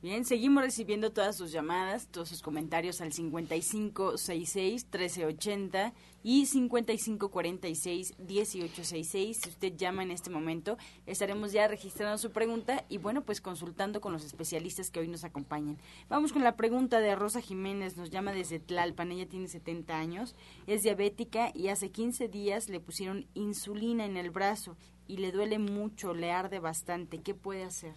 Bien, 0.00 0.24
seguimos 0.24 0.62
recibiendo 0.62 1.10
todas 1.10 1.36
sus 1.36 1.50
llamadas, 1.50 2.06
todos 2.06 2.28
sus 2.28 2.40
comentarios 2.40 3.00
al 3.00 3.10
5566-1380 3.10 5.92
y 6.22 6.46
5546-1866. 6.46 9.34
Si 9.34 9.48
usted 9.48 9.74
llama 9.74 10.04
en 10.04 10.12
este 10.12 10.30
momento, 10.30 10.78
estaremos 11.04 11.50
ya 11.50 11.66
registrando 11.66 12.16
su 12.16 12.30
pregunta 12.30 12.84
y 12.88 12.98
bueno, 12.98 13.24
pues 13.24 13.40
consultando 13.40 14.00
con 14.00 14.12
los 14.12 14.24
especialistas 14.24 14.92
que 14.92 15.00
hoy 15.00 15.08
nos 15.08 15.24
acompañan. 15.24 15.78
Vamos 16.08 16.32
con 16.32 16.44
la 16.44 16.54
pregunta 16.54 17.00
de 17.00 17.16
Rosa 17.16 17.40
Jiménez, 17.40 17.96
nos 17.96 18.10
llama 18.10 18.30
desde 18.30 18.60
Tlalpan, 18.60 19.10
ella 19.10 19.28
tiene 19.28 19.48
70 19.48 19.98
años, 19.98 20.36
es 20.68 20.84
diabética 20.84 21.50
y 21.52 21.70
hace 21.70 21.90
15 21.90 22.28
días 22.28 22.68
le 22.68 22.78
pusieron 22.78 23.26
insulina 23.34 24.04
en 24.04 24.16
el 24.16 24.30
brazo 24.30 24.76
y 25.08 25.16
le 25.16 25.32
duele 25.32 25.58
mucho, 25.58 26.14
le 26.14 26.30
arde 26.30 26.60
bastante. 26.60 27.20
¿Qué 27.20 27.34
puede 27.34 27.64
hacer? 27.64 27.96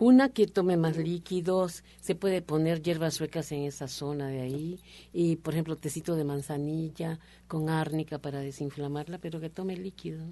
Una 0.00 0.28
que 0.28 0.46
tome 0.46 0.76
más 0.76 0.96
líquidos, 0.96 1.84
se 2.00 2.14
puede 2.14 2.42
poner 2.42 2.82
hierbas 2.82 3.14
suecas 3.14 3.52
en 3.52 3.62
esa 3.62 3.86
zona 3.86 4.28
de 4.28 4.40
ahí 4.40 4.80
y, 5.12 5.36
por 5.36 5.54
ejemplo, 5.54 5.76
tecito 5.76 6.16
de 6.16 6.24
manzanilla 6.24 7.20
con 7.46 7.68
árnica 7.68 8.18
para 8.18 8.40
desinflamarla, 8.40 9.18
pero 9.18 9.40
que 9.40 9.50
tome 9.50 9.76
líquido. 9.76 10.24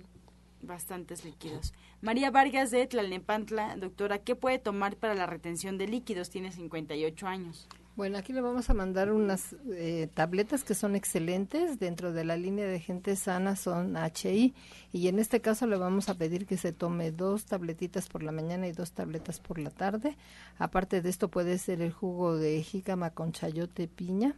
Bastantes 0.62 1.24
líquidos. 1.24 1.74
María 2.00 2.30
Vargas 2.30 2.70
de 2.70 2.86
Tlalnepantla, 2.86 3.76
doctora, 3.76 4.18
¿qué 4.18 4.34
puede 4.34 4.58
tomar 4.58 4.96
para 4.96 5.14
la 5.14 5.26
retención 5.26 5.78
de 5.78 5.88
líquidos? 5.88 6.30
Tiene 6.30 6.52
58 6.52 7.26
años. 7.26 7.68
Bueno, 7.94 8.16
aquí 8.16 8.32
le 8.32 8.40
vamos 8.40 8.70
a 8.70 8.74
mandar 8.74 9.12
unas 9.12 9.54
eh, 9.70 10.08
tabletas 10.14 10.64
que 10.64 10.74
son 10.74 10.96
excelentes. 10.96 11.78
Dentro 11.78 12.14
de 12.14 12.24
la 12.24 12.38
línea 12.38 12.66
de 12.66 12.80
gente 12.80 13.16
sana 13.16 13.54
son 13.54 13.96
HI. 13.96 14.54
Y 14.92 15.08
en 15.08 15.18
este 15.18 15.42
caso 15.42 15.66
le 15.66 15.76
vamos 15.76 16.08
a 16.08 16.14
pedir 16.16 16.46
que 16.46 16.56
se 16.56 16.72
tome 16.72 17.12
dos 17.12 17.44
tabletitas 17.44 18.08
por 18.08 18.22
la 18.22 18.32
mañana 18.32 18.66
y 18.66 18.72
dos 18.72 18.92
tabletas 18.92 19.40
por 19.40 19.58
la 19.58 19.68
tarde. 19.68 20.16
Aparte 20.58 21.02
de 21.02 21.10
esto 21.10 21.28
puede 21.28 21.58
ser 21.58 21.82
el 21.82 21.92
jugo 21.92 22.34
de 22.36 22.62
jícama 22.62 23.10
con 23.10 23.32
chayote 23.32 23.88
piña. 23.88 24.36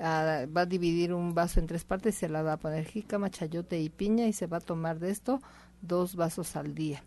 Ah, 0.00 0.46
va 0.46 0.62
a 0.62 0.66
dividir 0.66 1.14
un 1.14 1.32
vaso 1.32 1.60
en 1.60 1.68
tres 1.68 1.84
partes, 1.84 2.16
se 2.16 2.28
la 2.28 2.42
va 2.42 2.54
a 2.54 2.56
poner 2.56 2.84
jícama, 2.86 3.30
chayote 3.30 3.80
y 3.80 3.88
piña 3.88 4.26
y 4.26 4.32
se 4.32 4.48
va 4.48 4.56
a 4.56 4.60
tomar 4.60 4.98
de 4.98 5.10
esto 5.10 5.40
dos 5.80 6.16
vasos 6.16 6.56
al 6.56 6.74
día. 6.74 7.04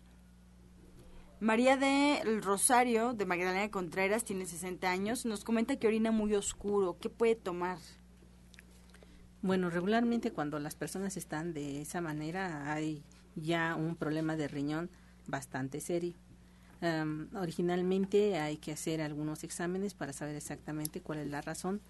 María 1.40 1.76
del 1.76 2.42
Rosario, 2.42 3.12
de 3.12 3.24
Magdalena 3.24 3.70
Contreras, 3.70 4.24
tiene 4.24 4.44
60 4.44 4.90
años, 4.90 5.24
nos 5.24 5.44
comenta 5.44 5.76
que 5.76 5.86
orina 5.86 6.10
muy 6.10 6.34
oscuro. 6.34 6.96
¿Qué 7.00 7.10
puede 7.10 7.36
tomar? 7.36 7.78
Bueno, 9.40 9.70
regularmente 9.70 10.32
cuando 10.32 10.58
las 10.58 10.74
personas 10.74 11.16
están 11.16 11.54
de 11.54 11.80
esa 11.80 12.00
manera 12.00 12.72
hay 12.72 13.04
ya 13.36 13.76
un 13.76 13.94
problema 13.94 14.34
de 14.34 14.48
riñón 14.48 14.90
bastante 15.28 15.80
serio. 15.80 16.14
originalmente 17.34 18.38
hay 18.38 18.56
que 18.56 18.72
hacer 18.72 19.00
algunos 19.00 19.44
exámenes 19.44 19.94
para 19.94 20.12
saber 20.12 20.34
exactamente 20.34 21.00
cuál 21.00 21.20
es 21.20 21.28
la 21.28 21.40
razón, 21.40 21.80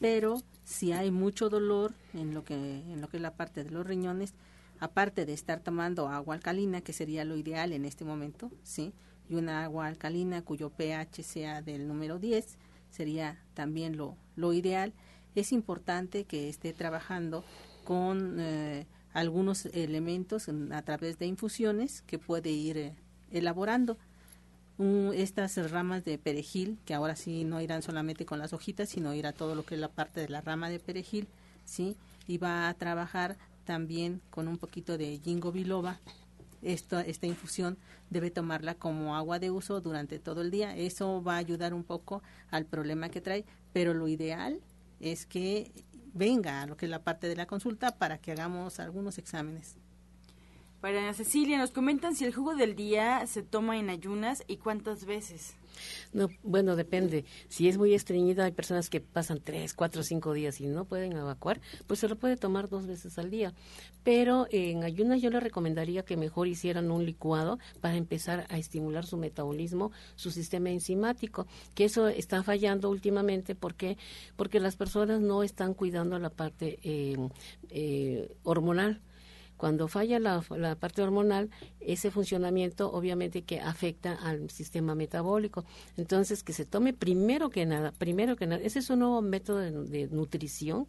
pero 0.00 0.42
si 0.64 0.92
hay 0.92 1.10
mucho 1.10 1.48
dolor 1.48 1.94
en 2.12 2.34
lo 2.34 2.44
que 2.44 2.54
en 2.54 3.00
lo 3.00 3.08
que 3.08 3.16
es 3.16 3.22
la 3.22 3.34
parte 3.34 3.64
de 3.64 3.70
los 3.70 3.86
riñones, 3.86 4.34
aparte 4.80 5.26
de 5.26 5.32
estar 5.32 5.60
tomando 5.60 6.08
agua 6.08 6.34
alcalina, 6.34 6.80
que 6.80 6.92
sería 6.92 7.24
lo 7.24 7.36
ideal 7.36 7.72
en 7.72 7.84
este 7.84 8.04
momento, 8.04 8.50
sí, 8.62 8.92
y 9.28 9.34
una 9.34 9.64
agua 9.64 9.86
alcalina 9.86 10.42
cuyo 10.42 10.70
pH 10.70 11.22
sea 11.22 11.62
del 11.62 11.86
número 11.86 12.18
10, 12.18 12.56
sería 12.90 13.38
también 13.54 13.96
lo, 13.96 14.16
lo 14.36 14.52
ideal. 14.52 14.92
Es 15.34 15.52
importante 15.52 16.24
que 16.24 16.48
esté 16.48 16.72
trabajando 16.72 17.44
con 17.84 18.36
eh, 18.40 18.86
algunos 19.12 19.66
elementos 19.66 20.48
a 20.70 20.82
través 20.82 21.18
de 21.18 21.26
infusiones 21.26 22.02
que 22.02 22.18
puede 22.18 22.50
ir 22.50 22.78
eh, 22.78 22.94
elaborando. 23.30 23.98
estas 25.14 25.56
ramas 25.70 26.04
de 26.04 26.18
perejil, 26.18 26.78
que 26.84 26.94
ahora 26.94 27.16
sí 27.16 27.44
no 27.44 27.60
irán 27.60 27.82
solamente 27.82 28.24
con 28.24 28.38
las 28.38 28.52
hojitas, 28.52 28.88
sino 28.88 29.12
irá 29.12 29.32
todo 29.32 29.54
lo 29.54 29.64
que 29.64 29.74
es 29.74 29.80
la 29.80 29.88
parte 29.88 30.20
de 30.20 30.28
la 30.28 30.40
rama 30.40 30.70
de 30.70 30.78
perejil, 30.78 31.26
¿sí? 31.64 31.96
Y 32.26 32.38
va 32.38 32.68
a 32.68 32.74
trabajar 32.74 33.36
también 33.68 34.22
con 34.30 34.48
un 34.48 34.56
poquito 34.56 34.96
de 34.96 35.18
jingo 35.18 35.52
biloba. 35.52 36.00
Esta, 36.62 37.02
esta 37.02 37.26
infusión 37.26 37.76
debe 38.08 38.30
tomarla 38.30 38.74
como 38.74 39.14
agua 39.14 39.38
de 39.38 39.50
uso 39.50 39.82
durante 39.82 40.18
todo 40.18 40.40
el 40.40 40.50
día. 40.50 40.74
Eso 40.74 41.22
va 41.22 41.34
a 41.34 41.36
ayudar 41.36 41.74
un 41.74 41.84
poco 41.84 42.22
al 42.50 42.64
problema 42.64 43.10
que 43.10 43.20
trae, 43.20 43.44
pero 43.74 43.92
lo 43.92 44.08
ideal 44.08 44.62
es 45.00 45.26
que 45.26 45.70
venga 46.14 46.62
a 46.62 46.66
lo 46.66 46.78
que 46.78 46.86
es 46.86 46.90
la 46.90 47.04
parte 47.04 47.28
de 47.28 47.36
la 47.36 47.44
consulta 47.44 47.98
para 47.98 48.16
que 48.16 48.32
hagamos 48.32 48.80
algunos 48.80 49.18
exámenes. 49.18 49.76
Para 50.80 51.12
Cecilia, 51.12 51.58
nos 51.58 51.70
comentan 51.70 52.14
si 52.14 52.24
el 52.24 52.34
jugo 52.34 52.54
del 52.54 52.74
día 52.74 53.26
se 53.26 53.42
toma 53.42 53.76
en 53.76 53.90
ayunas 53.90 54.44
y 54.46 54.56
cuántas 54.56 55.04
veces. 55.04 55.56
No, 56.12 56.28
bueno, 56.42 56.76
depende. 56.76 57.24
Si 57.48 57.68
es 57.68 57.78
muy 57.78 57.94
estreñida, 57.94 58.44
hay 58.44 58.52
personas 58.52 58.90
que 58.90 59.00
pasan 59.00 59.40
tres, 59.42 59.74
cuatro, 59.74 60.02
cinco 60.02 60.32
días 60.32 60.60
y 60.60 60.66
no 60.66 60.84
pueden 60.84 61.12
evacuar, 61.12 61.60
pues 61.86 62.00
se 62.00 62.08
lo 62.08 62.16
puede 62.16 62.36
tomar 62.36 62.68
dos 62.68 62.86
veces 62.86 63.18
al 63.18 63.30
día. 63.30 63.52
Pero 64.04 64.46
en 64.50 64.84
ayunas 64.84 65.20
yo 65.20 65.30
le 65.30 65.40
recomendaría 65.40 66.04
que 66.04 66.16
mejor 66.16 66.48
hicieran 66.48 66.90
un 66.90 67.04
licuado 67.04 67.58
para 67.80 67.96
empezar 67.96 68.46
a 68.48 68.58
estimular 68.58 69.04
su 69.04 69.16
metabolismo, 69.16 69.92
su 70.16 70.30
sistema 70.30 70.70
enzimático, 70.70 71.46
que 71.74 71.84
eso 71.84 72.08
está 72.08 72.42
fallando 72.42 72.90
últimamente 72.90 73.54
porque 73.54 73.96
porque 74.36 74.60
las 74.60 74.76
personas 74.76 75.20
no 75.20 75.42
están 75.42 75.74
cuidando 75.74 76.18
la 76.18 76.30
parte 76.30 76.78
eh, 76.82 77.16
eh, 77.70 78.36
hormonal 78.42 79.00
cuando 79.58 79.88
falla 79.88 80.18
la, 80.18 80.40
parte 80.76 81.02
hormonal, 81.02 81.50
ese 81.80 82.10
funcionamiento 82.10 82.90
obviamente 82.90 83.42
que 83.42 83.60
afecta 83.60 84.14
al 84.14 84.48
sistema 84.50 84.94
metabólico. 84.94 85.66
Entonces, 85.98 86.42
que 86.42 86.54
se 86.54 86.64
tome 86.64 86.94
primero 86.94 87.50
que 87.50 87.66
nada, 87.66 87.92
primero 87.92 88.36
que 88.36 88.46
nada, 88.46 88.62
ese 88.64 88.78
es 88.78 88.88
un 88.88 89.00
nuevo 89.00 89.20
método 89.20 89.58
de 89.58 90.08
nutrición 90.10 90.86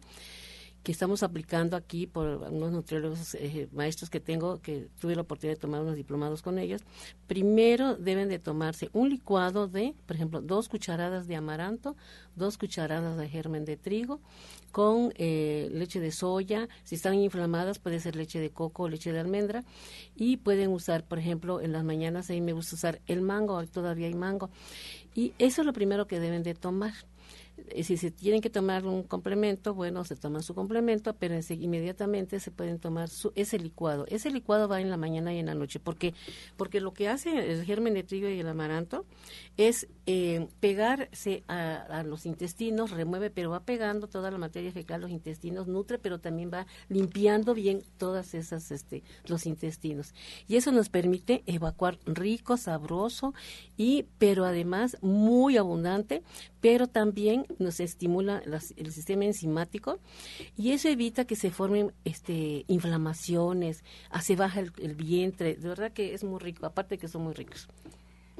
que 0.82 0.92
estamos 0.92 1.22
aplicando 1.22 1.76
aquí 1.76 2.06
por 2.06 2.26
unos 2.50 2.72
nutriólogos 2.72 3.34
eh, 3.34 3.68
maestros 3.72 4.08
que 4.08 4.20
tengo, 4.20 4.60
que 4.62 4.88
tuve 4.98 5.14
la 5.14 5.22
oportunidad 5.22 5.56
de 5.56 5.60
tomar 5.60 5.82
unos 5.82 5.96
diplomados 5.96 6.40
con 6.40 6.58
ellos, 6.58 6.82
primero 7.26 7.96
deben 7.96 8.28
de 8.28 8.38
tomarse 8.38 8.88
un 8.92 9.10
licuado 9.10 9.68
de, 9.68 9.94
por 10.06 10.16
ejemplo, 10.16 10.40
dos 10.40 10.68
cucharadas 10.68 11.26
de 11.26 11.36
amaranto, 11.36 11.96
dos 12.34 12.56
cucharadas 12.56 13.18
de 13.18 13.28
germen 13.28 13.64
de 13.64 13.76
trigo, 13.76 14.20
con 14.72 15.12
eh, 15.16 15.68
leche 15.72 16.00
de 16.00 16.12
soya, 16.12 16.68
si 16.84 16.94
están 16.94 17.14
inflamadas 17.14 17.78
puede 17.78 18.00
ser 18.00 18.16
leche 18.16 18.40
de 18.40 18.50
coco 18.50 18.84
o 18.84 18.88
leche 18.88 19.12
de 19.12 19.20
almendra, 19.20 19.64
y 20.16 20.38
pueden 20.38 20.70
usar, 20.70 21.04
por 21.04 21.18
ejemplo, 21.18 21.60
en 21.60 21.72
las 21.72 21.84
mañanas 21.84 22.30
ahí 22.30 22.40
me 22.40 22.52
gusta 22.52 22.76
usar 22.76 23.00
el 23.06 23.20
mango, 23.20 23.62
todavía 23.66 24.06
hay 24.06 24.14
mango, 24.14 24.48
y 25.14 25.34
eso 25.38 25.60
es 25.60 25.66
lo 25.66 25.72
primero 25.74 26.06
que 26.06 26.20
deben 26.20 26.42
de 26.42 26.54
tomar 26.54 26.94
si 27.82 27.96
se 27.96 28.10
tienen 28.10 28.40
que 28.40 28.50
tomar 28.50 28.86
un 28.86 29.02
complemento, 29.02 29.74
bueno, 29.74 30.04
se 30.04 30.16
toman 30.16 30.42
su 30.42 30.54
complemento, 30.54 31.14
pero 31.14 31.34
inmediatamente 31.48 32.40
se 32.40 32.50
pueden 32.50 32.78
tomar 32.78 33.08
su, 33.08 33.32
ese 33.34 33.58
licuado. 33.58 34.06
Ese 34.08 34.30
licuado 34.30 34.68
va 34.68 34.80
en 34.80 34.90
la 34.90 34.96
mañana 34.96 35.32
y 35.34 35.38
en 35.38 35.46
la 35.46 35.54
noche, 35.54 35.80
porque 35.80 36.14
porque 36.56 36.80
lo 36.80 36.92
que 36.92 37.08
hace 37.08 37.52
el 37.52 37.64
germen 37.64 37.94
de 37.94 38.02
trigo 38.02 38.28
y 38.28 38.40
el 38.40 38.48
amaranto 38.48 39.04
es 39.56 39.88
eh, 40.06 40.48
pegarse 40.60 41.44
a, 41.48 42.02
los 42.04 42.26
intestinos, 42.26 42.90
remueve, 42.90 43.30
pero 43.30 43.50
va 43.50 43.60
pegando 43.60 44.08
toda 44.08 44.30
la 44.30 44.38
materia 44.38 44.72
fecal, 44.72 45.02
los 45.02 45.10
intestinos, 45.10 45.66
nutre, 45.66 45.98
pero 45.98 46.18
también 46.18 46.50
va 46.52 46.66
limpiando 46.88 47.54
bien 47.54 47.82
todas 47.98 48.34
esas, 48.34 48.70
este, 48.70 49.02
los 49.26 49.46
intestinos. 49.46 50.14
Y 50.48 50.56
eso 50.56 50.72
nos 50.72 50.88
permite 50.88 51.42
evacuar 51.46 51.98
rico, 52.06 52.56
sabroso, 52.56 53.34
y, 53.76 54.06
pero 54.18 54.44
además 54.44 54.96
muy 55.02 55.56
abundante, 55.56 56.22
pero 56.60 56.86
también 56.86 57.46
nos 57.58 57.80
estimula 57.80 58.42
el 58.76 58.92
sistema 58.92 59.24
enzimático 59.24 59.98
y 60.56 60.72
eso 60.72 60.88
evita 60.88 61.24
que 61.24 61.36
se 61.36 61.50
formen 61.50 61.92
este, 62.04 62.64
inflamaciones, 62.68 63.84
hace 64.10 64.36
baja 64.36 64.60
el, 64.60 64.94
vientre, 64.94 65.54
de 65.54 65.68
verdad 65.68 65.92
que 65.92 66.14
es 66.14 66.24
muy 66.24 66.38
rico, 66.38 66.66
aparte 66.66 66.98
que 66.98 67.08
son 67.08 67.24
muy 67.24 67.34
ricos. 67.34 67.68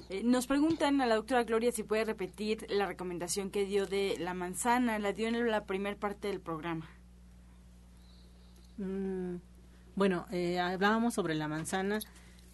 Eh, 0.09 0.23
nos 0.25 0.47
preguntan 0.47 1.01
a 1.01 1.07
la 1.07 1.17
doctora 1.17 1.45
Gloria 1.45 1.73
si 1.73 1.83
puede 1.83 2.05
repetir 2.05 2.67
la 2.71 2.87
recomendación 2.87 3.51
que 3.51 3.67
dio 3.67 3.87
de 3.87 4.17
la 4.19 4.35
manzana, 4.35 4.99
la 4.99 5.13
dio 5.13 5.29
en 5.29 5.47
la 5.51 5.65
primera 5.65 5.97
parte 5.97 6.29
del 6.29 6.41
programa. 6.41 6.89
Mm, 8.79 9.37
bueno, 9.95 10.27
eh, 10.31 10.59
hablábamos 10.59 11.15
sobre 11.15 11.35
la 11.35 11.49
manzana 11.49 12.01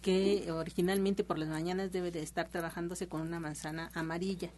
que 0.01 0.51
originalmente 0.51 1.23
por 1.23 1.39
las 1.39 1.49
mañanas 1.49 1.91
debe 1.91 2.11
de 2.11 2.21
estar 2.21 2.47
trabajándose 2.49 3.07
con 3.07 3.21
una 3.21 3.39
manzana 3.39 3.89
amarilla 3.93 4.51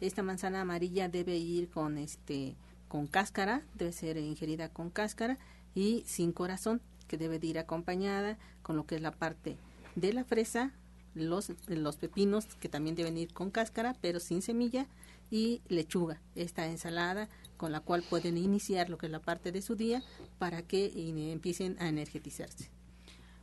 esta 0.00 0.22
manzana 0.22 0.60
amarilla 0.60 1.08
debe 1.08 1.36
ir 1.36 1.68
con 1.68 1.98
este 1.98 2.56
con 2.88 3.06
cáscara, 3.06 3.62
debe 3.74 3.92
ser 3.92 4.16
ingerida 4.16 4.68
con 4.68 4.90
cáscara 4.90 5.38
y 5.74 6.02
sin 6.06 6.32
corazón, 6.32 6.80
que 7.06 7.16
debe 7.16 7.38
de 7.38 7.46
ir 7.46 7.58
acompañada 7.58 8.36
con 8.62 8.76
lo 8.76 8.84
que 8.84 8.96
es 8.96 9.00
la 9.00 9.12
parte 9.12 9.56
de 9.94 10.12
la 10.12 10.24
fresa, 10.24 10.72
los, 11.14 11.52
los 11.68 11.96
pepinos 11.96 12.46
que 12.58 12.68
también 12.68 12.96
deben 12.96 13.16
ir 13.16 13.32
con 13.32 13.50
cáscara, 13.50 13.94
pero 14.00 14.18
sin 14.18 14.42
semilla, 14.42 14.88
y 15.30 15.62
lechuga, 15.68 16.20
esta 16.34 16.66
ensalada 16.66 17.28
con 17.56 17.72
la 17.72 17.80
cual 17.80 18.02
pueden 18.02 18.36
iniciar 18.36 18.90
lo 18.90 18.98
que 18.98 19.06
es 19.06 19.12
la 19.12 19.20
parte 19.20 19.52
de 19.52 19.62
su 19.62 19.76
día 19.76 20.02
para 20.38 20.62
que 20.62 20.92
empiecen 21.32 21.76
a 21.78 21.88
energetizarse. 21.88 22.70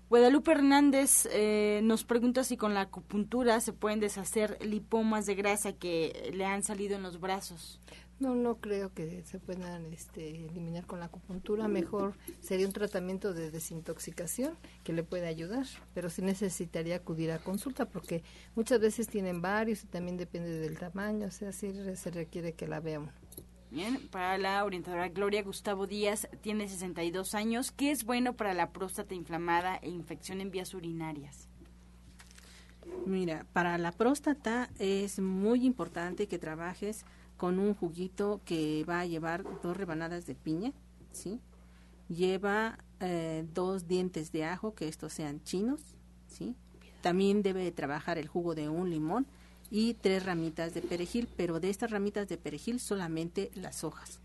Guadalupe 0.09 0.51
Hernández 0.51 1.27
eh, 1.33 1.81
nos 1.83 2.05
pregunta 2.05 2.45
si 2.45 2.55
con 2.55 2.73
la 2.73 2.81
acupuntura 2.81 3.59
se 3.59 3.73
pueden 3.73 3.99
deshacer 3.99 4.57
lipomas 4.65 5.25
de 5.25 5.35
grasa 5.35 5.73
que 5.73 6.31
le 6.33 6.45
han 6.45 6.63
salido 6.63 6.95
en 6.95 7.03
los 7.03 7.19
brazos. 7.19 7.81
No, 8.19 8.33
no 8.33 8.55
creo 8.55 8.93
que 8.93 9.23
se 9.25 9.37
puedan 9.37 9.93
este, 9.93 10.45
eliminar 10.45 10.85
con 10.85 11.01
la 11.01 11.07
acupuntura. 11.07 11.67
Mejor 11.67 12.13
sería 12.39 12.65
un 12.65 12.71
tratamiento 12.71 13.33
de 13.33 13.51
desintoxicación 13.51 14.57
que 14.85 14.93
le 14.93 15.03
puede 15.03 15.27
ayudar, 15.27 15.65
pero 15.93 16.09
sí 16.09 16.21
necesitaría 16.21 16.95
acudir 16.95 17.31
a 17.31 17.39
consulta 17.39 17.85
porque 17.85 18.23
muchas 18.55 18.79
veces 18.79 19.07
tienen 19.07 19.41
varios 19.41 19.83
y 19.83 19.87
también 19.87 20.15
depende 20.15 20.57
del 20.57 20.79
tamaño, 20.79 21.27
o 21.27 21.31
sea, 21.31 21.51
sí 21.51 21.73
se 21.95 22.11
requiere 22.11 22.53
que 22.53 22.65
la 22.65 22.79
veamos. 22.79 23.13
Bien, 23.69 24.07
para 24.09 24.37
la 24.37 24.63
orientadora 24.63 25.09
Gloria 25.09 25.43
Gustavo 25.43 25.87
Díaz, 25.87 26.29
tiene 26.41 26.69
62 26.69 27.35
años. 27.35 27.71
¿Qué 27.71 27.91
es 27.91 28.05
bueno 28.05 28.33
para 28.33 28.53
la 28.53 28.71
próstata 28.71 29.13
inflamada 29.13 29.75
e 29.81 29.89
infección 29.89 30.39
en 30.39 30.51
vías 30.51 30.73
urinarias? 30.73 31.49
Mira, 33.05 33.45
para 33.51 33.77
la 33.77 33.91
próstata 33.91 34.69
es 34.79 35.19
muy 35.19 35.65
importante 35.65 36.27
que 36.27 36.39
trabajes 36.39 37.05
con 37.35 37.59
un 37.59 37.73
juguito 37.73 38.41
que 38.45 38.85
va 38.87 39.01
a 39.01 39.05
llevar 39.05 39.43
dos 39.61 39.75
rebanadas 39.75 40.25
de 40.25 40.35
piña, 40.35 40.71
¿sí? 41.11 41.41
Lleva 42.07 42.79
eh, 43.01 43.45
dos 43.53 43.85
dientes 43.87 44.31
de 44.31 44.45
ajo, 44.45 44.75
que 44.75 44.87
estos 44.87 45.11
sean 45.11 45.43
chinos, 45.43 45.95
¿sí? 46.27 46.55
También 47.01 47.43
debe 47.43 47.69
trabajar 47.73 48.17
el 48.17 48.29
jugo 48.29 48.55
de 48.55 48.69
un 48.69 48.89
limón 48.89 49.27
y 49.69 49.95
tres 49.95 50.25
ramitas 50.25 50.73
de 50.73 50.81
perejil, 50.81 51.27
pero 51.35 51.59
de 51.59 51.69
estas 51.69 51.91
ramitas 51.91 52.27
de 52.27 52.37
perejil 52.37 52.79
solamente 52.79 53.51
las 53.55 53.83
hojas. 53.83 54.19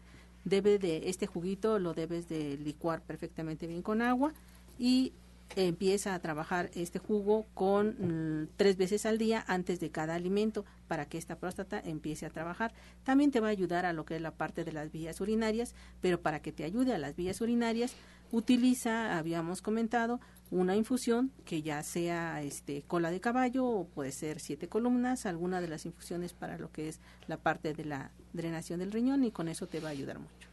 Debe 0.45 0.79
de 0.79 1.09
este 1.09 1.27
juguito 1.27 1.79
lo 1.79 1.95
debes 1.95 2.29
de 2.29 2.57
licuar 2.57 3.03
perfectamente 3.03 3.67
bien 3.67 3.83
con 3.83 4.03
agua 4.03 4.33
y 4.79 5.13
empieza 5.57 6.15
a 6.15 6.19
trabajar 6.19 6.71
este 6.75 6.99
jugo 6.99 7.47
con 7.55 8.43
mm, 8.43 8.49
tres 8.57 8.77
veces 8.77 9.07
al 9.07 9.19
día 9.19 9.45
antes 9.47 9.81
de 9.81 9.91
cada 9.91 10.15
alimento 10.15 10.65
para 10.89 11.07
que 11.07 11.19
esta 11.19 11.37
próstata 11.37 11.81
empiece 11.85 12.27
a 12.27 12.31
trabajar. 12.31 12.73
También 13.05 13.31
te 13.31 13.41
va 13.41 13.49
a 13.49 13.51
ayudar 13.51 13.87
a 13.87 13.93
lo 13.93 14.05
que 14.05 14.17
es 14.17 14.23
la 14.23 14.33
parte 14.33 14.65
de 14.65 14.73
las 14.73 14.91
vías 14.91 15.21
urinarias, 15.21 15.75
pero 16.01 16.21
para 16.21 16.41
que 16.41 16.53
te 16.53 16.65
ayude 16.65 16.95
a 16.95 16.99
las 16.99 17.17
vías 17.17 17.41
urinarias, 17.41 17.95
utiliza, 18.31 19.19
habíamos 19.19 19.63
comentado, 19.63 20.21
una 20.53 20.77
infusión 20.77 21.33
que 21.47 21.63
ya 21.63 21.83
sea 21.83 22.43
este 22.43 22.83
cola 22.83 23.11
de 23.11 23.21
caballo 23.21 23.67
o 23.67 23.87
puede 23.87 24.13
ser 24.13 24.39
siete 24.39 24.69
columnas, 24.69 25.25
alguna 25.25 25.63
de 25.63 25.69
las 25.69 25.87
infusiones 25.87 26.35
para 26.35 26.59
lo 26.59 26.71
que 26.71 26.91
es 26.91 27.01
la 27.27 27.39
parte 27.39 27.73
de 27.73 27.87
la 27.87 28.11
drenación 28.35 28.79
del 28.79 28.93
riñón 28.93 29.25
y 29.25 29.31
con 29.31 29.49
eso 29.49 29.67
te 29.67 29.81
va 29.81 29.89
a 29.89 29.93
ayudar 29.93 30.19
mucho. 30.19 30.52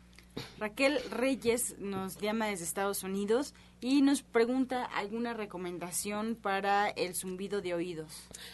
Raquel 0.60 1.00
Reyes 1.12 1.76
nos 1.80 2.18
llama 2.20 2.48
desde 2.48 2.66
Estados 2.66 3.04
Unidos 3.04 3.54
y 3.82 4.02
nos 4.02 4.24
pregunta 4.24 4.84
alguna 4.84 5.34
recomendación 5.34 6.36
para 6.36 6.90
el 6.90 7.16
zumbido 7.16 7.62
de 7.62 7.74
oídos. 7.74 8.12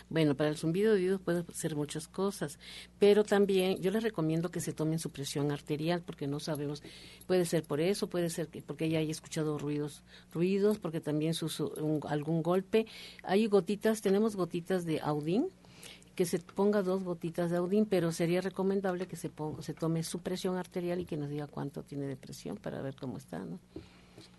Bueno, 0.09 0.35
para 0.35 0.49
el 0.49 0.57
zumbido 0.57 0.93
de 0.93 0.99
oídos 0.99 1.21
puede 1.21 1.43
ser 1.53 1.75
muchas 1.75 2.07
cosas, 2.07 2.59
pero 2.99 3.23
también 3.23 3.81
yo 3.81 3.91
les 3.91 4.03
recomiendo 4.03 4.51
que 4.51 4.61
se 4.61 4.73
tomen 4.73 4.99
su 4.99 5.09
presión 5.09 5.51
arterial 5.51 6.03
porque 6.03 6.27
no 6.27 6.39
sabemos, 6.39 6.83
puede 7.25 7.45
ser 7.45 7.63
por 7.63 7.79
eso, 7.79 8.07
puede 8.07 8.29
ser 8.29 8.49
que 8.49 8.61
porque 8.61 8.85
ella 8.85 8.99
haya 8.99 9.11
escuchado 9.11 9.57
ruidos, 9.57 10.03
ruidos, 10.31 10.77
porque 10.77 11.01
también 11.01 11.33
su, 11.33 12.01
algún 12.07 12.43
golpe. 12.43 12.85
Hay 13.23 13.47
gotitas, 13.47 14.01
tenemos 14.01 14.35
gotitas 14.35 14.85
de 14.85 14.99
Audin, 15.01 15.47
que 16.15 16.25
se 16.25 16.39
ponga 16.39 16.81
dos 16.81 17.03
gotitas 17.03 17.51
de 17.51 17.57
Audin, 17.57 17.85
pero 17.85 18.11
sería 18.11 18.41
recomendable 18.41 19.07
que 19.07 19.15
se, 19.15 19.29
ponga, 19.29 19.61
se 19.61 19.73
tome 19.73 20.03
su 20.03 20.19
presión 20.19 20.57
arterial 20.57 20.99
y 20.99 21.05
que 21.05 21.17
nos 21.17 21.29
diga 21.29 21.47
cuánto 21.47 21.83
tiene 21.83 22.07
de 22.07 22.15
presión 22.15 22.57
para 22.57 22.81
ver 22.81 22.95
cómo 22.95 23.17
está, 23.17 23.39
¿no? 23.39 23.59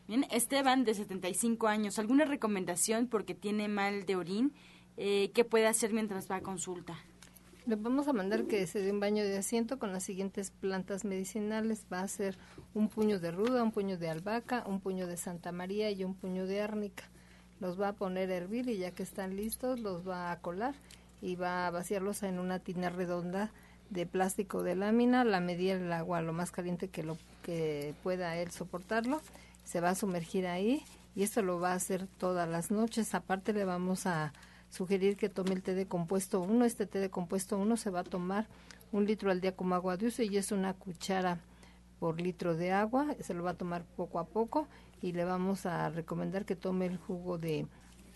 Bien, 0.08 0.24
Esteban, 0.30 0.84
de 0.84 0.94
75 0.94 1.66
años, 1.66 1.98
¿alguna 1.98 2.24
recomendación 2.24 3.08
porque 3.08 3.34
tiene 3.34 3.68
mal 3.68 4.06
de 4.06 4.16
orín? 4.16 4.52
Eh, 4.96 5.30
¿Qué 5.34 5.44
puede 5.44 5.66
hacer 5.66 5.92
mientras 5.92 6.30
va 6.30 6.36
a 6.36 6.40
consulta? 6.42 6.96
Le 7.66 7.74
vamos 7.74 8.06
a 8.06 8.12
mandar 8.12 8.44
que 8.44 8.64
se 8.68 8.80
dé 8.80 8.92
un 8.92 9.00
baño 9.00 9.24
de 9.24 9.36
asiento 9.36 9.80
con 9.80 9.92
las 9.92 10.04
siguientes 10.04 10.52
plantas 10.52 11.04
medicinales. 11.04 11.84
Va 11.92 12.00
a 12.00 12.08
ser 12.08 12.38
un 12.74 12.88
puño 12.88 13.18
de 13.18 13.32
ruda, 13.32 13.64
un 13.64 13.72
puño 13.72 13.98
de 13.98 14.08
albahaca, 14.08 14.62
un 14.66 14.80
puño 14.80 15.08
de 15.08 15.16
Santa 15.16 15.50
María 15.50 15.90
y 15.90 16.04
un 16.04 16.14
puño 16.14 16.46
de 16.46 16.60
árnica. 16.60 17.10
Los 17.58 17.78
va 17.78 17.88
a 17.88 17.92
poner 17.94 18.30
a 18.30 18.36
hervir 18.36 18.68
y 18.68 18.78
ya 18.78 18.92
que 18.92 19.02
están 19.02 19.34
listos 19.34 19.80
los 19.80 20.06
va 20.06 20.30
a 20.30 20.40
colar 20.40 20.76
y 21.26 21.34
va 21.34 21.66
a 21.66 21.70
vaciarlos 21.72 22.22
en 22.22 22.38
una 22.38 22.60
tina 22.60 22.88
redonda 22.88 23.50
de 23.90 24.06
plástico 24.06 24.62
de 24.62 24.76
lámina, 24.76 25.24
la 25.24 25.40
medida 25.40 25.74
el 25.74 25.92
agua 25.92 26.20
lo 26.20 26.32
más 26.32 26.52
caliente 26.52 26.86
que 26.86 27.02
lo 27.02 27.18
que 27.42 27.94
pueda 28.04 28.36
él 28.36 28.52
soportarlo, 28.52 29.20
se 29.64 29.80
va 29.80 29.90
a 29.90 29.94
sumergir 29.96 30.46
ahí 30.46 30.84
y 31.16 31.24
esto 31.24 31.42
lo 31.42 31.58
va 31.58 31.72
a 31.72 31.74
hacer 31.74 32.06
todas 32.18 32.48
las 32.48 32.70
noches. 32.70 33.12
Aparte 33.12 33.52
le 33.52 33.64
vamos 33.64 34.06
a 34.06 34.32
sugerir 34.70 35.16
que 35.16 35.28
tome 35.28 35.54
el 35.54 35.62
té 35.62 35.74
de 35.74 35.86
compuesto 35.86 36.40
1. 36.40 36.64
Este 36.64 36.86
té 36.86 37.00
de 37.00 37.10
compuesto 37.10 37.58
1 37.58 37.76
se 37.76 37.90
va 37.90 38.00
a 38.00 38.04
tomar 38.04 38.46
un 38.92 39.04
litro 39.04 39.32
al 39.32 39.40
día 39.40 39.56
como 39.56 39.74
agua 39.74 39.96
de 39.96 40.06
uso 40.06 40.22
y 40.22 40.36
es 40.36 40.52
una 40.52 40.74
cuchara 40.74 41.40
por 41.98 42.20
litro 42.20 42.54
de 42.54 42.70
agua. 42.70 43.16
Se 43.20 43.34
lo 43.34 43.42
va 43.42 43.50
a 43.50 43.58
tomar 43.58 43.84
poco 43.96 44.20
a 44.20 44.26
poco 44.26 44.68
y 45.02 45.10
le 45.10 45.24
vamos 45.24 45.66
a 45.66 45.88
recomendar 45.88 46.44
que 46.44 46.54
tome 46.54 46.86
el 46.86 46.98
jugo 46.98 47.36
de 47.36 47.66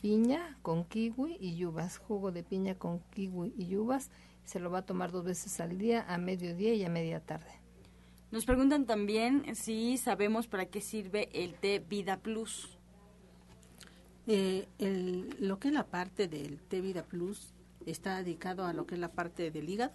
piña 0.01 0.59
con 0.63 0.85
kiwi 0.85 1.37
y 1.41 1.65
uvas, 1.65 1.99
jugo 1.99 2.33
de 2.33 2.43
piña 2.43 2.75
con 2.75 3.01
kiwi 3.15 3.55
y 3.57 3.77
uvas. 3.77 4.11
Se 4.45 4.59
lo 4.59 4.71
va 4.71 4.79
a 4.79 4.87
tomar 4.87 5.13
dos 5.13 5.25
veces 5.25 5.61
al 5.61 5.79
día, 5.79 6.05
a 6.09 6.19
mediodía 6.19 6.75
y 6.75 6.85
a 6.85 6.89
media 6.89 7.21
tarde. 7.21 7.61
Nos 8.31 8.45
preguntan 8.45 8.87
también 8.87 9.55
si 9.55 9.97
sabemos 9.97 10.47
para 10.47 10.67
qué 10.67 10.81
sirve 10.81 11.29
el 11.33 11.55
té 11.55 11.81
Vida 11.81 12.19
Plus. 12.19 12.79
Eh, 14.27 14.69
el, 14.79 15.35
lo 15.41 15.59
que 15.59 15.69
es 15.69 15.75
la 15.75 15.87
parte 15.87 16.29
del 16.29 16.61
té 16.63 16.81
Vida 16.81 17.03
Plus 17.03 17.53
está 17.87 18.19
dedicado 18.19 18.65
a 18.67 18.73
lo 18.73 18.87
que 18.87 18.95
es 18.95 19.01
la 19.01 19.09
parte 19.09 19.51
del 19.51 19.69
hígado. 19.69 19.93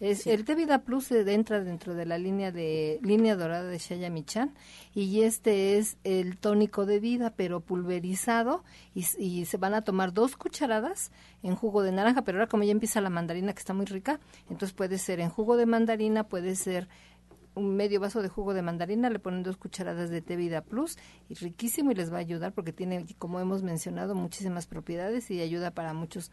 Es, 0.00 0.26
El 0.26 0.44
té 0.44 0.54
Vida 0.54 0.82
Plus 0.82 1.04
se 1.06 1.32
entra 1.32 1.60
dentro 1.62 1.94
de 1.94 2.06
la 2.06 2.18
línea 2.18 2.52
de 2.52 2.98
línea 3.02 3.36
dorada 3.36 3.68
de 3.68 3.78
Shaya 3.78 4.10
Michan 4.10 4.54
y 4.94 5.22
este 5.22 5.78
es 5.78 5.96
el 6.04 6.38
tónico 6.38 6.86
de 6.86 7.00
vida 7.00 7.34
pero 7.36 7.60
pulverizado 7.60 8.64
y, 8.94 9.06
y, 9.18 9.44
se 9.44 9.56
van 9.56 9.74
a 9.74 9.82
tomar 9.82 10.12
dos 10.12 10.36
cucharadas 10.36 11.10
en 11.42 11.54
jugo 11.54 11.82
de 11.82 11.92
naranja, 11.92 12.22
pero 12.22 12.38
ahora 12.38 12.48
como 12.48 12.64
ya 12.64 12.72
empieza 12.72 13.00
la 13.00 13.10
mandarina 13.10 13.52
que 13.52 13.60
está 13.60 13.74
muy 13.74 13.86
rica, 13.86 14.20
entonces 14.50 14.72
puede 14.72 14.98
ser 14.98 15.20
en 15.20 15.30
jugo 15.30 15.56
de 15.56 15.66
mandarina, 15.66 16.24
puede 16.24 16.56
ser 16.56 16.88
un 17.58 17.76
medio 17.76 18.00
vaso 18.00 18.22
de 18.22 18.28
jugo 18.28 18.54
de 18.54 18.62
mandarina, 18.62 19.10
le 19.10 19.18
ponen 19.18 19.42
dos 19.42 19.56
cucharadas 19.56 20.10
de 20.10 20.22
té 20.22 20.36
Vida 20.36 20.62
Plus 20.62 20.96
y 21.28 21.34
riquísimo 21.34 21.90
y 21.90 21.94
les 21.94 22.12
va 22.12 22.16
a 22.16 22.20
ayudar 22.20 22.52
porque 22.52 22.72
tiene, 22.72 23.04
como 23.18 23.40
hemos 23.40 23.62
mencionado, 23.62 24.14
muchísimas 24.14 24.66
propiedades 24.66 25.30
y 25.30 25.40
ayuda 25.40 25.72
para 25.72 25.92
muchos 25.92 26.30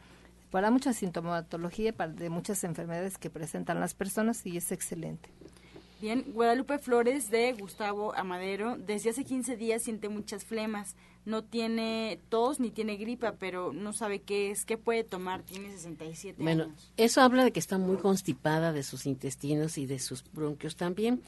para 0.56 0.72
mucha 0.72 0.94
sintomatología 0.94 1.92
para 1.92 2.14
de 2.14 2.30
muchas 2.30 2.64
enfermedades 2.64 3.18
que 3.18 3.30
presentan 3.30 3.82
las 3.82 3.94
personas 3.94 4.46
y 4.46 4.56
es 4.56 4.72
excelente. 4.72 5.30
Bien, 6.00 6.24
Guadalupe 6.34 6.78
Flores 6.80 7.30
de 7.30 7.52
Gustavo 7.52 8.16
Amadero, 8.16 8.78
desde 8.78 9.10
hace 9.10 9.26
15 9.26 9.58
días 9.58 9.84
siente 9.84 10.08
muchas 10.08 10.46
flemas, 10.46 10.96
no 11.26 11.44
tiene 11.44 12.22
tos 12.30 12.62
ni 12.62 12.72
tiene 12.72 12.96
gripa, 12.96 13.34
pero 13.38 13.74
no 13.74 13.92
sabe 13.92 14.22
qué 14.22 14.50
es, 14.50 14.64
qué 14.64 14.78
puede 14.78 15.04
tomar, 15.04 15.44
tiene 15.44 15.74
67 15.74 16.42
bueno, 16.42 16.64
años. 16.64 16.90
eso 16.96 17.20
habla 17.20 17.44
de 17.44 17.52
que 17.52 17.60
está 17.60 17.78
muy 17.78 17.98
constipada 17.98 18.72
de 18.72 18.84
sus 18.84 19.06
intestinos 19.08 19.78
y 19.78 19.86
de 19.86 20.00
sus 20.00 20.24
bronquios 20.32 20.78
también. 20.78 21.22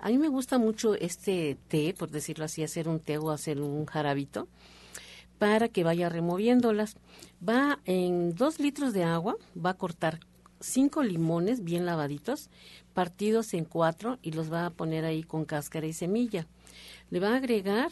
A 0.00 0.08
mí 0.08 0.18
me 0.18 0.26
gusta 0.26 0.58
mucho 0.58 0.96
este 0.96 1.56
té, 1.68 1.94
por 1.96 2.10
decirlo 2.10 2.46
así, 2.46 2.64
hacer 2.64 2.88
un 2.88 2.98
té 2.98 3.16
o 3.16 3.30
hacer 3.30 3.60
un 3.60 3.86
jarabito 3.86 4.48
para 5.42 5.68
que 5.68 5.82
vaya 5.82 6.08
removiéndolas. 6.08 6.94
Va 7.42 7.80
en 7.84 8.32
dos 8.36 8.60
litros 8.60 8.92
de 8.92 9.02
agua, 9.02 9.34
va 9.56 9.70
a 9.70 9.74
cortar 9.76 10.20
cinco 10.60 11.02
limones 11.02 11.64
bien 11.64 11.84
lavaditos, 11.84 12.48
partidos 12.94 13.52
en 13.52 13.64
cuatro 13.64 14.20
y 14.22 14.30
los 14.30 14.52
va 14.52 14.66
a 14.66 14.70
poner 14.70 15.04
ahí 15.04 15.24
con 15.24 15.44
cáscara 15.44 15.88
y 15.88 15.92
semilla. 15.92 16.46
Le 17.10 17.18
va 17.18 17.30
a 17.30 17.38
agregar 17.38 17.90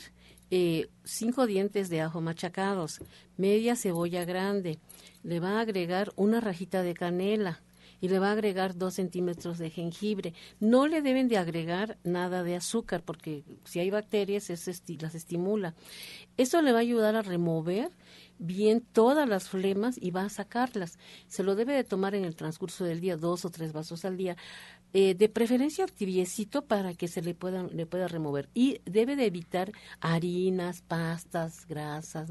eh, 0.52 0.90
cinco 1.02 1.46
dientes 1.46 1.88
de 1.88 2.02
ajo 2.02 2.20
machacados, 2.20 3.00
media 3.36 3.74
cebolla 3.74 4.24
grande, 4.24 4.78
le 5.24 5.40
va 5.40 5.58
a 5.58 5.62
agregar 5.62 6.12
una 6.14 6.40
rajita 6.40 6.84
de 6.84 6.94
canela 6.94 7.60
y 8.00 8.08
le 8.08 8.18
va 8.18 8.28
a 8.28 8.32
agregar 8.32 8.76
dos 8.76 8.94
centímetros 8.94 9.58
de 9.58 9.70
jengibre. 9.70 10.34
No 10.58 10.86
le 10.86 11.02
deben 11.02 11.28
de 11.28 11.38
agregar 11.38 11.98
nada 12.04 12.42
de 12.42 12.56
azúcar 12.56 13.02
porque 13.04 13.44
si 13.64 13.80
hay 13.80 13.90
bacterias 13.90 14.50
eso 14.50 14.70
las 15.00 15.14
estimula. 15.14 15.74
Esto 16.36 16.62
le 16.62 16.72
va 16.72 16.78
a 16.78 16.82
ayudar 16.82 17.16
a 17.16 17.22
remover 17.22 17.90
bien 18.38 18.80
todas 18.80 19.28
las 19.28 19.48
flemas 19.48 19.98
y 20.00 20.10
va 20.10 20.24
a 20.24 20.28
sacarlas. 20.30 20.98
Se 21.28 21.42
lo 21.42 21.54
debe 21.54 21.74
de 21.74 21.84
tomar 21.84 22.14
en 22.14 22.24
el 22.24 22.36
transcurso 22.36 22.84
del 22.84 23.00
día, 23.00 23.16
dos 23.16 23.44
o 23.44 23.50
tres 23.50 23.72
vasos 23.72 24.04
al 24.04 24.16
día. 24.16 24.36
Eh, 24.92 25.14
de 25.14 25.28
preferencia 25.28 25.86
tibiecito 25.86 26.62
para 26.62 26.94
que 26.94 27.06
se 27.06 27.22
le 27.22 27.34
pueda, 27.34 27.64
le 27.64 27.86
pueda 27.86 28.08
remover. 28.08 28.48
Y 28.54 28.80
debe 28.84 29.14
de 29.16 29.26
evitar 29.26 29.72
harinas, 30.00 30.82
pastas, 30.82 31.66
grasas. 31.68 32.30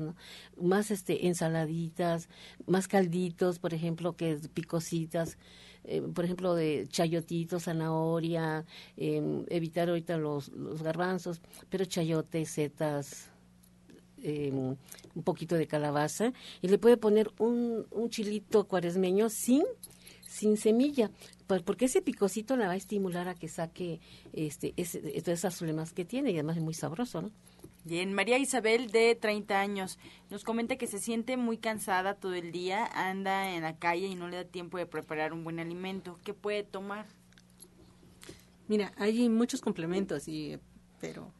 Más 0.61 0.91
este, 0.91 1.27
ensaladitas, 1.27 2.27
más 2.67 2.87
calditos, 2.87 3.59
por 3.59 3.73
ejemplo, 3.73 4.15
que 4.17 4.37
picositas. 4.53 5.37
Eh, 5.85 6.01
por 6.01 6.25
ejemplo, 6.25 6.55
de 6.55 6.87
chayotitos, 6.89 7.63
zanahoria, 7.63 8.65
eh, 8.97 9.45
evitar 9.49 9.87
ahorita 9.89 10.17
los, 10.17 10.49
los 10.49 10.83
garbanzos, 10.83 11.41
pero 11.69 11.85
chayotes, 11.85 12.49
setas, 12.49 13.29
eh, 14.21 14.51
un 14.51 15.23
poquito 15.23 15.55
de 15.55 15.67
calabaza 15.67 16.33
y 16.61 16.67
le 16.67 16.77
puede 16.77 16.97
poner 16.97 17.31
un, 17.39 17.87
un 17.91 18.09
chilito 18.09 18.67
cuaresmeño 18.67 19.29
sin 19.29 19.63
sin 20.29 20.57
semilla, 20.57 21.09
porque 21.65 21.85
ese 21.85 22.01
picocito 22.01 22.55
la 22.55 22.67
va 22.67 22.73
a 22.73 22.77
estimular 22.77 23.27
a 23.27 23.35
que 23.35 23.47
saque 23.47 23.99
este, 24.33 24.73
ese, 24.77 24.99
todas 25.21 25.39
esas 25.39 25.57
problemas 25.57 25.93
que 25.93 26.05
tiene 26.05 26.31
y 26.31 26.35
además 26.35 26.57
es 26.57 26.63
muy 26.63 26.73
sabroso, 26.75 27.23
¿no? 27.23 27.31
Bien, 27.85 28.13
María 28.13 28.37
Isabel 28.37 28.91
de 28.91 29.15
30 29.15 29.59
años 29.59 29.97
nos 30.29 30.43
comenta 30.43 30.75
que 30.75 30.85
se 30.85 30.99
siente 30.99 31.37
muy 31.37 31.57
cansada 31.57 32.13
todo 32.13 32.33
el 32.35 32.51
día, 32.51 32.85
anda 32.93 33.55
en 33.55 33.63
la 33.63 33.77
calle 33.77 34.07
y 34.07 34.15
no 34.15 34.27
le 34.27 34.37
da 34.37 34.43
tiempo 34.43 34.77
de 34.77 34.85
preparar 34.85 35.33
un 35.33 35.43
buen 35.43 35.59
alimento. 35.59 36.19
¿Qué 36.23 36.33
puede 36.33 36.63
tomar? 36.63 37.07
Mira, 38.67 38.91
hay 38.97 39.27
muchos 39.29 39.61
complementos, 39.61 40.27
y, 40.27 40.59
pero 40.99 41.31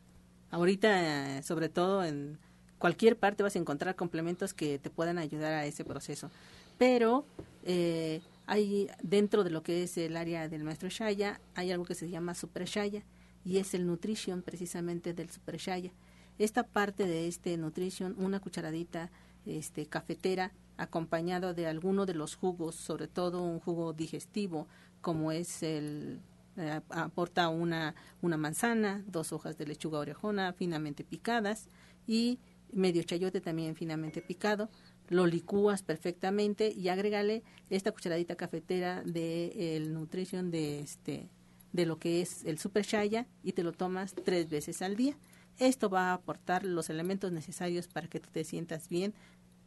ahorita, 0.50 1.44
sobre 1.44 1.70
todo 1.70 2.04
en 2.04 2.40
cualquier 2.80 3.18
parte 3.18 3.44
vas 3.44 3.56
a 3.56 3.60
encontrar 3.60 3.96
complementos 3.96 4.54
que 4.54 4.80
te 4.80 4.90
puedan 4.90 5.20
ayudar 5.20 5.54
a 5.54 5.66
ese 5.66 5.84
proceso. 5.86 6.32
Pero 6.80 7.26
eh, 7.66 8.22
hay 8.50 8.90
dentro 9.04 9.44
de 9.44 9.52
lo 9.52 9.62
que 9.62 9.84
es 9.84 9.96
el 10.00 10.18
área 10.18 10.50
del 10.50 10.64
maestro 10.64 10.90
Shaya, 10.90 11.40
hay 11.54 11.72
algo 11.72 11.86
que 11.86 11.94
se 11.94 12.10
llama 12.10 12.34
Super 12.34 12.66
Shaya 12.66 13.04
y 13.46 13.60
es 13.60 13.76
el 13.76 13.86
nutrition 13.86 14.42
precisamente 14.42 15.14
del 15.14 15.30
Super 15.30 15.58
Shaya. 15.58 15.92
Esta 16.40 16.64
parte 16.64 17.06
de 17.06 17.28
este 17.28 17.56
nutrition, 17.58 18.16
una 18.18 18.40
cucharadita 18.40 19.12
este, 19.46 19.86
cafetera 19.86 20.52
acompañado 20.78 21.54
de 21.54 21.68
alguno 21.68 22.08
de 22.08 22.16
los 22.16 22.36
jugos, 22.36 22.74
sobre 22.74 23.08
todo 23.08 23.44
un 23.44 23.60
jugo 23.60 23.94
digestivo 23.94 24.68
como 25.02 25.32
es 25.32 25.62
el 25.62 26.20
eh, 26.58 26.82
aporta 26.90 27.50
una, 27.50 27.94
una 28.24 28.38
manzana, 28.38 29.04
dos 29.06 29.32
hojas 29.32 29.60
de 29.60 29.68
lechuga 29.68 30.00
orejona 30.00 30.54
finamente 30.54 31.04
picadas 31.04 31.70
y 32.08 32.40
medio 32.72 33.04
chayote 33.04 33.42
también 33.42 33.76
finamente 33.76 34.24
picado, 34.24 34.70
lo 35.10 35.26
licúas 35.26 35.84
perfectamente 35.84 36.72
y 36.72 36.88
agrégale 36.90 37.44
esta 37.70 37.92
cucharadita 37.92 38.36
cafetera 38.36 39.04
de 39.04 39.76
el 39.76 39.94
nutrition 39.94 40.52
de 40.52 40.80
este 40.80 41.30
de 41.74 41.86
lo 41.86 42.00
que 42.00 42.22
es 42.22 42.46
el 42.46 42.58
super 42.58 42.86
shaya 42.86 43.28
y 43.44 43.52
te 43.52 43.64
lo 43.64 43.74
tomas 43.74 44.16
tres 44.16 44.50
veces 44.50 44.82
al 44.82 44.96
día. 44.96 45.18
Esto 45.60 45.90
va 45.90 46.10
a 46.10 46.14
aportar 46.14 46.64
los 46.64 46.90
elementos 46.90 47.32
necesarios 47.32 47.88
para 47.88 48.08
que 48.08 48.20
tú 48.20 48.30
te 48.32 48.44
sientas 48.44 48.90
bien 48.90 49.14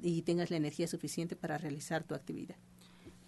y 0.01 0.23
tengas 0.23 0.51
la 0.51 0.57
energía 0.57 0.89
suficiente 0.89 1.37
para 1.37 1.59
realizar 1.59 2.03
tu 2.03 2.15
actividad. 2.15 2.57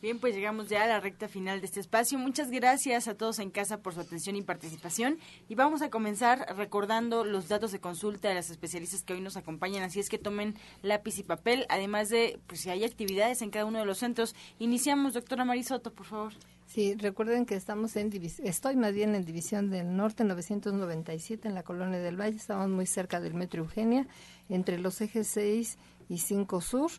Bien, 0.05 0.19
pues 0.19 0.35
llegamos 0.35 0.69
ya 0.69 0.85
a 0.85 0.87
la 0.87 1.01
recta 1.01 1.29
final 1.29 1.63
de 1.63 1.67
este 1.67 1.81
espacio. 1.81 2.19
Muchas 2.19 2.51
gracias 2.51 3.09
a 3.09 3.15
todos 3.15 3.39
en 3.39 3.49
casa 3.49 3.79
por 3.79 3.95
su 3.95 4.01
atención 4.01 4.37
y 4.37 4.43
participación. 4.43 5.17
Y 5.49 5.55
vamos 5.55 5.81
a 5.81 5.89
comenzar 5.89 6.45
recordando 6.59 7.25
los 7.25 7.49
datos 7.49 7.73
de 7.73 7.81
consulta 7.81 8.29
de 8.29 8.35
las 8.35 8.51
especialistas 8.51 9.03
que 9.03 9.15
hoy 9.15 9.23
nos 9.23 9.39
acompañan. 9.39 9.83
Así 9.83 10.01
es 10.01 10.11
que 10.11 10.19
tomen 10.19 10.57
lápiz 10.83 11.19
y 11.19 11.23
papel, 11.23 11.65
además 11.71 12.11
de, 12.11 12.39
pues 12.47 12.61
si 12.61 12.69
hay 12.69 12.85
actividades 12.85 13.41
en 13.41 13.49
cada 13.49 13.65
uno 13.65 13.79
de 13.79 13.87
los 13.87 13.97
centros. 13.97 14.37
Iniciamos, 14.59 15.15
doctora 15.15 15.47
Marisoto, 15.47 15.95
por 15.95 16.05
favor. 16.05 16.35
Sí, 16.67 16.95
recuerden 16.97 17.47
que 17.47 17.55
estamos 17.55 17.97
en 17.97 18.13
estoy 18.43 18.77
más 18.77 18.93
bien 18.93 19.15
en 19.15 19.25
División 19.25 19.71
del 19.71 19.97
Norte 19.97 20.25
997 20.25 21.49
en 21.49 21.55
la 21.55 21.63
Colonia 21.63 21.99
del 21.99 22.21
Valle, 22.21 22.37
estamos 22.37 22.69
muy 22.69 22.85
cerca 22.85 23.21
del 23.23 23.33
Metro 23.33 23.63
Eugenia, 23.63 24.07
entre 24.51 24.79
los 24.79 25.01
ejes 25.01 25.29
6 25.29 25.79
y 26.11 26.19
5 26.19 26.61
Sur. 26.61 26.91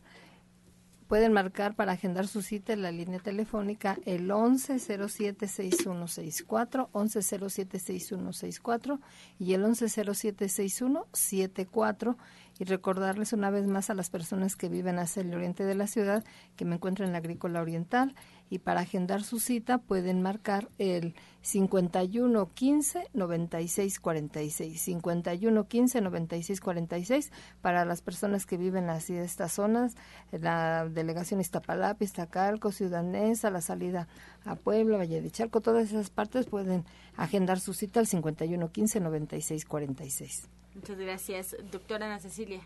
Pueden 1.08 1.32
marcar 1.32 1.74
para 1.76 1.92
agendar 1.92 2.26
su 2.26 2.42
cita 2.42 2.72
en 2.72 2.82
la 2.82 2.90
línea 2.90 3.20
telefónica 3.20 3.96
el 4.06 4.28
11076164, 4.28 6.90
11076164 6.92 8.98
y 9.38 9.54
el 9.54 9.62
11076174 9.64 12.16
y 12.58 12.64
recordarles 12.64 13.32
una 13.32 13.50
vez 13.50 13.66
más 13.66 13.90
a 13.90 13.94
las 13.94 14.10
personas 14.10 14.56
que 14.56 14.68
viven 14.68 14.98
hacia 14.98 15.22
el 15.22 15.34
oriente 15.34 15.64
de 15.64 15.74
la 15.74 15.86
ciudad 15.86 16.24
que 16.56 16.64
me 16.64 16.76
encuentro 16.76 17.04
en 17.04 17.12
la 17.12 17.18
Agrícola 17.18 17.60
Oriental. 17.60 18.14
Y 18.48 18.60
para 18.60 18.82
agendar 18.82 19.24
su 19.24 19.40
cita 19.40 19.78
pueden 19.78 20.22
marcar 20.22 20.68
el 20.78 21.14
51 21.42 22.52
15 22.54 23.08
96 23.12 23.98
46 23.98 24.80
51 24.80 25.66
15 25.66 26.00
96 26.00 26.60
46 26.60 27.32
para 27.60 27.84
las 27.84 28.02
personas 28.02 28.46
que 28.46 28.56
viven 28.56 28.88
así 28.88 29.14
de 29.14 29.24
estas 29.24 29.52
zonas 29.52 29.96
la 30.30 30.88
delegación 30.88 31.40
Iztapalapa, 31.40 32.04
Iztacalco, 32.04 32.72
Ciudad 32.72 33.02
Neza, 33.02 33.50
la 33.50 33.60
salida 33.60 34.06
a 34.44 34.54
Puebla, 34.54 34.98
Valle 34.98 35.20
de 35.20 35.30
Charco, 35.30 35.60
todas 35.60 35.88
esas 35.88 36.10
partes 36.10 36.46
pueden 36.46 36.84
agendar 37.16 37.58
su 37.58 37.74
cita 37.74 38.00
al 38.00 38.06
51 38.06 38.70
15 38.70 39.00
96 39.00 39.64
46 39.64 40.48
Muchas 40.76 40.98
gracias. 40.98 41.56
Doctora 41.72 42.06
Ana 42.06 42.20
Cecilia. 42.20 42.60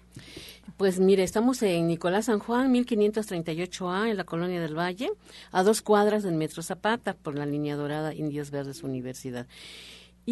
Pues 0.76 0.98
mire, 0.98 1.22
estamos 1.22 1.62
en 1.62 1.86
Nicolás 1.86 2.26
San 2.26 2.40
Juan, 2.40 2.74
1538A, 2.74 4.11
en 4.11 4.16
la 4.16 4.24
Colonia 4.24 4.61
del 4.61 4.76
Valle, 4.76 5.12
a 5.52 5.62
dos 5.62 5.80
cuadras 5.80 6.24
del 6.24 6.34
Metro 6.34 6.62
Zapata, 6.62 7.14
por 7.14 7.36
la 7.36 7.46
línea 7.46 7.76
dorada 7.76 8.12
Indios 8.12 8.50
Verdes 8.50 8.82
Universidad 8.82 9.46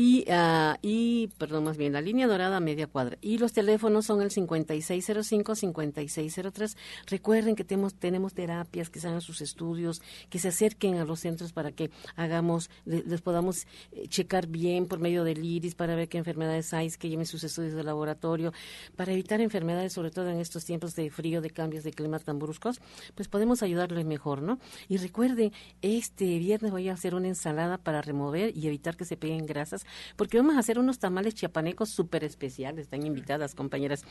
y, 0.01 0.25
uh, 0.31 0.77
y, 0.81 1.27
perdón, 1.39 1.65
más 1.65 1.77
bien, 1.77 1.93
la 1.93 2.01
línea 2.01 2.29
dorada 2.29 2.61
media 2.61 2.87
cuadra. 2.87 3.19
Y 3.21 3.39
los 3.39 3.53
teléfonos 3.53 4.07
son 4.07 4.23
el 4.23 4.31
5605-5603. 4.31 6.77
Recuerden 7.09 7.57
que 7.57 7.65
tenemos, 7.65 7.97
tenemos 7.97 8.33
terapias, 8.33 8.91
que 8.91 9.01
se 9.01 9.09
hagan 9.09 9.21
sus 9.21 9.41
estudios, 9.41 10.01
que 10.31 10.39
se 10.39 10.47
acerquen 10.47 10.99
a 10.99 11.05
los 11.05 11.19
centros 11.19 11.53
para 11.53 11.73
que 11.73 11.91
hagamos, 12.15 12.71
les, 12.85 13.21
podamos 13.23 13.67
eh, 13.91 14.07
checar 14.07 14.47
bien 14.47 14.87
por 14.87 15.01
medio 15.01 15.25
del 15.25 15.45
iris 15.45 15.75
para 15.75 15.97
ver 15.97 16.09
qué 16.09 16.19
enfermedades 16.19 16.73
hay, 16.75 16.89
que 16.91 17.09
lleven 17.09 17.27
sus 17.27 17.43
estudios 17.43 17.75
de 17.75 17.83
laboratorio, 17.83 18.53
para 18.95 19.11
evitar 19.11 19.41
enfermedades, 19.41 19.95
sobre 19.95 20.13
todo 20.13 20.31
en 20.31 20.39
estos 20.39 20.65
tiempos 20.65 20.95
de 20.95 21.11
frío, 21.11 21.41
de 21.41 21.51
cambios 21.51 21.83
de 21.83 21.91
clima 21.91 22.21
tan 22.21 22.39
bruscos, 22.39 22.81
pues 23.17 23.27
podemos 23.27 23.65
ayudarles 23.65 24.07
mejor, 24.07 24.43
¿no? 24.43 24.61
Y 24.89 24.99
recuerden, 24.99 25.53
este 25.83 26.39
viernes 26.39 26.71
voy 26.71 26.89
a 26.89 26.93
hacer 26.93 27.17
una 27.17 27.27
ensalada 27.27 27.79
para 27.79 28.01
remover 28.01 28.57
y 28.57 28.69
evitar 28.69 28.97
que 28.97 29.05
se 29.05 29.17
peguen 29.17 29.45
grasas 29.45 29.85
porque 30.17 30.39
vamos 30.39 30.57
a 30.57 30.61
hacer 30.61 30.79
unos 30.79 30.99
tamales 30.99 31.35
chiapanecos 31.35 31.91
súper 31.91 32.25
especiales, 32.25 32.83
están 32.83 33.07
invitadas 33.07 33.55
compañeras, 33.55 34.05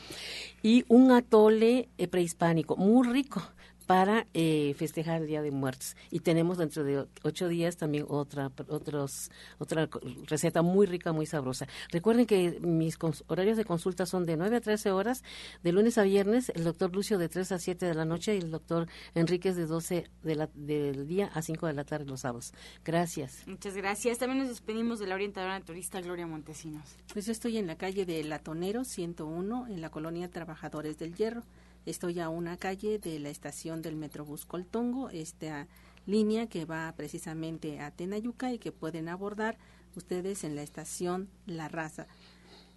y 0.62 0.84
un 0.88 1.12
atole 1.12 1.88
eh, 1.98 2.08
prehispánico 2.08 2.76
muy 2.76 3.08
rico 3.08 3.42
para 3.88 4.26
eh, 4.34 4.74
festejar 4.76 5.22
el 5.22 5.28
Día 5.28 5.40
de 5.40 5.50
Muertos. 5.50 5.96
Y 6.10 6.20
tenemos 6.20 6.58
dentro 6.58 6.84
de 6.84 7.06
ocho 7.22 7.48
días 7.48 7.78
también 7.78 8.04
otra, 8.06 8.52
otros, 8.68 9.30
otra 9.56 9.88
receta 10.26 10.60
muy 10.60 10.86
rica, 10.86 11.12
muy 11.12 11.24
sabrosa. 11.24 11.66
Recuerden 11.90 12.26
que 12.26 12.60
mis 12.60 12.98
horarios 13.28 13.56
de 13.56 13.64
consulta 13.64 14.04
son 14.04 14.26
de 14.26 14.36
9 14.36 14.56
a 14.56 14.60
13 14.60 14.90
horas, 14.90 15.24
de 15.62 15.72
lunes 15.72 15.96
a 15.96 16.02
viernes, 16.02 16.52
el 16.54 16.64
doctor 16.64 16.94
Lucio 16.94 17.16
de 17.16 17.30
3 17.30 17.50
a 17.50 17.58
7 17.58 17.86
de 17.86 17.94
la 17.94 18.04
noche 18.04 18.34
y 18.34 18.40
el 18.40 18.50
doctor 18.50 18.88
Enríquez 19.14 19.56
de 19.56 19.64
12 19.64 20.04
de 20.22 20.34
la, 20.34 20.50
del 20.52 21.08
día 21.08 21.30
a 21.32 21.40
5 21.40 21.66
de 21.66 21.72
la 21.72 21.84
tarde 21.84 22.04
los 22.04 22.20
sábados. 22.20 22.52
Gracias. 22.84 23.44
Muchas 23.46 23.74
gracias. 23.74 24.18
También 24.18 24.40
nos 24.40 24.50
despedimos 24.50 24.98
de 24.98 25.06
la 25.06 25.14
orientadora 25.14 25.58
turista 25.62 26.02
Gloria 26.02 26.26
Montesinos. 26.26 26.84
Pues 27.14 27.24
yo 27.24 27.32
estoy 27.32 27.56
en 27.56 27.66
la 27.66 27.76
calle 27.76 28.04
de 28.04 28.22
Latonero 28.22 28.84
101, 28.84 29.68
en 29.68 29.80
la 29.80 29.88
colonia 29.88 30.28
Trabajadores 30.28 30.98
del 30.98 31.14
Hierro. 31.14 31.42
Estoy 31.88 32.20
a 32.20 32.28
una 32.28 32.58
calle 32.58 32.98
de 32.98 33.18
la 33.18 33.30
estación 33.30 33.80
del 33.80 33.96
Metrobús 33.96 34.44
Coltongo, 34.44 35.08
esta 35.08 35.68
línea 36.04 36.46
que 36.46 36.66
va 36.66 36.92
precisamente 36.94 37.80
a 37.80 37.90
Tenayuca 37.90 38.52
y 38.52 38.58
que 38.58 38.72
pueden 38.72 39.08
abordar 39.08 39.56
ustedes 39.96 40.44
en 40.44 40.54
la 40.54 40.60
estación 40.60 41.30
La 41.46 41.66
Raza. 41.68 42.06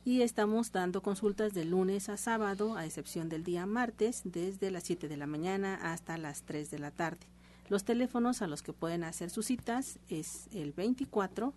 Y 0.05 0.21
estamos 0.21 0.71
dando 0.71 1.01
consultas 1.01 1.53
de 1.53 1.65
lunes 1.65 2.07
a 2.07 2.15
sábado, 2.15 2.77
a 2.77 2.85
excepción 2.85 3.27
del 3.27 3.43
día 3.43 3.65
martes, 3.65 4.21
desde 4.23 4.71
las 4.71 4.85
7 4.85 5.09
de 5.09 5.17
la 5.17 5.27
mañana 5.27 5.75
hasta 5.91 6.17
las 6.17 6.43
3 6.43 6.71
de 6.71 6.79
la 6.79 6.91
tarde. 6.91 7.27
Los 7.67 7.83
teléfonos 7.83 8.41
a 8.41 8.47
los 8.47 8.63
que 8.63 8.71
pueden 8.71 9.03
hacer 9.03 9.29
sus 9.29 9.47
citas 9.47 9.99
es 10.07 10.47
el 10.53 10.71
24 10.71 11.53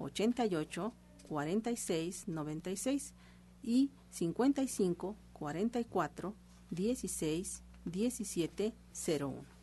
88 0.00 0.92
46 1.28 2.26
96 2.26 3.14
y 3.62 3.92
55 4.10 5.16
44 5.34 6.34
16 6.70 7.62
17 7.84 8.74
01. 9.18 9.56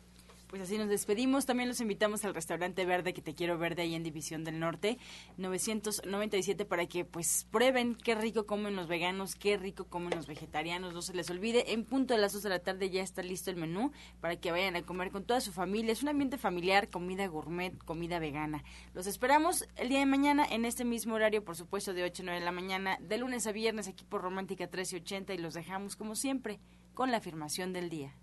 Pues 0.54 0.62
así 0.62 0.78
nos 0.78 0.88
despedimos. 0.88 1.46
También 1.46 1.68
los 1.68 1.80
invitamos 1.80 2.24
al 2.24 2.32
restaurante 2.32 2.86
verde 2.86 3.12
que 3.12 3.20
te 3.20 3.34
quiero 3.34 3.58
verde 3.58 3.82
ahí 3.82 3.96
en 3.96 4.04
División 4.04 4.44
del 4.44 4.60
Norte, 4.60 4.98
997 5.36 6.64
para 6.64 6.86
que 6.86 7.04
pues 7.04 7.48
prueben 7.50 7.96
qué 7.96 8.14
rico 8.14 8.46
comen 8.46 8.76
los 8.76 8.86
veganos, 8.86 9.34
qué 9.34 9.56
rico 9.56 9.86
comen 9.86 10.14
los 10.14 10.28
vegetarianos. 10.28 10.94
No 10.94 11.02
se 11.02 11.12
les 11.12 11.28
olvide, 11.28 11.72
en 11.72 11.84
punto 11.84 12.14
de 12.14 12.20
las 12.20 12.34
2 12.34 12.44
de 12.44 12.48
la 12.50 12.60
tarde 12.60 12.88
ya 12.88 13.02
está 13.02 13.20
listo 13.24 13.50
el 13.50 13.56
menú 13.56 13.90
para 14.20 14.36
que 14.36 14.52
vayan 14.52 14.76
a 14.76 14.82
comer 14.82 15.10
con 15.10 15.24
toda 15.24 15.40
su 15.40 15.50
familia. 15.50 15.90
Es 15.90 16.04
un 16.04 16.10
ambiente 16.10 16.38
familiar, 16.38 16.88
comida 16.88 17.26
gourmet, 17.26 17.76
comida 17.84 18.20
vegana. 18.20 18.62
Los 18.94 19.08
esperamos 19.08 19.66
el 19.74 19.88
día 19.88 19.98
de 19.98 20.06
mañana 20.06 20.46
en 20.48 20.66
este 20.66 20.84
mismo 20.84 21.16
horario, 21.16 21.44
por 21.44 21.56
supuesto, 21.56 21.94
de 21.94 22.04
8 22.04 22.22
a 22.22 22.26
9 22.26 22.38
de 22.38 22.44
la 22.44 22.52
mañana, 22.52 22.98
de 23.00 23.18
lunes 23.18 23.48
a 23.48 23.50
viernes 23.50 23.88
aquí 23.88 24.04
por 24.04 24.22
Romántica 24.22 24.66
1380 24.66 25.34
y 25.34 25.38
los 25.38 25.54
dejamos 25.54 25.96
como 25.96 26.14
siempre 26.14 26.60
con 26.94 27.10
la 27.10 27.18
afirmación 27.18 27.72
del 27.72 27.90
día. 27.90 28.14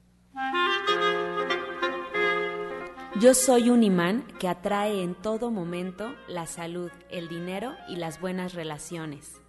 Yo 3.20 3.34
soy 3.36 3.70
un 3.70 3.84
imán 3.84 4.24
que 4.40 4.48
atrae 4.48 5.04
en 5.04 5.14
todo 5.14 5.52
momento 5.52 6.16
la 6.28 6.48
salud, 6.48 6.90
el 7.12 7.28
dinero 7.28 7.76
y 7.88 7.98
las 7.98 8.20
buenas 8.20 8.56
relaciones. 8.56 9.40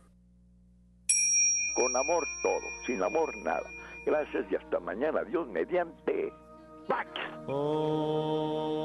Con 1.74 1.96
amor 1.96 2.22
todo, 2.42 2.60
sin 2.86 3.02
amor 3.02 3.34
nada. 3.38 3.64
Gracias 4.04 4.44
y 4.50 4.56
hasta 4.56 4.78
mañana. 4.80 5.22
Dios 5.24 5.48
mediante. 5.48 6.32
¡Pax! 6.86 7.08
Oh. 7.46 8.82